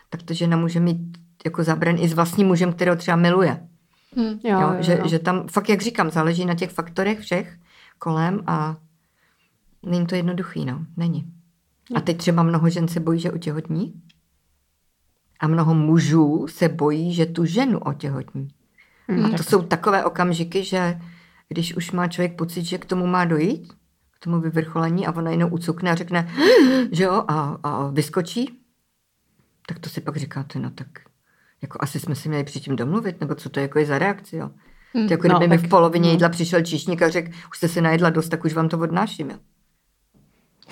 tak 0.09 0.23
to 0.23 0.33
žena 0.33 0.57
může 0.57 0.79
mít 0.79 1.17
jako 1.45 1.63
zabran 1.63 1.95
i 1.99 2.07
s 2.07 2.13
vlastním 2.13 2.47
mužem, 2.47 2.73
kterého 2.73 2.95
třeba 2.97 3.17
miluje. 3.17 3.67
Hm. 4.15 4.39
Jo, 4.43 4.59
Jo, 4.61 4.73
jo, 4.73 4.83
že, 4.83 4.97
jo. 4.97 5.07
že 5.07 5.19
tam 5.19 5.47
fakt, 5.47 5.69
jak 5.69 5.81
říkám, 5.81 6.09
záleží 6.11 6.45
na 6.45 6.55
těch 6.55 6.71
faktorech 6.71 7.19
všech 7.19 7.57
kolem 7.99 8.43
a 8.47 8.77
není 9.83 10.05
to 10.07 10.15
jednoduchý, 10.15 10.65
no, 10.65 10.85
není. 10.97 11.33
A 11.95 12.01
teď 12.01 12.17
třeba 12.17 12.43
mnoho 12.43 12.69
žen 12.69 12.87
se 12.87 12.99
bojí, 12.99 13.19
že 13.19 13.31
otěhotní 13.31 14.01
a 15.39 15.47
mnoho 15.47 15.73
mužů 15.73 16.47
se 16.47 16.69
bojí, 16.69 17.13
že 17.13 17.25
tu 17.25 17.45
ženu 17.45 17.79
otěhotní. 17.79 18.47
Hm, 19.11 19.25
A 19.25 19.29
to 19.37 19.43
jsou 19.43 19.61
takové 19.61 20.05
okamžiky, 20.05 20.63
že 20.63 20.99
když 21.47 21.75
už 21.75 21.91
má 21.91 22.07
člověk 22.07 22.35
pocit, 22.37 22.63
že 22.63 22.77
k 22.77 22.85
tomu 22.85 23.07
má 23.07 23.25
dojít, 23.25 23.73
k 24.11 24.19
tomu 24.23 24.39
vyvrcholení 24.41 25.07
a 25.07 25.11
ona 25.15 25.31
jenom 25.31 25.53
ucukne 25.53 25.91
a 25.91 25.95
řekne, 25.95 26.29
že 26.91 27.03
jo, 27.03 27.25
a, 27.27 27.57
a 27.63 27.87
vyskočí, 27.87 28.59
tak 29.67 29.79
to 29.79 29.89
si 29.89 30.01
pak 30.01 30.17
říkáte, 30.17 30.59
no 30.59 30.69
tak 30.69 30.87
jako 31.61 31.77
asi 31.81 31.99
jsme 31.99 32.15
si 32.15 32.29
měli 32.29 32.43
předtím 32.43 32.75
domluvit, 32.75 33.21
nebo 33.21 33.35
co 33.35 33.49
to 33.49 33.59
jako 33.59 33.79
je 33.79 33.85
za 33.85 33.99
reakci, 33.99 34.35
jo. 34.37 34.49
To 34.93 34.97
je 34.99 35.07
jako 35.11 35.27
No, 35.27 35.35
kdyby 35.39 35.47
mi 35.49 35.57
tak- 35.57 35.65
v 35.65 35.69
polovině 35.69 36.05
no. 36.07 36.11
jídla 36.11 36.29
přišel 36.29 36.61
číšník 36.61 37.01
a 37.01 37.09
řekl, 37.09 37.31
už 37.49 37.57
jste 37.57 37.67
se 37.67 37.81
najedla 37.81 38.09
dost, 38.09 38.29
tak 38.29 38.45
už 38.45 38.53
vám 38.53 38.69
to 38.69 38.79
odnáším, 38.79 39.29
jo. 39.29 39.37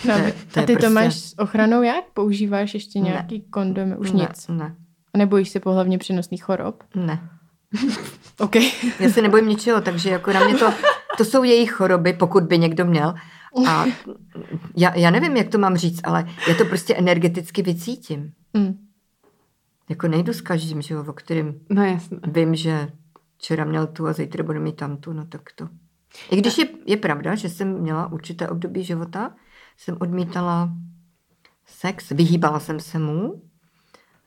No, 0.07 0.13
To 0.17 0.23
je- 0.23 0.31
to 0.53 0.59
a 0.59 0.61
je 0.61 0.67
ty 0.67 0.73
to 0.73 0.79
prostě- 0.79 0.89
máš 0.89 1.15
s 1.15 1.39
ochranou 1.39 1.81
jak? 1.81 2.05
Používáš 2.13 2.73
ještě 2.73 2.99
Ne. 2.99 3.05
nějaký 3.09 3.41
kondomy? 3.41 3.97
Už 3.97 4.11
ne, 4.11 4.19
nic. 4.19 4.47
Ne, 4.47 4.75
A 5.13 5.17
nebojíš 5.17 5.49
se 5.49 5.59
pohlavně 5.59 5.97
přenosných 5.97 6.43
chorob? 6.43 6.83
ne. 6.95 7.29
OK. 8.39 8.55
Já 8.99 9.09
se 9.09 9.21
nebojím 9.21 9.47
ničeho, 9.49 9.81
takže 9.81 10.09
jako 10.09 10.33
na 10.33 10.45
mě 10.45 10.55
to, 10.55 10.73
to 11.17 11.25
jsou 11.25 11.43
jejich 11.43 11.71
choroby, 11.71 12.13
pokud 12.13 12.43
by 12.43 12.57
někdo 12.57 12.85
měl. 12.85 13.13
A 13.67 13.85
já, 14.77 14.95
já 14.97 15.09
nevím, 15.11 15.37
jak 15.37 15.47
to 15.49 15.57
mám 15.57 15.77
říct, 15.77 16.01
ale 16.03 16.29
já 16.47 16.53
to 16.55 16.65
prostě 16.65 16.95
energeticky 16.95 17.61
vycítím. 17.61 18.31
Hm. 18.57 18.77
Jako 19.89 20.07
nejdu 20.07 20.33
s 20.33 20.41
každým, 20.41 20.81
že 20.81 20.93
jo, 20.93 21.05
o 21.07 21.13
kterým 21.13 21.59
No 21.69 21.83
jasné. 21.83 22.19
vím, 22.27 22.55
že 22.55 22.87
včera 23.37 23.65
měl 23.65 23.87
tu 23.87 24.07
a 24.07 24.13
zítra 24.13 24.43
bude 24.43 24.59
mít 24.59 24.75
tamtu, 24.75 25.13
no 25.13 25.25
tak 25.25 25.41
to. 25.55 25.69
I 26.31 26.35
když 26.37 26.57
je, 26.57 26.65
je 26.85 26.97
pravda, 26.97 27.35
že 27.35 27.49
jsem 27.49 27.79
měla 27.81 28.11
určité 28.11 28.49
období 28.49 28.83
života, 28.83 29.35
jsem 29.77 29.97
odmítala 29.99 30.73
sex, 31.65 32.09
vyhýbala 32.09 32.59
jsem 32.59 32.79
se 32.79 32.99
mu 32.99 33.41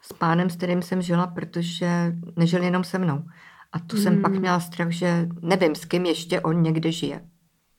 s 0.00 0.12
pánem, 0.12 0.50
s 0.50 0.56
kterým 0.56 0.82
jsem 0.82 1.02
žila, 1.02 1.26
protože 1.26 2.16
nežil 2.36 2.62
jenom 2.62 2.84
se 2.84 2.98
mnou. 2.98 3.24
A 3.72 3.78
tu 3.78 3.96
jsem 3.96 4.12
Hmm. 4.12 4.22
pak 4.22 4.32
měla 4.32 4.60
strach, 4.60 4.90
že 4.90 5.28
nevím, 5.42 5.74
s 5.74 5.84
kým 5.84 6.06
ještě 6.06 6.40
on 6.40 6.62
někde 6.62 6.92
žije. 6.92 7.28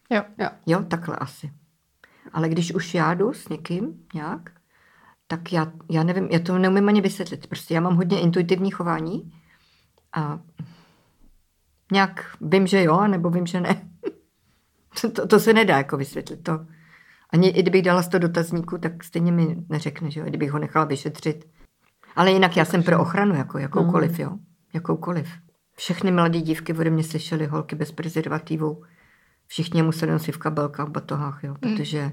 Jo. 0.09 0.23
Jo. 0.39 0.47
Jo, 0.65 0.83
takhle 0.83 1.15
asi. 1.15 1.51
Ale 2.33 2.49
když 2.49 2.73
už 2.73 2.93
já 2.93 3.13
jdu 3.13 3.33
s 3.33 3.49
někým 3.49 3.93
nějak, 4.13 4.51
tak 5.37 5.53
já, 5.53 5.71
já 5.89 6.03
nevím, 6.03 6.27
já 6.31 6.39
to 6.39 6.57
neumím 6.57 6.89
ani 6.89 7.01
vysvětlit. 7.01 7.47
Prostě 7.47 7.73
já 7.73 7.81
mám 7.81 7.95
hodně 7.95 8.19
intuitivní 8.19 8.71
chování 8.71 9.31
a 10.13 10.39
nějak 11.91 12.37
vím, 12.41 12.67
že 12.67 12.83
jo, 12.83 13.07
nebo 13.07 13.29
vím, 13.29 13.45
že 13.45 13.61
ne. 13.61 13.89
To, 15.15 15.27
to, 15.27 15.39
se 15.39 15.53
nedá 15.53 15.77
jako 15.77 15.97
vysvětlit. 15.97 16.43
To. 16.43 16.65
Ani 17.29 17.47
i 17.47 17.61
kdybych 17.61 17.81
dala 17.81 18.03
100 18.03 18.19
dotazníků, 18.19 18.77
tak 18.77 19.03
stejně 19.03 19.31
mi 19.31 19.57
neřekne, 19.69 20.11
že 20.11 20.19
jo, 20.19 20.25
kdybych 20.25 20.51
ho 20.51 20.59
nechala 20.59 20.85
vyšetřit. 20.85 21.47
Ale 22.15 22.31
jinak 22.31 22.57
já 22.57 22.65
jsem 22.65 22.83
pro 22.83 23.01
ochranu, 23.01 23.35
jako 23.35 23.57
jakoukoliv, 23.57 24.19
jo. 24.19 24.37
Jakoukoliv. 24.73 25.29
Všechny 25.75 26.11
mladé 26.11 26.41
dívky 26.41 26.73
ode 26.73 26.89
mě 26.89 27.03
slyšely 27.03 27.45
holky 27.45 27.75
bez 27.75 27.91
prezervativu. 27.91 28.83
Všichni 29.47 29.83
museli 29.83 30.11
nosit 30.11 30.31
v 30.31 30.37
kabelkách, 30.37 30.87
v 30.87 30.91
batohách, 30.91 31.43
jo, 31.43 31.55
protože 31.59 32.11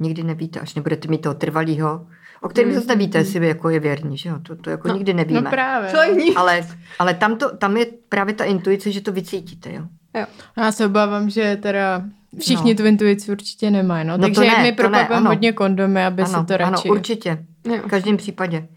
Nikdy 0.00 0.22
nevíte, 0.22 0.60
až 0.60 0.74
nebudete 0.74 1.08
mít 1.08 1.18
toho 1.18 1.34
trvalýho, 1.34 2.06
o 2.40 2.48
kterém 2.48 2.72
zase 2.74 2.86
nevíte, 2.86 3.18
jestli 3.18 3.48
jako 3.48 3.68
je 3.68 3.80
věrný, 3.80 4.16
že 4.18 4.28
jo? 4.28 4.38
To, 4.42 4.56
to 4.56 4.70
jako 4.70 4.88
nikdy 4.88 5.14
nevíme. 5.14 5.40
No 5.40 5.50
právě. 5.50 5.90
ale, 6.36 6.66
ale 6.98 7.14
tam, 7.14 7.36
to, 7.36 7.56
tam 7.56 7.76
je 7.76 7.86
právě 8.08 8.34
ta 8.34 8.44
intuice, 8.44 8.92
že 8.92 9.00
to 9.00 9.12
vycítíte, 9.12 9.72
jo? 9.72 9.82
Jo. 10.18 10.26
Já 10.56 10.72
se 10.72 10.86
obávám, 10.86 11.30
že 11.30 11.58
teda 11.62 12.02
všichni 12.40 12.74
No. 12.74 12.76
tu 12.76 12.86
intuici 12.86 13.32
určitě 13.32 13.70
nemají. 13.70 14.06
No. 14.06 14.16
No 14.16 14.22
Takže 14.22 14.40
ne, 14.40 14.62
my 14.62 14.72
propagujeme 14.72 15.16
ano. 15.16 15.30
hodně 15.30 15.52
kondomy, 15.52 16.04
aby 16.04 16.22
ano, 16.22 16.40
se 16.40 16.46
to 16.46 16.54
ano, 16.54 16.70
radši... 16.70 16.90
určitě. 16.90 17.44
Jo. 17.64 17.78
V 17.84 17.90
každém 17.90 18.16
případě. 18.16 18.68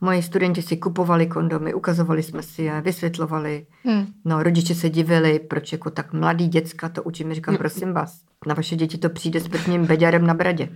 Moji 0.00 0.22
studenti 0.22 0.62
si 0.62 0.76
kupovali 0.76 1.26
kondomy, 1.26 1.74
ukazovali 1.74 2.22
jsme 2.22 2.42
si 2.42 2.62
je, 2.62 2.80
vysvětlovali. 2.80 3.66
Hm. 3.84 4.06
No, 4.24 4.42
rodiče 4.42 4.74
se 4.74 4.90
divili, 4.90 5.38
proč 5.38 5.72
jako 5.72 5.90
tak 5.90 6.12
mladý 6.12 6.48
děcka 6.48 6.88
to 6.88 7.02
učím. 7.02 7.34
Říkám, 7.34 7.56
prosím 7.56 7.92
vás, 7.92 8.20
na 8.46 8.54
vaše 8.54 8.76
děti 8.76 8.98
to 8.98 9.08
přijde 9.10 9.40
s 9.40 9.48
prvním 9.48 9.86
beďarem 9.86 10.26
na 10.26 10.34
bradě. 10.34 10.68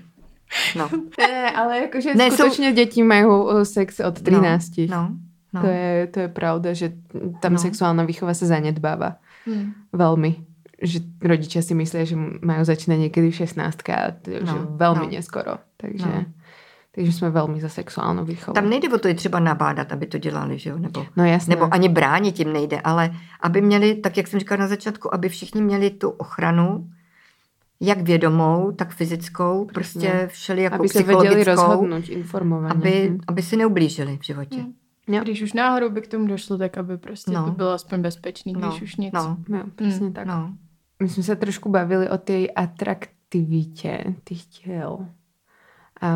No, 0.76 0.88
Ne, 1.18 1.50
ale 1.50 1.78
jakože 1.78 2.14
Ne, 2.14 2.24
ne, 2.24 2.30
jsou- 2.30 2.36
skutečně 2.36 2.72
děti 2.72 3.02
mají 3.02 3.24
uh, 3.26 3.62
sex 3.62 4.00
od 4.00 4.20
13. 4.22 4.70
no, 4.90 5.10
no. 5.52 5.60
To, 5.60 5.66
je, 5.66 6.06
to 6.06 6.20
je 6.20 6.28
pravda, 6.28 6.72
že 6.72 6.92
tam 7.40 7.52
No. 7.52 7.58
sexuálna 7.58 8.02
výchova 8.04 8.34
sa 8.34 8.46
zanedbáva. 8.46 9.16
Hm. 9.46 9.94
Veľmi. 9.94 10.32
Že 10.82 10.98
rodičia 11.22 11.62
si 11.62 11.72
myslia, 11.78 12.02
že 12.04 12.18
majú 12.42 12.66
začínať 12.66 12.98
niekedy 13.08 13.30
v 13.30 13.36
16 13.46 13.88
a 13.94 14.10
to 14.18 14.26
je 14.34 14.38
No, 14.42 14.50
že 14.52 14.58
veľmi 14.76 15.06
no. 15.06 15.12
neskoro. 15.14 15.62
Takže, 15.78 16.06
No. 16.10 16.24
takže 16.94 17.12
jsme 17.12 17.30
velmi 17.30 17.60
za 17.60 17.68
sexuálnou 17.68 18.24
výchovu. 18.24 18.54
Tam 18.54 18.68
nejde 18.70 18.88
o 18.90 18.98
to 18.98 19.08
je 19.08 19.14
třeba 19.14 19.38
nabádat, 19.38 19.92
aby 19.92 20.06
to 20.06 20.18
dělali, 20.18 20.58
že 20.58 20.70
jo? 20.70 20.78
Nebo, 20.78 21.06
No 21.16 21.24
jasné. 21.24 21.54
nebo 21.54 21.74
ani 21.74 21.88
bránit 21.88 22.34
tím 22.34 22.52
nejde, 22.52 22.80
ale 22.84 23.10
aby 23.40 23.60
měli, 23.60 23.94
tak 23.94 24.16
jak 24.16 24.26
jsem 24.26 24.40
říkala 24.40 24.60
na 24.60 24.68
začátku, 24.68 25.14
aby 25.14 25.28
všichni 25.28 25.62
měli 25.62 25.90
tu 25.90 26.10
ochranu, 26.10 26.90
jak 27.80 28.00
vědomou, 28.00 28.72
tak 28.72 28.94
fyzickou, 28.94 29.64
prostě 29.74 30.28
všelijakou 30.32 30.74
aby 30.74 30.88
se 30.88 31.02
věděli 31.02 31.26
psychologickou, 31.40 31.66
rozhodnout 31.70 32.08
informovaně. 32.08 32.70
aby, 32.74 33.08
Hm. 33.10 33.18
aby 33.28 33.42
si 33.42 33.56
neublížili 33.56 34.18
v 34.18 34.24
životě. 34.24 34.56
Hm. 34.62 34.72
Jo. 35.08 35.20
Když 35.22 35.42
už 35.42 35.52
náhodou 35.52 35.90
by 35.90 36.00
k 36.00 36.08
tomu 36.08 36.26
došlo, 36.26 36.58
tak 36.58 36.78
aby 36.78 36.98
prostě 36.98 37.30
No. 37.30 37.44
to 37.44 37.50
bylo 37.50 37.70
aspoň 37.70 38.00
bezpečný, 38.02 38.52
když 38.52 38.64
No, 38.64 38.78
už 38.82 38.96
nic. 38.96 39.14
no, 39.14 39.36
Jo, 39.48 39.62
přesně 39.76 40.10
tak. 40.10 40.26
no. 40.26 40.52
My 41.02 41.08
jsme 41.08 41.22
se 41.22 41.36
trošku 41.36 41.68
bavili 41.68 42.08
o 42.10 42.18
tej 42.18 42.48
atraktivitě 42.56 44.04
těch 44.24 44.44
těl. 44.44 45.06
A 46.00 46.08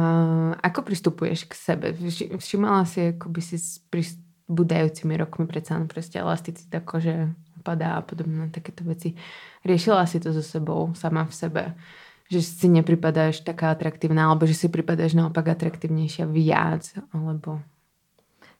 ako 0.62 0.82
pristupuješ 0.82 1.44
k 1.44 1.54
sebe? 1.54 1.92
Vši- 1.92 2.30
Všimala 2.38 2.84
si, 2.84 3.08
ako 3.14 3.28
by 3.28 3.40
si 3.42 3.56
s 3.58 3.78
pribúdajúcimi 3.90 5.16
rokmi 5.16 5.46
predsa 5.46 5.78
len 5.78 5.86
proste 5.88 6.18
elasticita 6.18 6.80
kože 6.80 7.32
padá 7.68 8.00
a 8.00 8.00
podobné 8.00 8.48
takéto 8.48 8.80
veci. 8.88 9.12
Riešila 9.64 10.08
si 10.08 10.16
to 10.20 10.32
so 10.32 10.40
sebou, 10.40 10.96
sama 10.96 11.28
v 11.28 11.34
sebe? 11.34 11.62
Že 12.32 12.40
si 12.42 12.66
nepripadáš 12.68 13.44
taká 13.44 13.76
atraktívna, 13.76 14.32
alebo 14.32 14.48
že 14.48 14.56
si 14.56 14.68
pripadáš 14.72 15.12
naopak 15.12 15.52
atraktívnejšia 15.52 16.24
viac, 16.24 16.96
alebo... 17.12 17.60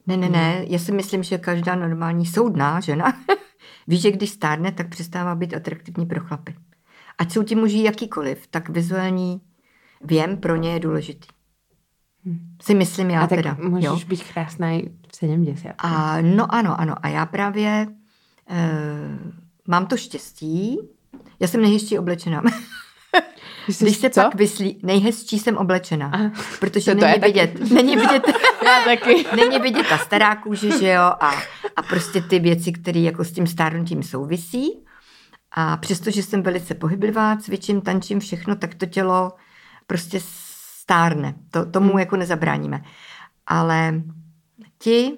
Ne, 0.08 0.16
ne, 0.16 0.28
ne, 0.28 0.64
já 0.68 0.78
si 0.78 0.92
myslím, 0.92 1.22
že 1.22 1.38
každá 1.38 1.74
normální 1.74 2.26
soudná 2.26 2.80
žena 2.80 3.12
ví, 3.88 3.96
že 3.96 4.10
když 4.10 4.30
stárne, 4.30 4.72
tak 4.72 4.88
přestává 4.88 5.34
být 5.34 5.54
atraktivní 5.54 6.06
pro 6.06 6.20
chlapy. 6.20 6.54
Ať 7.18 7.32
jsou 7.32 7.42
ti 7.42 7.54
muži 7.54 7.82
jakýkoliv, 7.82 8.46
tak 8.46 8.68
vizuální 8.68 9.40
věm 10.04 10.36
pro 10.36 10.56
ně 10.56 10.72
je 10.72 10.80
důležitý. 10.80 11.28
Si 12.62 12.74
myslím 12.74 13.10
já 13.10 13.20
a 13.22 13.26
tak 13.26 13.38
teda. 13.38 13.54
môžeš 13.56 14.02
jo? 14.04 14.08
byť 14.08 14.20
krásna 14.32 14.66
i 14.76 14.90
v 14.90 15.16
70. 15.16 15.74
A 15.78 16.20
no 16.20 16.44
ano, 16.54 16.80
ano. 16.80 16.94
A 17.00 17.08
já 17.08 17.26
právě 17.26 17.86
mám 19.68 19.86
to 19.86 19.96
štěstí. 19.96 20.78
Já 21.40 21.48
jsem 21.48 21.62
nejhezčí 21.62 21.98
oblečená. 21.98 22.42
Jsi 23.68 23.84
Když 23.84 23.96
se 23.96 24.10
co? 24.10 24.20
pak 24.22 24.34
vyslí, 24.34 24.80
nejhezčí 24.82 25.38
jsem 25.38 25.56
oblečená. 25.56 26.10
Aha. 26.14 26.30
Protože 26.60 26.94
To- 26.94 27.00
to 27.00 27.04
není 27.06 27.14
je 27.14 27.20
taky. 27.20 27.32
vidět, 27.32 27.70
není 27.72 27.96
vidět, 27.96 28.22
Já 28.64 28.84
taky. 28.84 29.26
není 29.36 29.58
vidět 29.60 29.86
ta 29.88 29.98
stará 29.98 30.36
kůže, 30.36 30.78
že 30.78 30.88
jo, 30.92 31.02
a, 31.02 31.32
a 31.76 31.82
prostě 31.88 32.22
ty 32.22 32.38
věci, 32.38 32.72
které 32.72 33.00
jako 33.00 33.24
s 33.24 33.32
tím 33.32 33.46
stárnutím 33.46 34.02
souvisí. 34.02 34.84
A 35.52 35.76
přestože 35.76 36.22
jsem 36.22 36.42
velice 36.42 36.74
pohyblivá, 36.74 37.36
cvičím, 37.36 37.80
tančím, 37.80 38.20
všechno, 38.20 38.56
tak 38.56 38.74
to 38.74 38.86
tělo 38.86 39.32
prostě 39.86 40.20
stárne. 40.24 41.34
To, 41.50 41.66
tomu 41.66 41.88
Hmm. 41.90 41.98
jako 41.98 42.16
nezabráníme. 42.16 42.82
Ale 43.46 44.02
ti, 44.78 45.12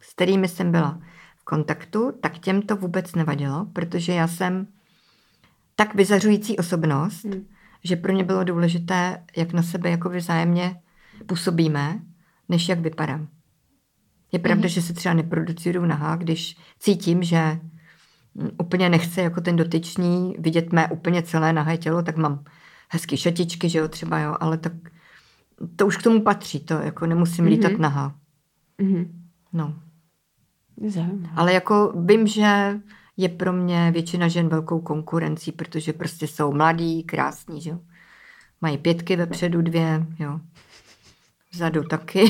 s 0.00 0.12
kterými 0.12 0.48
jsem 0.48 0.70
byla 0.72 0.98
kontaktu, 1.50 2.12
tak 2.20 2.38
těm 2.38 2.62
to 2.62 2.76
vůbec 2.76 3.14
nevadilo, 3.14 3.66
protože 3.72 4.12
já 4.12 4.28
jsem 4.28 4.66
tak 5.76 5.94
vyzařující 5.94 6.56
osobnost, 6.58 7.24
Hmm. 7.24 7.46
že 7.84 7.96
pro 7.96 8.12
ně 8.12 8.24
bylo 8.24 8.44
důležité, 8.44 9.24
jak 9.36 9.52
na 9.52 9.62
sebe 9.62 9.90
jako 9.90 10.08
vzájemně 10.10 10.76
působíme, 11.26 12.00
než 12.48 12.68
jak 12.68 12.78
vypadám. 12.80 13.28
Je 14.32 14.38
pravda, 14.38 14.68
že 14.68 14.82
se 14.82 14.92
třeba 14.92 15.14
neproducuju 15.14 15.84
nahá, 15.84 16.16
když 16.16 16.56
cítím, 16.78 17.22
že 17.22 17.58
mm, 18.34 18.48
úplně 18.60 18.88
nechce 18.88 19.22
jako 19.22 19.40
ten 19.40 19.56
dotyčný 19.56 20.36
vidět 20.38 20.72
mé 20.72 20.88
úplně 20.88 21.22
celé 21.22 21.52
nahé 21.52 21.76
tělo, 21.78 22.02
tak 22.02 22.16
mám 22.16 22.44
hezký 22.90 23.16
šatičky, 23.16 23.68
že 23.68 23.78
jo, 23.78 23.88
třeba 23.88 24.18
jo, 24.18 24.36
ale 24.40 24.58
tak 24.58 24.72
to 25.76 25.86
už 25.86 25.96
k 25.96 26.02
tomu 26.02 26.20
patří, 26.22 26.60
to 26.60 26.74
jako 26.74 27.06
nemusím 27.06 27.44
Mhm. 27.44 27.52
lítat 27.54 27.72
nahá. 27.78 28.14
Mhm. 28.78 29.22
No. 29.52 29.74
Ale 31.36 31.52
jako 31.52 31.92
vím, 31.96 32.26
že 32.26 32.80
je 33.16 33.28
pro 33.28 33.52
mě 33.52 33.90
většina 33.90 34.28
žen 34.28 34.48
velkou 34.48 34.80
konkurencí, 34.80 35.52
protože 35.52 35.92
prostě 35.92 36.26
jsou 36.26 36.52
mladí, 36.52 37.02
krásní, 37.02 37.60
že 37.60 37.70
jo. 37.70 37.78
Mají 38.60 38.78
pětky 38.78 39.16
vepředu 39.16 39.62
dvě, 39.62 40.06
jo. 40.18 40.40
Vzadu 41.52 41.82
taky. 41.82 42.24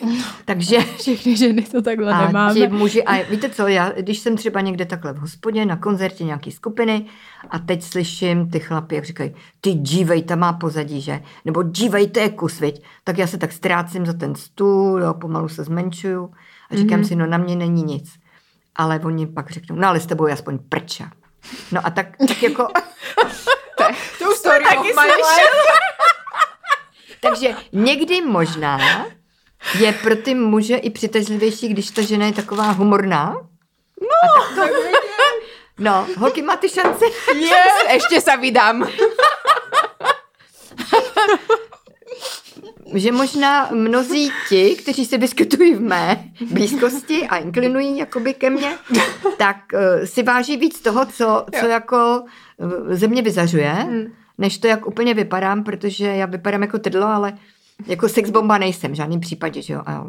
Takže 0.44 0.80
Všechny 0.80 1.36
ženy 1.36 1.62
to 1.62 1.82
takhle 1.82 2.12
a 2.12 2.26
nemáme. 2.26 2.54
ti 2.54 2.68
muži, 2.68 3.04
a 3.04 3.30
víte 3.30 3.48
co, 3.48 3.68
já, 3.68 3.92
když 3.92 4.18
jsem 4.18 4.36
třeba 4.36 4.60
někde 4.60 4.84
takhle 4.86 5.12
v 5.12 5.18
hospodě, 5.18 5.66
na 5.66 5.76
koncertě 5.76 6.24
nějaký 6.24 6.52
skupiny 6.52 7.06
a 7.50 7.58
teď 7.58 7.82
slyším 7.82 8.50
ty 8.50 8.60
chlapy, 8.60 8.94
jak 8.94 9.04
říkají, 9.04 9.34
ty 9.60 9.74
dívej, 9.74 10.22
ta 10.22 10.36
má 10.36 10.52
pozadí, 10.52 11.00
že? 11.00 11.22
Nebo 11.44 11.62
dívej, 11.62 12.08
to 12.08 12.20
je 12.20 12.30
kus, 12.30 12.60
viď? 12.60 12.82
Tak 13.04 13.18
já 13.18 13.26
se 13.26 13.38
tak 13.38 13.52
ztrácím 13.52 14.06
za 14.06 14.12
ten 14.12 14.34
stůl, 14.34 15.02
jo, 15.02 15.14
pomalu 15.14 15.48
se 15.48 15.64
zmenšuju 15.64 16.30
a 16.70 16.76
říkám 16.76 16.98
Mhm. 16.98 17.08
si, 17.08 17.16
no 17.16 17.26
na 17.26 17.38
mě 17.38 17.56
není 17.56 17.82
nic. 17.82 18.10
Ale 18.76 19.00
oni 19.04 19.26
pak 19.26 19.50
řeknou, 19.50 19.76
no 19.76 19.88
ale 19.88 20.00
s 20.00 20.06
tebou 20.06 20.26
je 20.26 20.32
aspoň 20.32 20.58
prča. 20.68 21.10
No 21.72 21.80
a 21.84 21.90
tak, 21.90 22.06
tak 22.28 22.42
jako, 22.42 22.62
To 24.18 24.30
už 24.30 24.36
story 24.36 24.64
taky 24.64 24.92
takže 27.20 27.54
někdy 27.72 28.20
možná 28.20 29.06
je 29.78 29.92
pro 29.92 30.16
ty 30.16 30.34
muže 30.34 30.76
i 30.76 30.90
přitažlivější, 30.90 31.68
když 31.68 31.90
ta 31.90 32.02
žena 32.02 32.26
je 32.26 32.32
taková 32.32 32.70
humorná. 32.70 33.34
No, 34.00 34.16
a 34.24 34.54
tak 34.56 34.70
to, 34.70 34.82
no 35.78 36.06
holky, 36.18 36.42
máte 36.42 36.68
šanci? 36.68 37.04
Yes, 37.36 37.74
ešte 37.88 38.20
sa 38.20 38.36
vydám. 38.36 38.84
Že 42.96 43.12
možná 43.12 43.68
mnozí 43.74 44.30
ti, 44.48 44.74
kteří 44.82 45.04
se 45.06 45.18
vyskytují 45.18 45.74
v 45.74 45.80
mé 45.80 46.24
blízkosti 46.50 47.26
a 47.28 47.36
inklinují 47.36 47.98
jakoby 47.98 48.34
ke 48.34 48.50
mně, 48.50 48.72
tak 49.38 49.56
uh, 49.74 50.04
si 50.04 50.22
váží 50.22 50.56
víc 50.56 50.80
toho, 50.80 51.06
co, 51.06 51.46
co 51.60 51.66
jako 51.66 52.24
uh, 52.56 52.72
ze 52.94 53.06
mě 53.08 53.22
vyzařuje, 53.22 53.70
Hmm. 53.72 54.04
než 54.38 54.58
to, 54.58 54.66
jak 54.66 54.86
úplně 54.86 55.14
vypadám, 55.14 55.64
protože 55.64 56.06
já 56.06 56.26
vypadám 56.26 56.62
jako 56.62 56.78
tydlo, 56.78 57.06
ale 57.06 57.32
jako 57.86 58.08
sexbomba 58.08 58.58
nejsem 58.58 58.92
v 58.92 58.94
žádném 58.94 59.20
případě, 59.20 59.62
že 59.62 59.72
jo. 59.74 59.82
A 59.86 60.06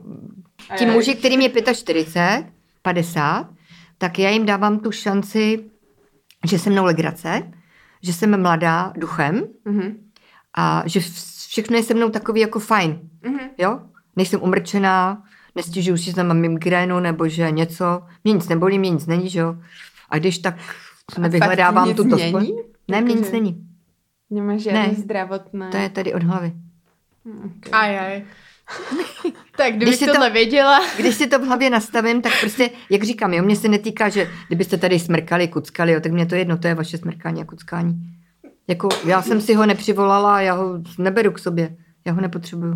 ti 0.77 0.85
já- 0.85 0.91
muži, 0.93 1.15
kterým 1.15 1.41
je 1.41 1.49
45, 1.73 2.45
50, 2.81 3.47
tak 3.97 4.19
já 4.19 4.29
jim 4.29 4.45
dávám 4.45 4.79
tu 4.79 4.91
šanci, 4.91 5.63
že 6.47 6.59
se 6.59 6.69
mnou 6.69 6.85
legrace, 6.85 7.51
že 8.03 8.13
jsem 8.13 8.41
mladá 8.41 8.93
duchem 8.97 9.43
Mhm. 9.65 9.97
a 10.53 10.83
že 10.85 10.99
všechno 11.57 11.77
je 11.77 11.83
se 11.83 11.93
mnou 11.93 12.09
takový 12.09 12.41
jako 12.41 12.59
fajn. 12.59 12.99
Mhm. 13.23 13.39
Jo? 13.57 13.79
Nejsem 14.15 14.41
umrčená, 14.43 15.23
nestěžuju 15.55 15.97
si, 15.97 16.11
že 16.11 16.23
mám 16.23 16.37
migrénu 16.37 16.99
nebo 16.99 17.27
že 17.27 17.51
něco. 17.51 18.03
Mě 18.23 18.33
nic 18.33 18.47
nebolí, 18.47 18.79
mě 18.79 18.89
nic 18.89 19.05
není, 19.05 19.29
že 19.29 19.39
jo? 19.39 19.55
A 20.09 20.17
když 20.17 20.37
tak 20.39 20.55
nevyhledávám 21.17 21.87
nic 21.87 21.97
není? 21.97 22.33
spoj- 22.33 22.63
Ne, 22.87 23.01
mě 23.01 23.13
nic 23.15 23.31
není. 23.31 23.67
Nemáš 24.29 24.61
žiadne 24.61 24.87
Ne. 24.87 24.93
zdravotné... 24.93 25.69
To 25.69 25.77
je 25.77 25.89
tady 25.89 26.13
od 26.13 26.23
hlavy. 26.23 26.53
Okay. 27.45 27.71
Aj, 27.71 27.99
aj. 27.99 28.21
tak 29.57 29.67
kdybych 29.69 29.87
Když 29.87 29.95
si 29.99 30.05
to- 30.05 30.11
tohle 30.11 30.29
věděla, 30.29 30.79
Když 30.99 31.15
si 31.15 31.27
to 31.27 31.39
v 31.39 31.43
hlavě 31.45 31.69
nastavím, 31.69 32.21
tak 32.21 32.33
prostě, 32.39 32.69
jak 32.89 33.03
říkám, 33.03 33.33
jo, 33.33 33.43
mě 33.43 33.55
se 33.55 33.67
netýká, 33.67 34.09
že 34.09 34.29
kdybyste 34.47 34.77
tady 34.77 34.99
smrkali, 34.99 35.47
kuckali, 35.47 35.91
jo, 35.91 35.99
tak 36.01 36.11
mě 36.11 36.25
to 36.25 36.35
je 36.35 36.41
jedno, 36.41 36.57
to 36.57 36.67
je 36.67 36.75
vaše 36.75 36.97
smrkání 36.97 37.41
a 37.41 37.45
kuckání. 37.45 37.95
Jako, 38.67 38.89
já 39.05 39.21
jsem 39.21 39.41
si 39.41 39.53
ho 39.53 39.65
nepřivolala 39.65 40.41
já 40.41 40.53
ho 40.53 40.79
neberu 40.97 41.31
k 41.31 41.39
sobě. 41.39 41.77
Já 42.05 42.13
ho 42.13 42.21
nepotřebuju. 42.21 42.73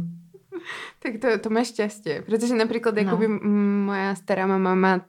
Tak 0.99 1.17
to, 1.21 1.27
to 1.39 1.49
máš 1.49 1.67
šťastie, 1.73 2.21
pretože 2.21 2.53
napríklad 2.53 2.93
No. 2.93 3.17
no. 3.17 3.49
moja 3.89 4.15
stará 4.15 4.45
mama 4.45 4.75
má 4.75 5.01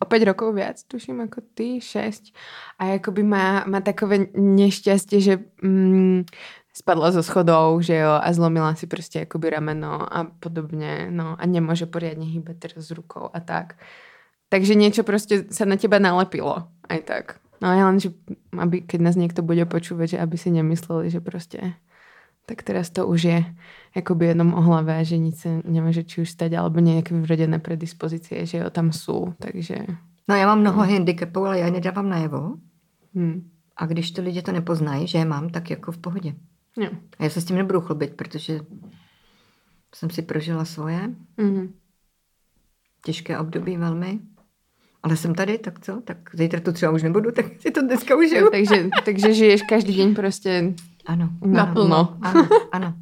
o 0.00 0.04
5 0.04 0.24
rokov 0.24 0.54
viac, 0.54 0.82
tuším, 0.84 1.20
ako 1.20 1.40
ty, 1.54 1.80
6. 1.80 2.32
A 2.78 2.94
akoby 2.94 3.22
má, 3.22 3.64
má 3.66 3.80
takové 3.80 4.30
nešťastie, 4.34 5.20
že 5.20 5.34
mm, 5.62 6.24
spadla 6.72 7.10
zo 7.12 7.22
schodou, 7.22 7.80
že 7.80 7.94
jo, 7.96 8.10
a 8.22 8.32
zlomila 8.32 8.74
si 8.74 8.86
prostě 8.86 9.18
jakoby 9.18 9.50
rameno 9.50 10.16
a 10.16 10.24
podobně, 10.40 11.06
no 11.10 11.36
a 11.38 11.46
nemůže 11.46 11.86
poriadně 11.86 12.26
hýbat 12.26 12.56
teraz 12.56 12.90
rukou 12.90 13.30
a 13.32 13.40
tak. 13.40 13.74
Takže 14.48 14.74
niečo 14.74 15.02
prostě 15.04 15.44
sa 15.50 15.64
na 15.64 15.76
teba 15.76 15.98
nalepilo, 15.98 16.68
aj 16.88 17.00
tak. 17.04 17.36
No 17.62 17.74
ja 17.74 17.90
len, 17.90 17.98
že 17.98 18.14
aby, 18.54 18.86
keď 18.86 19.00
nás 19.00 19.16
niekto 19.18 19.42
bude 19.42 19.66
počúvať, 19.66 20.08
že 20.08 20.18
aby 20.22 20.38
si 20.38 20.50
nemysleli, 20.50 21.10
že 21.10 21.20
prostě 21.20 21.74
tak 22.48 22.62
teraz 22.62 22.90
to 22.90 23.06
už 23.06 23.24
je 23.24 23.44
jakoby 23.96 24.26
jenom 24.26 24.54
o 24.54 24.60
hlave 24.60 24.96
a 24.98 25.02
že 25.02 25.18
nic 25.18 25.40
se 25.40 25.60
nemůže 25.64 26.04
či 26.04 26.20
už 26.20 26.30
stať, 26.30 26.52
alebo 26.52 26.80
nějaké 26.80 27.14
vyvrodené 27.14 27.58
predispozice, 27.58 28.46
že 28.46 28.58
jo, 28.58 28.70
tam 28.70 28.92
jsou, 28.92 29.34
takže... 29.38 29.76
No 30.28 30.34
já 30.34 30.46
mám 30.46 30.60
mnoho 30.60 30.86
no. 30.86 30.92
handicapů, 30.92 31.44
ale 31.44 31.58
já 31.58 31.66
je 31.66 31.72
nedávám 31.72 32.08
najevo. 32.08 32.56
Hmm. 33.14 33.50
A 33.76 33.86
když 33.86 34.10
to 34.10 34.22
lidi 34.22 34.42
to 34.42 34.52
nepoznají, 34.52 35.06
že 35.06 35.18
je 35.18 35.24
mám, 35.24 35.48
tak 35.48 35.70
jako 35.70 35.92
v 35.92 35.98
pohodě. 35.98 36.34
Jo. 36.76 36.90
A 37.18 37.24
já 37.24 37.30
se 37.30 37.40
s 37.40 37.44
tím 37.44 37.56
nebudu 37.56 37.80
chlubit, 37.80 38.14
protože 38.14 38.60
jsem 39.94 40.10
si 40.10 40.22
prožila 40.22 40.64
svoje. 40.64 41.14
Mm. 41.36 41.74
Těžké 43.04 43.38
období 43.38 43.76
velmi. 43.76 44.18
Ale 45.02 45.16
jsem 45.16 45.34
tady, 45.34 45.58
tak 45.58 45.80
co? 45.80 46.00
Tak 46.04 46.16
zítra 46.32 46.60
tu 46.60 46.72
třeba 46.72 46.92
už 46.92 47.02
nebudu, 47.02 47.30
tak 47.36 47.44
si 47.60 47.70
to 47.70 47.82
dneska 47.82 48.16
užiju. 48.16 48.48
takže, 48.50 48.88
takže 49.04 49.32
žiješ 49.34 49.62
každý 49.62 49.96
den 49.96 50.14
prostě 50.14 50.72
Ano. 51.06 51.28
Naplno. 51.46 52.16
Ano, 52.22 52.48
ano. 52.72 52.94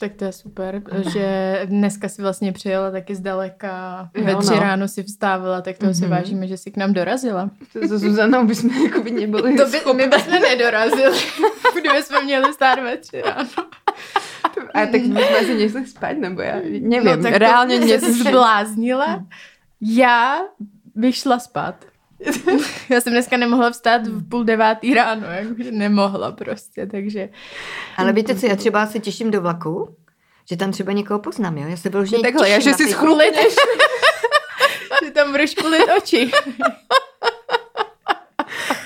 Tak 0.00 0.12
to 0.14 0.24
je 0.24 0.32
super, 0.32 0.82
že 1.12 1.60
dneska 1.64 2.08
si 2.08 2.22
vlastně 2.22 2.52
přijela 2.52 2.90
taky 2.90 3.14
zdaleka, 3.14 4.10
Jo, 4.14 4.24
ve 4.24 4.34
tři 4.36 4.50
no. 4.54 4.60
ráno 4.60 4.88
si 4.88 5.02
vstávala, 5.02 5.60
tak 5.60 5.78
toho 5.78 5.94
si 5.94 6.02
Mhm. 6.02 6.10
vážíme, 6.10 6.46
že 6.46 6.56
si 6.56 6.70
k 6.70 6.76
nám 6.76 6.92
dorazila. 6.92 7.50
To 7.72 7.78
so 7.88 7.98
Zuzanou 7.98 8.46
bychom 8.46 8.70
jakoby 8.84 9.10
nebyli 9.10 9.56
To 9.56 9.66
by, 9.66 9.78
my 9.94 10.06
bychom 10.06 10.40
nedorazili, 10.42 11.18
kdyby 11.80 12.02
jsme 12.02 12.22
měli 12.24 12.52
stát 12.54 12.78
ve 12.82 12.96
tři 12.96 13.22
ráno. 13.22 13.48
A 14.74 14.86
tak 14.86 15.00
bychom 15.00 15.34
asi 15.40 15.54
nešli 15.58 15.86
spát, 15.86 16.16
nebo 16.18 16.40
já 16.42 16.54
nevím, 16.80 17.04
No, 17.04 17.22
tak 17.22 17.34
reálně 17.36 17.78
to, 17.78 17.84
mě 17.84 18.00
se 18.00 18.12
zbláznila. 18.12 19.24
Já 19.80 20.40
bych 21.00 21.16
šla 21.16 21.38
spát. 21.38 21.74
Já 22.88 23.00
jsem 23.00 23.12
dneska 23.12 23.36
nemohla 23.36 23.70
vstát 23.70 24.06
v 24.06 24.28
půl 24.28 24.44
devátý 24.44 24.94
ráno, 24.94 25.26
jakože 25.26 25.72
nemohla 25.72 26.32
prostě, 26.32 26.86
takže... 26.86 27.28
Ale 27.96 28.12
víte 28.12 28.34
co, 28.34 28.46
já 28.46 28.56
třeba 28.56 28.86
se 28.86 28.98
těším 28.98 29.30
do 29.30 29.40
vlaku, 29.40 29.96
že 30.50 30.56
tam 30.56 30.72
třeba 30.72 30.92
někoho 30.92 31.18
poznám, 31.20 31.58
jo? 31.58 31.68
Já 31.68 31.76
se 31.76 31.88
vyloženě 31.88 32.18
No 32.18 32.22
takhle, 32.22 32.48
já, 32.50 32.58
že 32.58 32.74
si 32.74 32.84
ty- 32.84 32.90
Schuliteš. 32.92 33.54
že 35.04 35.10
tam 35.10 35.30
budeš 35.30 35.54
kulit 35.54 35.82
oči. 35.98 36.30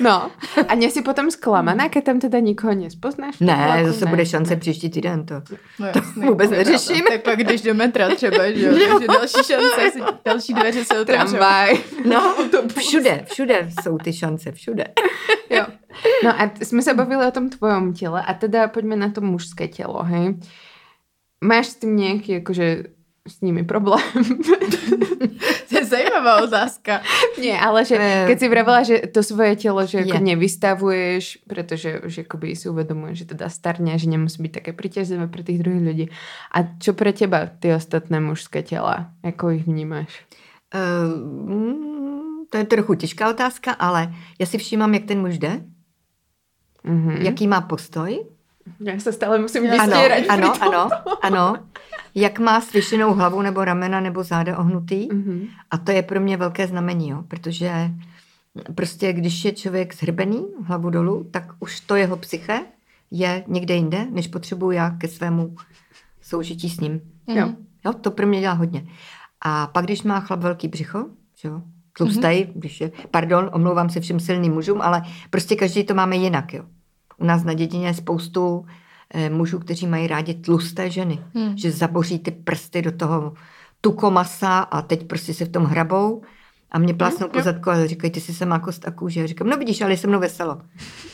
No, 0.01 0.31
a 0.69 0.75
nie 0.75 0.91
si 0.91 1.03
potom 1.03 1.31
sklamaná, 1.31 1.89
keď 1.89 2.05
tam 2.05 2.19
teda 2.21 2.39
nikoho 2.41 2.75
nespoznáš? 2.75 3.39
Ne, 3.41 3.55
vlaku? 3.55 3.87
zase 3.87 4.07
bude 4.07 4.27
šance 4.27 4.57
příští 4.57 4.91
týden 4.91 5.27
to. 5.27 5.35
No, 5.79 5.89
Vůbec 6.27 6.49
to 6.49 6.55
je 6.55 6.65
neřeším. 6.65 6.97
pravda. 6.97 7.11
Tak 7.13 7.23
pak 7.23 7.39
když 7.39 7.63
do 7.63 7.75
metra 7.75 8.09
třeba, 8.15 8.51
že 8.51 8.67
jo, 8.67 8.73
takže 8.93 9.07
další 9.09 9.43
šance, 9.45 9.91
si- 9.93 10.01
další 10.25 10.55
dveře 10.55 10.85
se 10.85 11.01
otevřou. 11.01 11.27
Tramvaj. 11.37 11.75
No, 12.05 12.35
všude, 12.79 13.25
všude 13.33 13.69
jsou 13.83 13.99
ty 13.99 14.13
šance, 14.13 14.53
všude. 14.53 14.85
Jo. 15.51 15.67
No 16.25 16.41
a 16.41 16.47
t- 16.47 16.65
jsme 16.65 16.83
se 16.83 16.95
bavili 16.95 17.27
o 17.27 17.31
tom 17.31 17.51
tvojom 17.51 17.93
těle 17.95 18.23
a 18.23 18.35
teda 18.35 18.69
pojďme 18.69 18.97
na 18.97 19.11
to 19.11 19.21
mužské 19.21 19.69
tělo, 19.69 20.03
hej. 20.03 20.35
Máš 21.45 21.67
s 21.67 21.75
tím 21.77 21.97
nějaký, 21.97 22.33
jakože 22.33 22.83
s 23.29 23.41
nimi 23.41 23.65
problém? 23.65 24.01
To 25.95 26.01
je 26.01 26.11
zajímavá 26.11 26.43
otázka. 26.43 26.93
Nie, 27.45 27.55
ale 27.55 27.87
že 27.87 27.95
Eh, 27.95 28.27
keď 28.27 28.37
si 28.41 28.49
vravila, 28.51 28.81
že 28.83 28.97
to 29.15 29.23
svoje 29.23 29.55
tělo, 29.57 29.87
že 29.87 29.99
jako 30.03 30.19
je. 30.19 30.21
nevystavuješ, 30.35 31.25
protože 31.47 32.01
že 32.11 32.21
jakoby 32.27 32.57
si 32.57 32.67
uvedomuješ, 32.69 33.19
že 33.19 33.25
teda 33.25 33.47
starne, 33.49 33.95
že 33.95 34.11
nemusí 34.11 34.43
být 34.43 34.59
také 34.59 34.73
priťažlivé 34.75 35.31
pre 35.31 35.47
tých 35.47 35.63
druhých 35.63 35.83
ľudí. 35.87 36.07
A 36.51 36.59
čo 36.83 36.93
pre 36.99 37.15
teba 37.15 37.47
ty 37.47 37.71
ostatné 37.71 38.19
mužské 38.21 38.63
těla? 38.67 39.15
Jako 39.23 39.51
ich 39.51 39.65
vnímáš? 39.67 40.11
Uh, 40.75 41.51
mm, 41.55 42.51
to 42.51 42.57
je 42.59 42.65
trochu 42.65 42.95
těžká 42.95 43.31
otázka, 43.31 43.73
ale 43.79 44.11
já 44.41 44.47
si 44.47 44.59
všímám, 44.59 44.95
jak 44.95 45.05
ten 45.05 45.21
muž 45.21 45.39
jde, 45.39 45.61
Mhm. 46.85 47.17
jaký 47.23 47.47
má 47.49 47.61
postoj. 47.61 48.19
Já 48.81 48.99
se 49.01 49.13
stále 49.13 49.39
musím 49.39 49.71
Ano, 49.71 49.97
Ano, 50.29 50.29
ano, 50.29 50.53
ano, 50.61 50.91
ano. 51.23 51.57
Jak 52.15 52.39
má 52.39 52.61
svěšenou 52.61 53.15
hlavu 53.15 53.43
nebo 53.43 53.65
ramena 53.65 54.01
nebo 54.01 54.23
záda 54.23 54.59
ohnutý. 54.59 55.09
Mhm. 55.13 55.47
A 55.71 55.79
to 55.79 55.91
je 55.93 56.03
pro 56.03 56.21
mě 56.21 56.37
velké 56.37 56.67
znamení, 56.67 57.09
jo, 57.09 57.25
protože 57.29 57.91
prostě 58.75 59.13
když 59.13 59.45
je 59.45 59.53
člověk 59.53 59.95
zhrbený 59.95 60.47
hlavu 60.65 60.91
dolů, 60.91 61.29
tak 61.31 61.53
už 61.61 61.81
to 61.81 61.97
jeho 61.97 62.17
psyche 62.17 62.61
je 63.11 63.45
někde 63.49 63.75
jinde, 63.75 64.07
než 64.11 64.27
potřebuji 64.27 64.71
já 64.71 64.91
ke 64.91 65.09
svému 65.09 65.57
soužití 66.23 66.71
s 66.71 66.81
ním. 66.81 67.01
Jo. 67.27 67.53
Jo, 67.85 67.93
to 67.93 68.11
pro 68.11 68.27
mě 68.27 68.41
dělá 68.41 68.55
hodně. 68.55 68.87
A 69.41 69.67
pak, 69.67 69.85
když 69.85 70.03
má 70.03 70.21
chlap 70.21 70.41
velký 70.41 70.69
břicho, 70.69 71.07
jo, 71.45 71.63
tlustej, 71.97 72.45
mm-hmm. 72.45 72.53
když 72.55 72.81
je, 72.81 72.93
pardon, 73.11 73.51
omlouvám 73.53 73.91
se 73.91 74.01
všem 74.01 74.21
silným 74.21 74.53
mužům, 74.53 74.83
ale 74.83 75.03
prostě 75.31 75.57
každý 75.57 75.85
to 75.85 75.95
máme 75.95 76.17
jinak, 76.17 76.55
jo. 76.55 76.65
U 77.19 77.25
nás 77.25 77.45
na 77.45 77.55
dědině 77.55 77.87
je 77.87 77.95
spoustu 77.95 78.67
mužů, 79.31 79.59
kteří 79.59 79.87
mají 79.87 80.07
rádi 80.07 80.35
tlusté 80.35 80.91
ženy, 80.91 81.19
Hmm. 81.35 81.57
že 81.59 81.71
zaboří 81.71 82.19
ty 82.19 82.31
prsty 82.31 82.83
do 82.83 82.93
toho 82.93 83.33
tukomasa 83.81 84.59
a 84.59 84.83
teď 84.83 85.07
prostě 85.07 85.35
se 85.35 85.45
v 85.45 85.49
tom 85.49 85.65
hrabou 85.65 86.23
a 86.73 86.79
mě 86.79 86.95
plásnou 86.95 87.29
po 87.29 87.41
zadku 87.43 87.71
a 87.71 87.87
říkají, 87.87 88.11
ty 88.11 88.21
jsi 88.21 88.35
se 88.35 88.47
má 88.47 88.59
kost 88.59 88.89
a 88.89 88.91
kůže. 88.91 89.21
Já 89.21 89.27
říkám, 89.27 89.49
no 89.49 89.57
vidíš, 89.57 89.81
ale 89.81 89.93
je 89.93 89.97
se 89.97 90.07
mnou 90.07 90.21
veselo. 90.21 90.61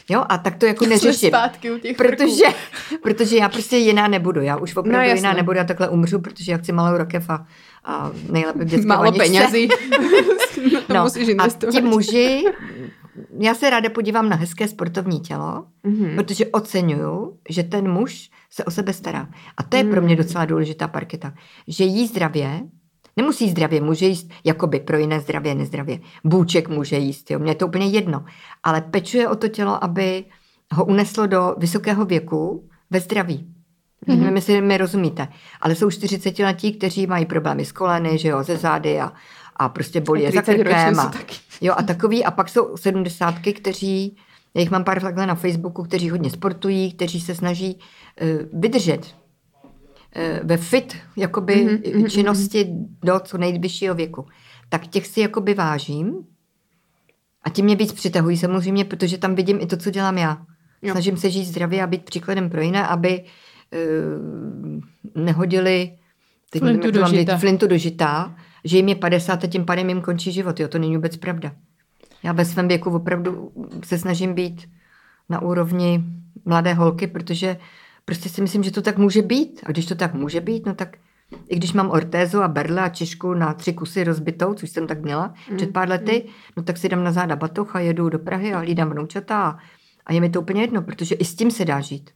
Jo, 0.08 0.24
a 0.28 0.38
tak 0.38 0.56
to 0.56 0.66
jako 0.66 0.86
neřeším. 0.88 1.28
zpátky 1.30 1.70
u 1.70 1.78
těch 1.78 1.96
Protože, 1.96 2.44
protože 3.02 3.36
já 3.36 3.48
prostě 3.48 3.76
jiná 3.76 4.08
nebudu. 4.08 4.40
Já 4.40 4.56
už 4.56 4.76
opravdu 4.76 5.08
No, 5.08 5.14
jiná 5.14 5.32
nebudu. 5.32 5.58
Já 5.58 5.64
takhle 5.64 5.88
umřu, 5.88 6.18
protože 6.20 6.52
já 6.52 6.58
chci 6.58 6.72
malou 6.72 6.96
rokev 6.98 7.30
a, 7.30 7.46
a 7.84 8.10
nejlépe 8.30 8.64
v 8.64 8.68
dětské 8.68 8.86
Málo 8.86 9.02
vaničce. 9.02 9.24
penězí. 9.26 9.68
No, 10.94 11.02
Musíš 11.02 11.28
a 11.38 11.48
ti 11.70 11.80
muži, 11.82 12.44
já 13.40 13.54
se 13.54 13.70
ráda 13.70 13.90
podívám 13.90 14.28
na 14.28 14.36
hezké 14.36 14.68
sportovní 14.68 15.20
tělo, 15.20 15.64
Mhm. 15.84 16.16
protože 16.16 16.46
oceňuju, 16.46 17.36
že 17.48 17.62
ten 17.62 17.92
muž 17.92 18.30
se 18.50 18.64
o 18.64 18.70
sebe 18.70 18.92
stará. 18.92 19.28
A 19.56 19.62
to 19.62 19.76
je 19.76 19.84
pro 19.84 20.00
Mm. 20.00 20.06
mě 20.06 20.16
docela 20.16 20.44
důležitá 20.44 20.88
parketa. 20.88 21.34
Že 21.68 21.84
jí 21.84 22.06
zdravě, 22.06 22.60
nemusí 23.16 23.50
zdravě, 23.50 23.80
může 23.80 24.06
jíst 24.06 24.30
jakoby 24.44 24.80
pro 24.80 24.98
jiné 24.98 25.20
zdravě, 25.20 25.54
nezdravě. 25.54 26.00
Bůček 26.24 26.68
může 26.68 26.96
jíst, 26.98 27.30
jo, 27.30 27.38
mně 27.38 27.50
je 27.50 27.54
to 27.54 27.66
úplně 27.66 27.86
jedno. 27.86 28.24
Ale 28.62 28.80
pečuje 28.80 29.28
o 29.28 29.36
to 29.36 29.48
tělo, 29.48 29.84
aby 29.84 30.24
ho 30.74 30.84
uneslo 30.84 31.26
do 31.26 31.54
vysokého 31.58 32.04
věku 32.04 32.68
ve 32.90 33.00
zdraví. 33.00 33.46
Mm-hmm. 34.08 34.18
Nevím, 34.20 34.36
jestli 34.36 34.60
mi 34.60 34.76
rozumíte. 34.76 35.28
Ale 35.60 35.74
jsou 35.74 35.90
40 35.90 36.38
letí, 36.38 36.72
kteří 36.72 37.06
mají 37.06 37.26
problémy 37.26 37.64
s 37.64 37.72
koleny, 37.72 38.18
že 38.18 38.28
jo, 38.28 38.42
ze 38.42 38.56
zády 38.56 39.00
a, 39.00 39.12
a 39.60 39.68
prostě 39.68 40.00
bolí 40.00 40.22
je 40.22 40.32
za 40.32 40.42
30 40.42 40.62
roční 40.62 40.72
krkem. 40.72 41.00
A, 41.00 41.12
jo, 41.60 41.74
a 41.76 41.82
takový. 41.82 42.24
A 42.24 42.30
pak 42.30 42.48
jsou 42.48 42.76
sedmdesátky, 42.76 43.52
kteří, 43.52 44.16
já 44.54 44.60
jich 44.60 44.70
mám 44.70 44.84
pár 44.84 45.00
takhle 45.00 45.26
na 45.26 45.34
Facebooku, 45.34 45.82
kteří 45.82 46.10
hodně 46.10 46.30
sportují, 46.30 46.92
kteří 46.92 47.20
se 47.20 47.34
snaží 47.34 47.78
uh, 47.78 48.60
vydržet 48.60 49.00
uh, 49.06 50.48
ve 50.48 50.56
fit 50.56 50.96
jakoby 51.16 51.56
Mhm, 51.56 51.76
mm-hmm, 51.76 51.98
mhm, 51.98 52.08
činnosti 52.10 52.66
do 53.04 53.20
co 53.20 53.38
nejvyššího 53.38 53.94
věku. 53.94 54.26
Tak 54.68 54.86
těch 54.86 55.06
si 55.06 55.20
jakoby 55.20 55.54
vážím 55.54 56.26
a 57.42 57.50
ti 57.50 57.62
mě 57.62 57.76
víc 57.76 57.92
přitahují 57.92 58.36
samozřejmě, 58.36 58.84
protože 58.84 59.18
tam 59.18 59.34
vidím 59.34 59.58
i 59.60 59.66
to, 59.66 59.76
co 59.76 59.90
dělám 59.90 60.18
já. 60.18 60.42
Jo. 60.82 60.92
Snažím 60.92 61.16
se 61.16 61.30
žít 61.30 61.44
zdravě 61.44 61.82
a 61.82 61.86
být 61.86 62.04
příkladem 62.04 62.50
pro 62.50 62.60
jiné, 62.60 62.86
aby 62.86 63.24
uh, 63.24 64.80
nehodili 65.24 65.92
teď 66.50 66.62
Flintu 66.62 66.86
nevím, 66.86 67.00
do 67.00 67.08
žita. 67.08 67.38
flintu 67.38 67.66
do 67.66 67.78
žita, 67.78 68.36
že 68.64 68.76
jim 68.76 68.88
je 68.88 68.94
50 68.94 69.44
a 69.44 69.46
tím 69.46 69.64
pádem 69.64 69.88
jim 69.88 70.00
končí 70.00 70.32
život. 70.32 70.60
Jo, 70.60 70.68
to 70.68 70.78
není 70.78 70.96
vůbec 70.96 71.16
pravda. 71.16 71.52
Já 72.22 72.32
ve 72.32 72.44
svém 72.44 72.68
věku 72.68 72.90
opravdu 72.90 73.52
se 73.84 73.98
snažím 73.98 74.34
být 74.34 74.68
na 75.28 75.42
úrovni 75.42 76.04
mladé 76.44 76.74
holky, 76.74 77.06
protože 77.06 77.56
prostě 78.04 78.28
si 78.28 78.42
myslím, 78.42 78.62
že 78.62 78.70
to 78.70 78.82
tak 78.82 78.98
může 78.98 79.22
být. 79.22 79.60
A 79.66 79.70
když 79.70 79.86
to 79.86 79.94
tak 79.94 80.14
může 80.14 80.40
být, 80.40 80.66
no 80.66 80.74
tak 80.74 80.96
i 81.48 81.56
když 81.56 81.72
mám 81.72 81.90
ortézu 81.90 82.42
a 82.42 82.48
berle 82.48 82.82
a 82.82 82.88
češku 82.88 83.34
na 83.34 83.54
tři 83.54 83.72
kusy 83.72 84.04
rozbitou, 84.04 84.54
což 84.54 84.70
jsem 84.70 84.86
tak 84.86 85.02
měla 85.02 85.34
mm. 85.50 85.56
před 85.56 85.72
pár 85.72 85.88
lety, 85.88 86.28
no 86.56 86.62
tak 86.62 86.76
si 86.76 86.88
dám 86.88 87.04
na 87.04 87.12
záda 87.12 87.36
batoh 87.36 87.76
a 87.76 87.80
jedu 87.80 88.08
do 88.08 88.18
Prahy 88.18 88.52
a 88.52 88.58
hlídám 88.58 88.90
vnoučata 88.90 89.42
a, 89.42 89.58
a 90.06 90.12
je 90.12 90.20
mi 90.20 90.30
to 90.30 90.40
úplně 90.40 90.60
jedno, 90.60 90.82
protože 90.82 91.14
i 91.14 91.24
s 91.24 91.34
tím 91.34 91.50
se 91.50 91.64
dá 91.64 91.80
žít. 91.80 92.10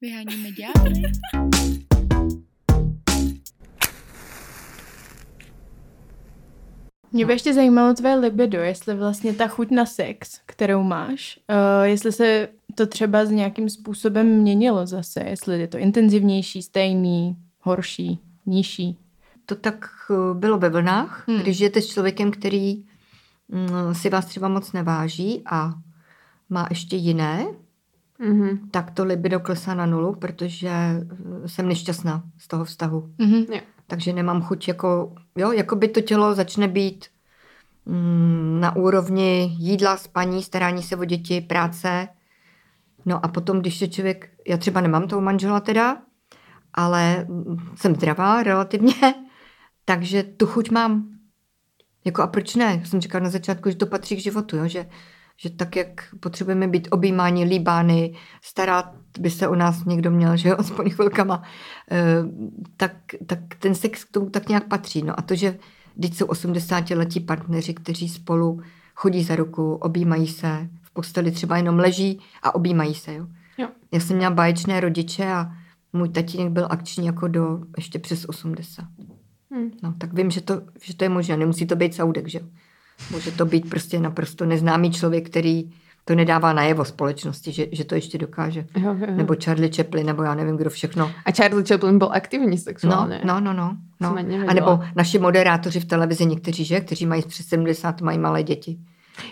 Vyháníme 0.00 0.48
ďábly. 0.50 1.02
Mě 7.16 7.26
by 7.26 7.32
ještě 7.32 7.54
zajímalo 7.54 7.94
tvé 7.94 8.14
libido, 8.14 8.58
jestli 8.58 8.94
vlastně 8.94 9.32
ta 9.32 9.46
chuť 9.48 9.70
na 9.70 9.86
sex, 9.86 10.40
kterou 10.46 10.82
máš, 10.82 11.38
uh, 11.50 11.84
jestli 11.84 12.12
se 12.12 12.48
to 12.74 12.86
třeba 12.86 13.24
s 13.24 13.30
nějakým 13.30 13.68
způsobem 13.70 14.26
měnilo 14.26 14.86
zase, 14.86 15.20
jestli 15.28 15.60
je 15.60 15.68
to 15.68 15.78
intenzivnější, 15.78 16.62
stejný, 16.62 17.36
horší, 17.60 18.18
nižší. 18.46 18.98
To 19.46 19.54
tak 19.54 19.88
eh, 20.10 20.34
bylo 20.34 20.58
ve 20.58 20.68
vlnách, 20.68 21.24
Hmm. 21.28 21.38
když 21.40 21.56
žijete 21.56 21.82
s 21.82 21.86
člověkem, 21.86 22.30
který 22.30 22.74
mm, 23.48 23.94
si 23.94 24.10
vás 24.10 24.26
třeba 24.26 24.48
moc 24.48 24.72
neváží 24.72 25.42
a 25.50 25.72
má 26.50 26.66
ještě 26.70 26.96
jiné 26.96 27.46
Mhm. 28.18 28.68
tak 28.70 28.90
to 28.90 29.04
libido 29.04 29.40
klesá 29.40 29.74
na 29.74 29.86
nulu, 29.86 30.14
protože 30.14 30.68
eh, 30.68 31.02
jsem 31.48 31.68
nešťastná 31.68 32.22
z 32.38 32.48
toho 32.48 32.64
vztahu. 32.64 33.10
Mhm. 33.18 33.44
Takže 33.86 34.12
nemám 34.12 34.42
chuť 34.42 34.68
jako, 34.68 35.14
jo, 35.36 35.52
jako 35.52 35.76
by 35.76 35.88
to 35.88 36.00
tělo 36.00 36.34
začne 36.34 36.68
být 36.68 37.06
mm, 37.86 38.58
na 38.60 38.76
úrovni 38.76 39.56
jídla, 39.58 39.96
spaní, 39.96 40.42
starání 40.42 40.82
se 40.82 40.96
o 40.96 41.04
děti, 41.04 41.40
práce. 41.40 42.08
No 43.04 43.24
a 43.24 43.28
potom, 43.28 43.60
když 43.60 43.78
se 43.78 43.88
člověk, 43.88 44.30
já 44.46 44.56
třeba 44.56 44.80
nemám 44.80 45.08
toho 45.08 45.22
manžela 45.22 45.60
teda, 45.60 45.96
ale 46.74 47.26
jsem 47.74 47.94
zdravá 47.94 48.42
relativně, 48.42 48.94
takže 49.84 50.22
tu 50.22 50.46
chuť 50.46 50.70
mám. 50.70 51.08
Jako 52.04 52.22
a 52.22 52.26
proč 52.26 52.54
ne? 52.54 52.82
Jsem 52.84 53.00
říkala 53.00 53.24
na 53.24 53.30
začátku, 53.30 53.70
že 53.70 53.76
to 53.76 53.86
patří 53.86 54.16
k 54.16 54.22
životu, 54.22 54.56
jo? 54.56 54.68
Že, 54.68 54.86
že 55.36 55.50
tak, 55.50 55.76
jak 55.76 56.14
potřebujeme 56.20 56.68
být 56.68 56.88
objímáni, 56.90 57.44
líbány, 57.44 58.14
starat 58.42 58.94
by 59.18 59.30
se 59.30 59.48
o 59.48 59.54
nás 59.54 59.84
někdo 59.84 60.10
měl, 60.10 60.36
že 60.36 60.48
jo, 60.48 60.56
aspoň 60.58 60.90
chvilkama, 60.90 61.42
eh, 61.90 62.22
tak, 62.76 62.92
tak 63.26 63.38
ten 63.58 63.74
sex 63.74 64.04
k 64.04 64.12
tomu 64.12 64.30
tak 64.30 64.48
nějak 64.48 64.68
patří. 64.68 65.02
No 65.02 65.18
a 65.18 65.22
to, 65.22 65.34
že 65.34 65.58
teď 66.02 66.14
jsou 66.14 66.26
80-letí 66.26 67.20
partneři, 67.20 67.74
kteří 67.74 68.08
spolu 68.08 68.60
chodí 68.94 69.24
za 69.24 69.36
ruku, 69.36 69.74
objímají 69.74 70.26
se, 70.26 70.68
v 70.82 70.90
posteli 70.92 71.30
třeba 71.30 71.56
jenom 71.56 71.78
leží 71.78 72.20
a 72.42 72.54
objímají 72.54 72.94
se, 72.94 73.14
jo. 73.14 73.26
Jo. 73.58 73.68
Já 73.92 74.00
jsem 74.00 74.16
měla 74.16 74.34
báječné 74.34 74.80
rodiče 74.80 75.32
a 75.32 75.52
můj 75.92 76.08
tatínek 76.08 76.52
byl 76.52 76.66
akční 76.70 77.06
jako 77.06 77.28
do 77.28 77.60
ještě 77.76 77.98
přes 77.98 78.24
80. 78.24 78.84
Hm. 79.54 79.70
No, 79.82 79.94
tak 79.98 80.12
vím, 80.12 80.30
že 80.30 80.40
to, 80.40 80.62
že 80.82 80.96
to 80.96 81.04
je 81.04 81.08
možné. 81.08 81.36
Nemusí 81.36 81.66
to 81.66 81.76
být 81.76 81.94
saudek, 81.94 82.28
že 82.28 82.38
jo. 82.38 82.46
Může 83.10 83.30
to 83.30 83.46
být 83.46 83.70
prostě 83.70 84.00
naprosto 84.00 84.46
neznámý 84.46 84.90
člověk, 84.90 85.26
který 85.30 85.70
to 86.04 86.14
nedává 86.14 86.52
najevo 86.52 86.84
společnosti, 86.84 87.52
že, 87.52 87.66
že 87.72 87.84
to 87.84 87.94
ještě 87.94 88.18
dokáže. 88.18 88.66
Jo, 88.76 88.94
jo, 88.94 89.06
jo. 89.08 89.16
Nebo 89.16 89.34
Charlie 89.44 89.72
Chaplin, 89.76 90.06
nebo 90.06 90.22
já 90.22 90.34
nevím, 90.34 90.56
kdo 90.56 90.70
všechno. 90.70 91.10
A 91.24 91.32
Charlie 91.32 91.64
Chaplin 91.66 91.98
byl 91.98 92.08
aktivní 92.12 92.50
No, 92.50 92.56
sexuálně. 92.56 93.20
no, 93.24 93.40
no, 93.40 93.52
no. 93.52 93.76
no. 94.00 94.14
Nevěděla. 94.14 94.50
A 94.50 94.54
nebo 94.54 94.80
naši 94.96 95.18
moderátoři 95.18 95.80
v 95.80 95.84
televizi, 95.84 96.26
někteří, 96.26 96.64
že, 96.64 96.80
kteří 96.80 97.06
mají 97.06 97.22
přes 97.22 97.46
70, 97.46 98.00
mají 98.00 98.18
malé 98.18 98.42
děti. 98.42 98.78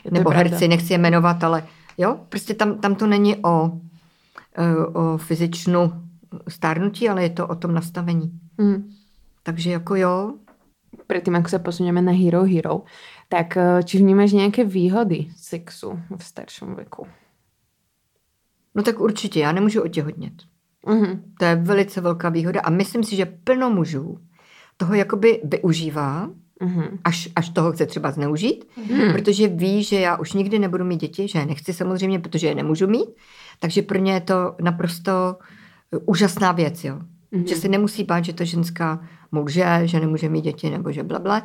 Je 0.05 0.11
Nebo 0.11 0.31
pravda. 0.31 0.51
herci, 0.51 0.69
nechci 0.69 0.93
je 0.93 0.99
jmenovat, 0.99 1.45
ale 1.45 1.62
jo, 1.99 2.19
prostě 2.29 2.55
tam, 2.55 2.79
tam 2.79 2.95
to 2.95 3.07
není 3.07 3.37
o, 3.37 3.71
eh, 4.59 4.87
o 4.87 5.19
fyzičnu 5.19 5.93
stárnutí, 6.49 7.09
ale 7.09 7.23
je 7.23 7.31
to 7.31 7.47
o 7.47 7.55
tom 7.55 7.75
nastavení. 7.75 8.31
Mm. 8.59 8.91
Takže 9.43 9.71
jako 9.71 9.95
jo, 9.97 10.35
Predtým, 11.07 11.37
ako 11.37 11.49
sa 11.51 11.61
posunieme 11.61 12.01
na 12.01 12.17
Hero 12.17 12.47
Hero, 12.49 12.87
tak 13.35 13.57
eh, 13.57 13.82
či 13.82 13.99
vnímaš 13.99 14.30
nejaké 14.39 14.62
výhody 14.62 15.35
sexu 15.35 15.99
v 16.16 16.22
staršom 16.22 16.74
veku? 16.78 17.07
no 18.74 18.82
tak 18.82 19.01
určitě, 19.01 19.41
já 19.41 19.53
nemůžu 19.53 19.82
otěhotnět. 19.82 20.32
Mhm. 20.87 21.22
To 21.39 21.45
je 21.45 21.55
velice 21.57 22.01
velká 22.01 22.28
výhoda 22.28 22.61
a 22.61 22.70
myslím 22.70 23.05
si, 23.05 23.16
že 23.16 23.26
plno 23.26 23.70
mužů 23.70 24.18
toho 24.76 24.95
jakoby 24.95 25.41
využívá, 25.45 26.30
Mhm. 26.61 26.99
až, 27.05 27.28
až 27.37 27.49
toho 27.51 27.72
chce 27.72 27.87
třeba 27.87 28.11
zneužít, 28.11 28.64
Hmm. 28.91 29.12
protože 29.12 29.49
ví, 29.49 29.82
že 29.82 30.01
já 30.01 30.16
už 30.16 30.32
nikdy 30.32 30.59
nebudu 30.59 30.85
mít 30.85 31.01
děti, 31.01 31.28
že 31.28 31.39
je 31.39 31.47
nechci 31.47 31.72
samozřejmě, 31.72 32.18
protože 32.18 32.47
je 32.47 32.55
nemůžu 32.55 32.87
mít, 32.87 33.09
takže 33.59 33.82
pro 33.82 33.99
ně 33.99 34.12
je 34.12 34.20
to 34.20 34.57
naprosto 34.62 35.37
eh, 35.93 35.99
úžasná 36.07 36.53
věc, 36.53 36.85
jo. 36.85 36.99
Mhm. 37.30 37.47
Že 37.47 37.55
si 37.57 37.68
nemusí 37.68 38.05
bát, 38.05 38.24
že 38.24 38.32
to 38.32 38.45
ženská 38.45 39.03
může, 39.32 39.66
že 39.85 40.01
nemůže 40.01 40.28
mít 40.28 40.45
děti, 40.45 40.70
nebo 40.70 40.93
že 40.93 41.03
blable. 41.03 41.43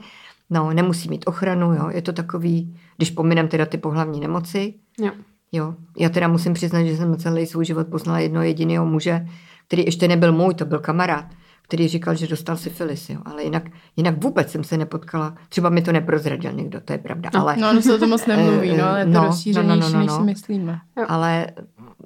No, 0.49 0.73
nemusí 0.73 1.09
mít 1.09 1.23
ochranu, 1.27 1.73
jo. 1.73 1.89
Je 1.89 2.01
to 2.01 2.13
takový, 2.13 2.77
když 2.97 3.11
pominem 3.11 3.47
teda 3.47 3.65
ty 3.65 3.77
pohlavní 3.77 4.19
nemoci, 4.19 4.73
Jo. 4.99 5.11
Jo, 5.51 5.75
já 5.97 6.09
teda 6.09 6.27
musím 6.27 6.53
přiznat, 6.53 6.83
že 6.83 6.97
jsem 6.97 7.17
celý 7.17 7.45
svůj 7.45 7.65
život 7.65 7.87
poznala 7.87 8.19
jednoho 8.19 8.43
jediného 8.43 8.85
muže, 8.85 9.27
který 9.67 9.85
ještě 9.85 10.07
nebyl 10.07 10.31
můj, 10.31 10.53
to 10.53 10.65
byl 10.65 10.79
kamarád, 10.79 11.25
který 11.61 11.87
říkal, 11.87 12.15
že 12.15 12.27
dostal 12.27 12.57
syfilis, 12.57 13.09
jo. 13.09 13.19
ale 13.25 13.43
jinak, 13.43 13.63
jinak 13.95 14.23
vůbec 14.23 14.51
jsem 14.51 14.63
se 14.63 14.77
nepotkala, 14.77 15.35
třeba 15.49 15.69
mi 15.69 15.81
to 15.81 15.91
neprozradil 15.91 16.51
někdo, 16.51 16.81
to 16.81 16.93
je 16.93 16.99
pravda, 16.99 17.29
No, 17.33 17.41
ale, 17.41 17.57
No, 17.57 17.69
ono 17.69 17.81
se 17.81 17.95
o 17.95 17.97
to 17.97 18.07
moc 18.07 18.25
nemluví, 18.25 18.69
Eh, 18.73 18.77
no, 18.77 18.85
ale 18.87 18.99
je 18.99 19.05
to 19.05 19.11
no, 19.11 19.21
no, 19.21 19.27
rozšířenější, 19.27 19.79
no, 19.79 19.89
no, 19.89 19.93
no, 19.93 19.99
než 19.99 20.07
no. 20.07 20.17
si 20.17 20.23
myslíme. 20.23 20.79
ale 21.07 21.47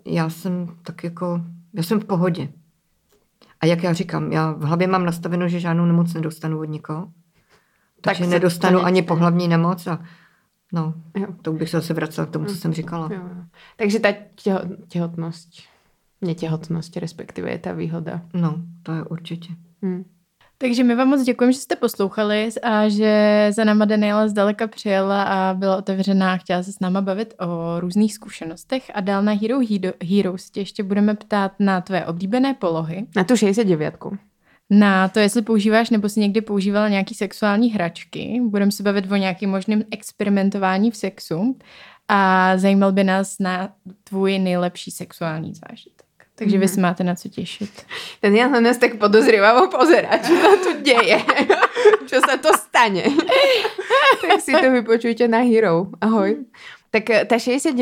já 0.05 0.29
jsem 0.29 0.67
tak 0.83 1.03
jako, 1.03 1.41
já 1.73 1.83
jsem 1.83 1.99
v 1.99 2.05
pohodě. 2.05 2.49
A 3.61 3.65
jak 3.65 3.83
já 3.83 3.93
říkám, 3.93 4.31
já 4.31 4.51
v 4.51 4.63
hlavě 4.63 4.87
mám 4.87 5.05
nastaveno, 5.05 5.47
že 5.47 5.59
žádnou 5.59 5.85
nemoc 5.85 6.13
nedostanu 6.13 6.59
od 6.59 6.65
nikoho, 6.65 7.07
takže 8.03 8.23
to 8.23 8.29
nedostanu 8.29 8.77
nečte. 8.77 8.87
ani 8.87 9.01
pohlavní 9.01 9.47
nemoc 9.47 9.87
a 9.87 9.99
no, 10.73 10.93
Jo. 11.17 11.27
to 11.41 11.53
bych 11.53 11.69
se 11.69 11.77
zase 11.77 11.93
vracela 11.93 12.27
k 12.27 12.31
tomu, 12.31 12.45
co 12.45 12.55
jsem 12.55 12.73
říkala. 12.73 13.09
Jo. 13.13 13.21
Takže 13.77 13.99
tá 13.99 14.11
teho, 14.43 14.59
tehotnosť, 14.89 15.67
netehotnosť 16.21 16.97
respektíve 16.97 17.51
je 17.51 17.59
tá 17.59 17.71
výhoda. 17.73 18.21
No, 18.33 18.61
to 18.83 18.91
je 18.93 19.03
určitě. 19.03 19.53
Hm. 19.85 20.03
Takže 20.57 20.83
my 20.83 20.95
vám 20.95 21.07
moc 21.07 21.23
děkujeme, 21.23 21.53
že 21.53 21.59
jste 21.59 21.75
poslouchali 21.75 22.49
a 22.63 22.89
že 22.89 23.11
za 23.55 23.63
náma 23.63 23.85
Daniela 23.85 24.27
zdaleka 24.27 24.67
přijela 24.67 25.23
a 25.23 25.53
byla 25.53 25.77
otevřená 25.77 26.33
a 26.33 26.37
chtěla 26.37 26.63
se 26.63 26.71
s 26.73 26.79
náma 26.79 27.01
bavit 27.01 27.33
o 27.39 27.79
různých 27.79 28.13
zkušenostech. 28.13 28.91
A 28.93 29.01
dál 29.01 29.23
na 29.23 29.31
Hero 29.31 29.59
Hero- 29.59 29.93
Heroes 30.15 30.49
tě 30.49 30.61
ještě 30.61 30.83
budeme 30.83 31.15
ptát 31.15 31.51
na 31.59 31.81
tvé 31.81 32.05
oblíbené 32.05 32.53
polohy, 32.53 33.07
Na 33.15 33.23
tu 33.23 33.35
69 33.37 33.95
na 34.79 35.07
to, 35.07 35.19
jestli 35.19 35.41
používáš 35.41 35.89
nebo 35.89 36.09
si 36.09 36.19
někdy 36.19 36.41
používala 36.41 36.89
nějaký 36.89 37.15
sexuální 37.15 37.71
hračky. 37.71 38.41
Budeme 38.43 38.71
se 38.71 38.83
bavit 38.83 39.11
o 39.11 39.15
nějakým 39.15 39.49
možným 39.49 39.83
experimentování 39.91 40.91
v 40.91 40.97
sexu 40.97 41.57
a 42.07 42.51
zajímal 42.57 42.91
by 42.91 43.03
nás 43.03 43.39
na 43.39 43.69
tvůj 44.03 44.39
nejlepší 44.39 44.91
sexuální 44.91 45.53
zážitek. 45.53 46.03
Takže 46.35 46.57
vy 46.57 46.67
se 46.67 46.81
máte 46.81 47.03
na 47.03 47.15
co 47.15 47.29
těšit. 47.29 47.85
Daniel 48.23 48.49
na 48.49 48.59
nás 48.59 48.77
tak 48.77 48.97
podozrievavo 48.97 49.69
pozerá, 49.69 50.17
čo 50.17 50.33
sa 50.33 50.57
tu 50.65 50.81
deje. 50.81 51.21
čo 52.09 52.17
sa 52.25 52.41
to 52.41 52.49
stane. 52.57 53.05
tak 54.21 54.41
si 54.41 54.51
to 54.51 54.71
vypočujte 54.71 55.27
na 55.29 55.45
Hero. 55.45 55.93
Ahoj. 56.01 56.49
Tak 56.89 57.09
eh, 57.09 57.25
tá 57.29 57.37
69 57.37 57.77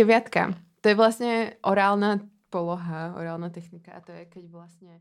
to 0.82 0.86
je 0.90 0.96
vlastne 0.98 1.56
orálna 1.64 2.20
poloha, 2.52 3.16
orálna 3.16 3.54
technika 3.54 3.96
a 3.96 4.04
to 4.04 4.12
je 4.12 4.28
keď 4.28 4.44
vlastne 4.52 5.00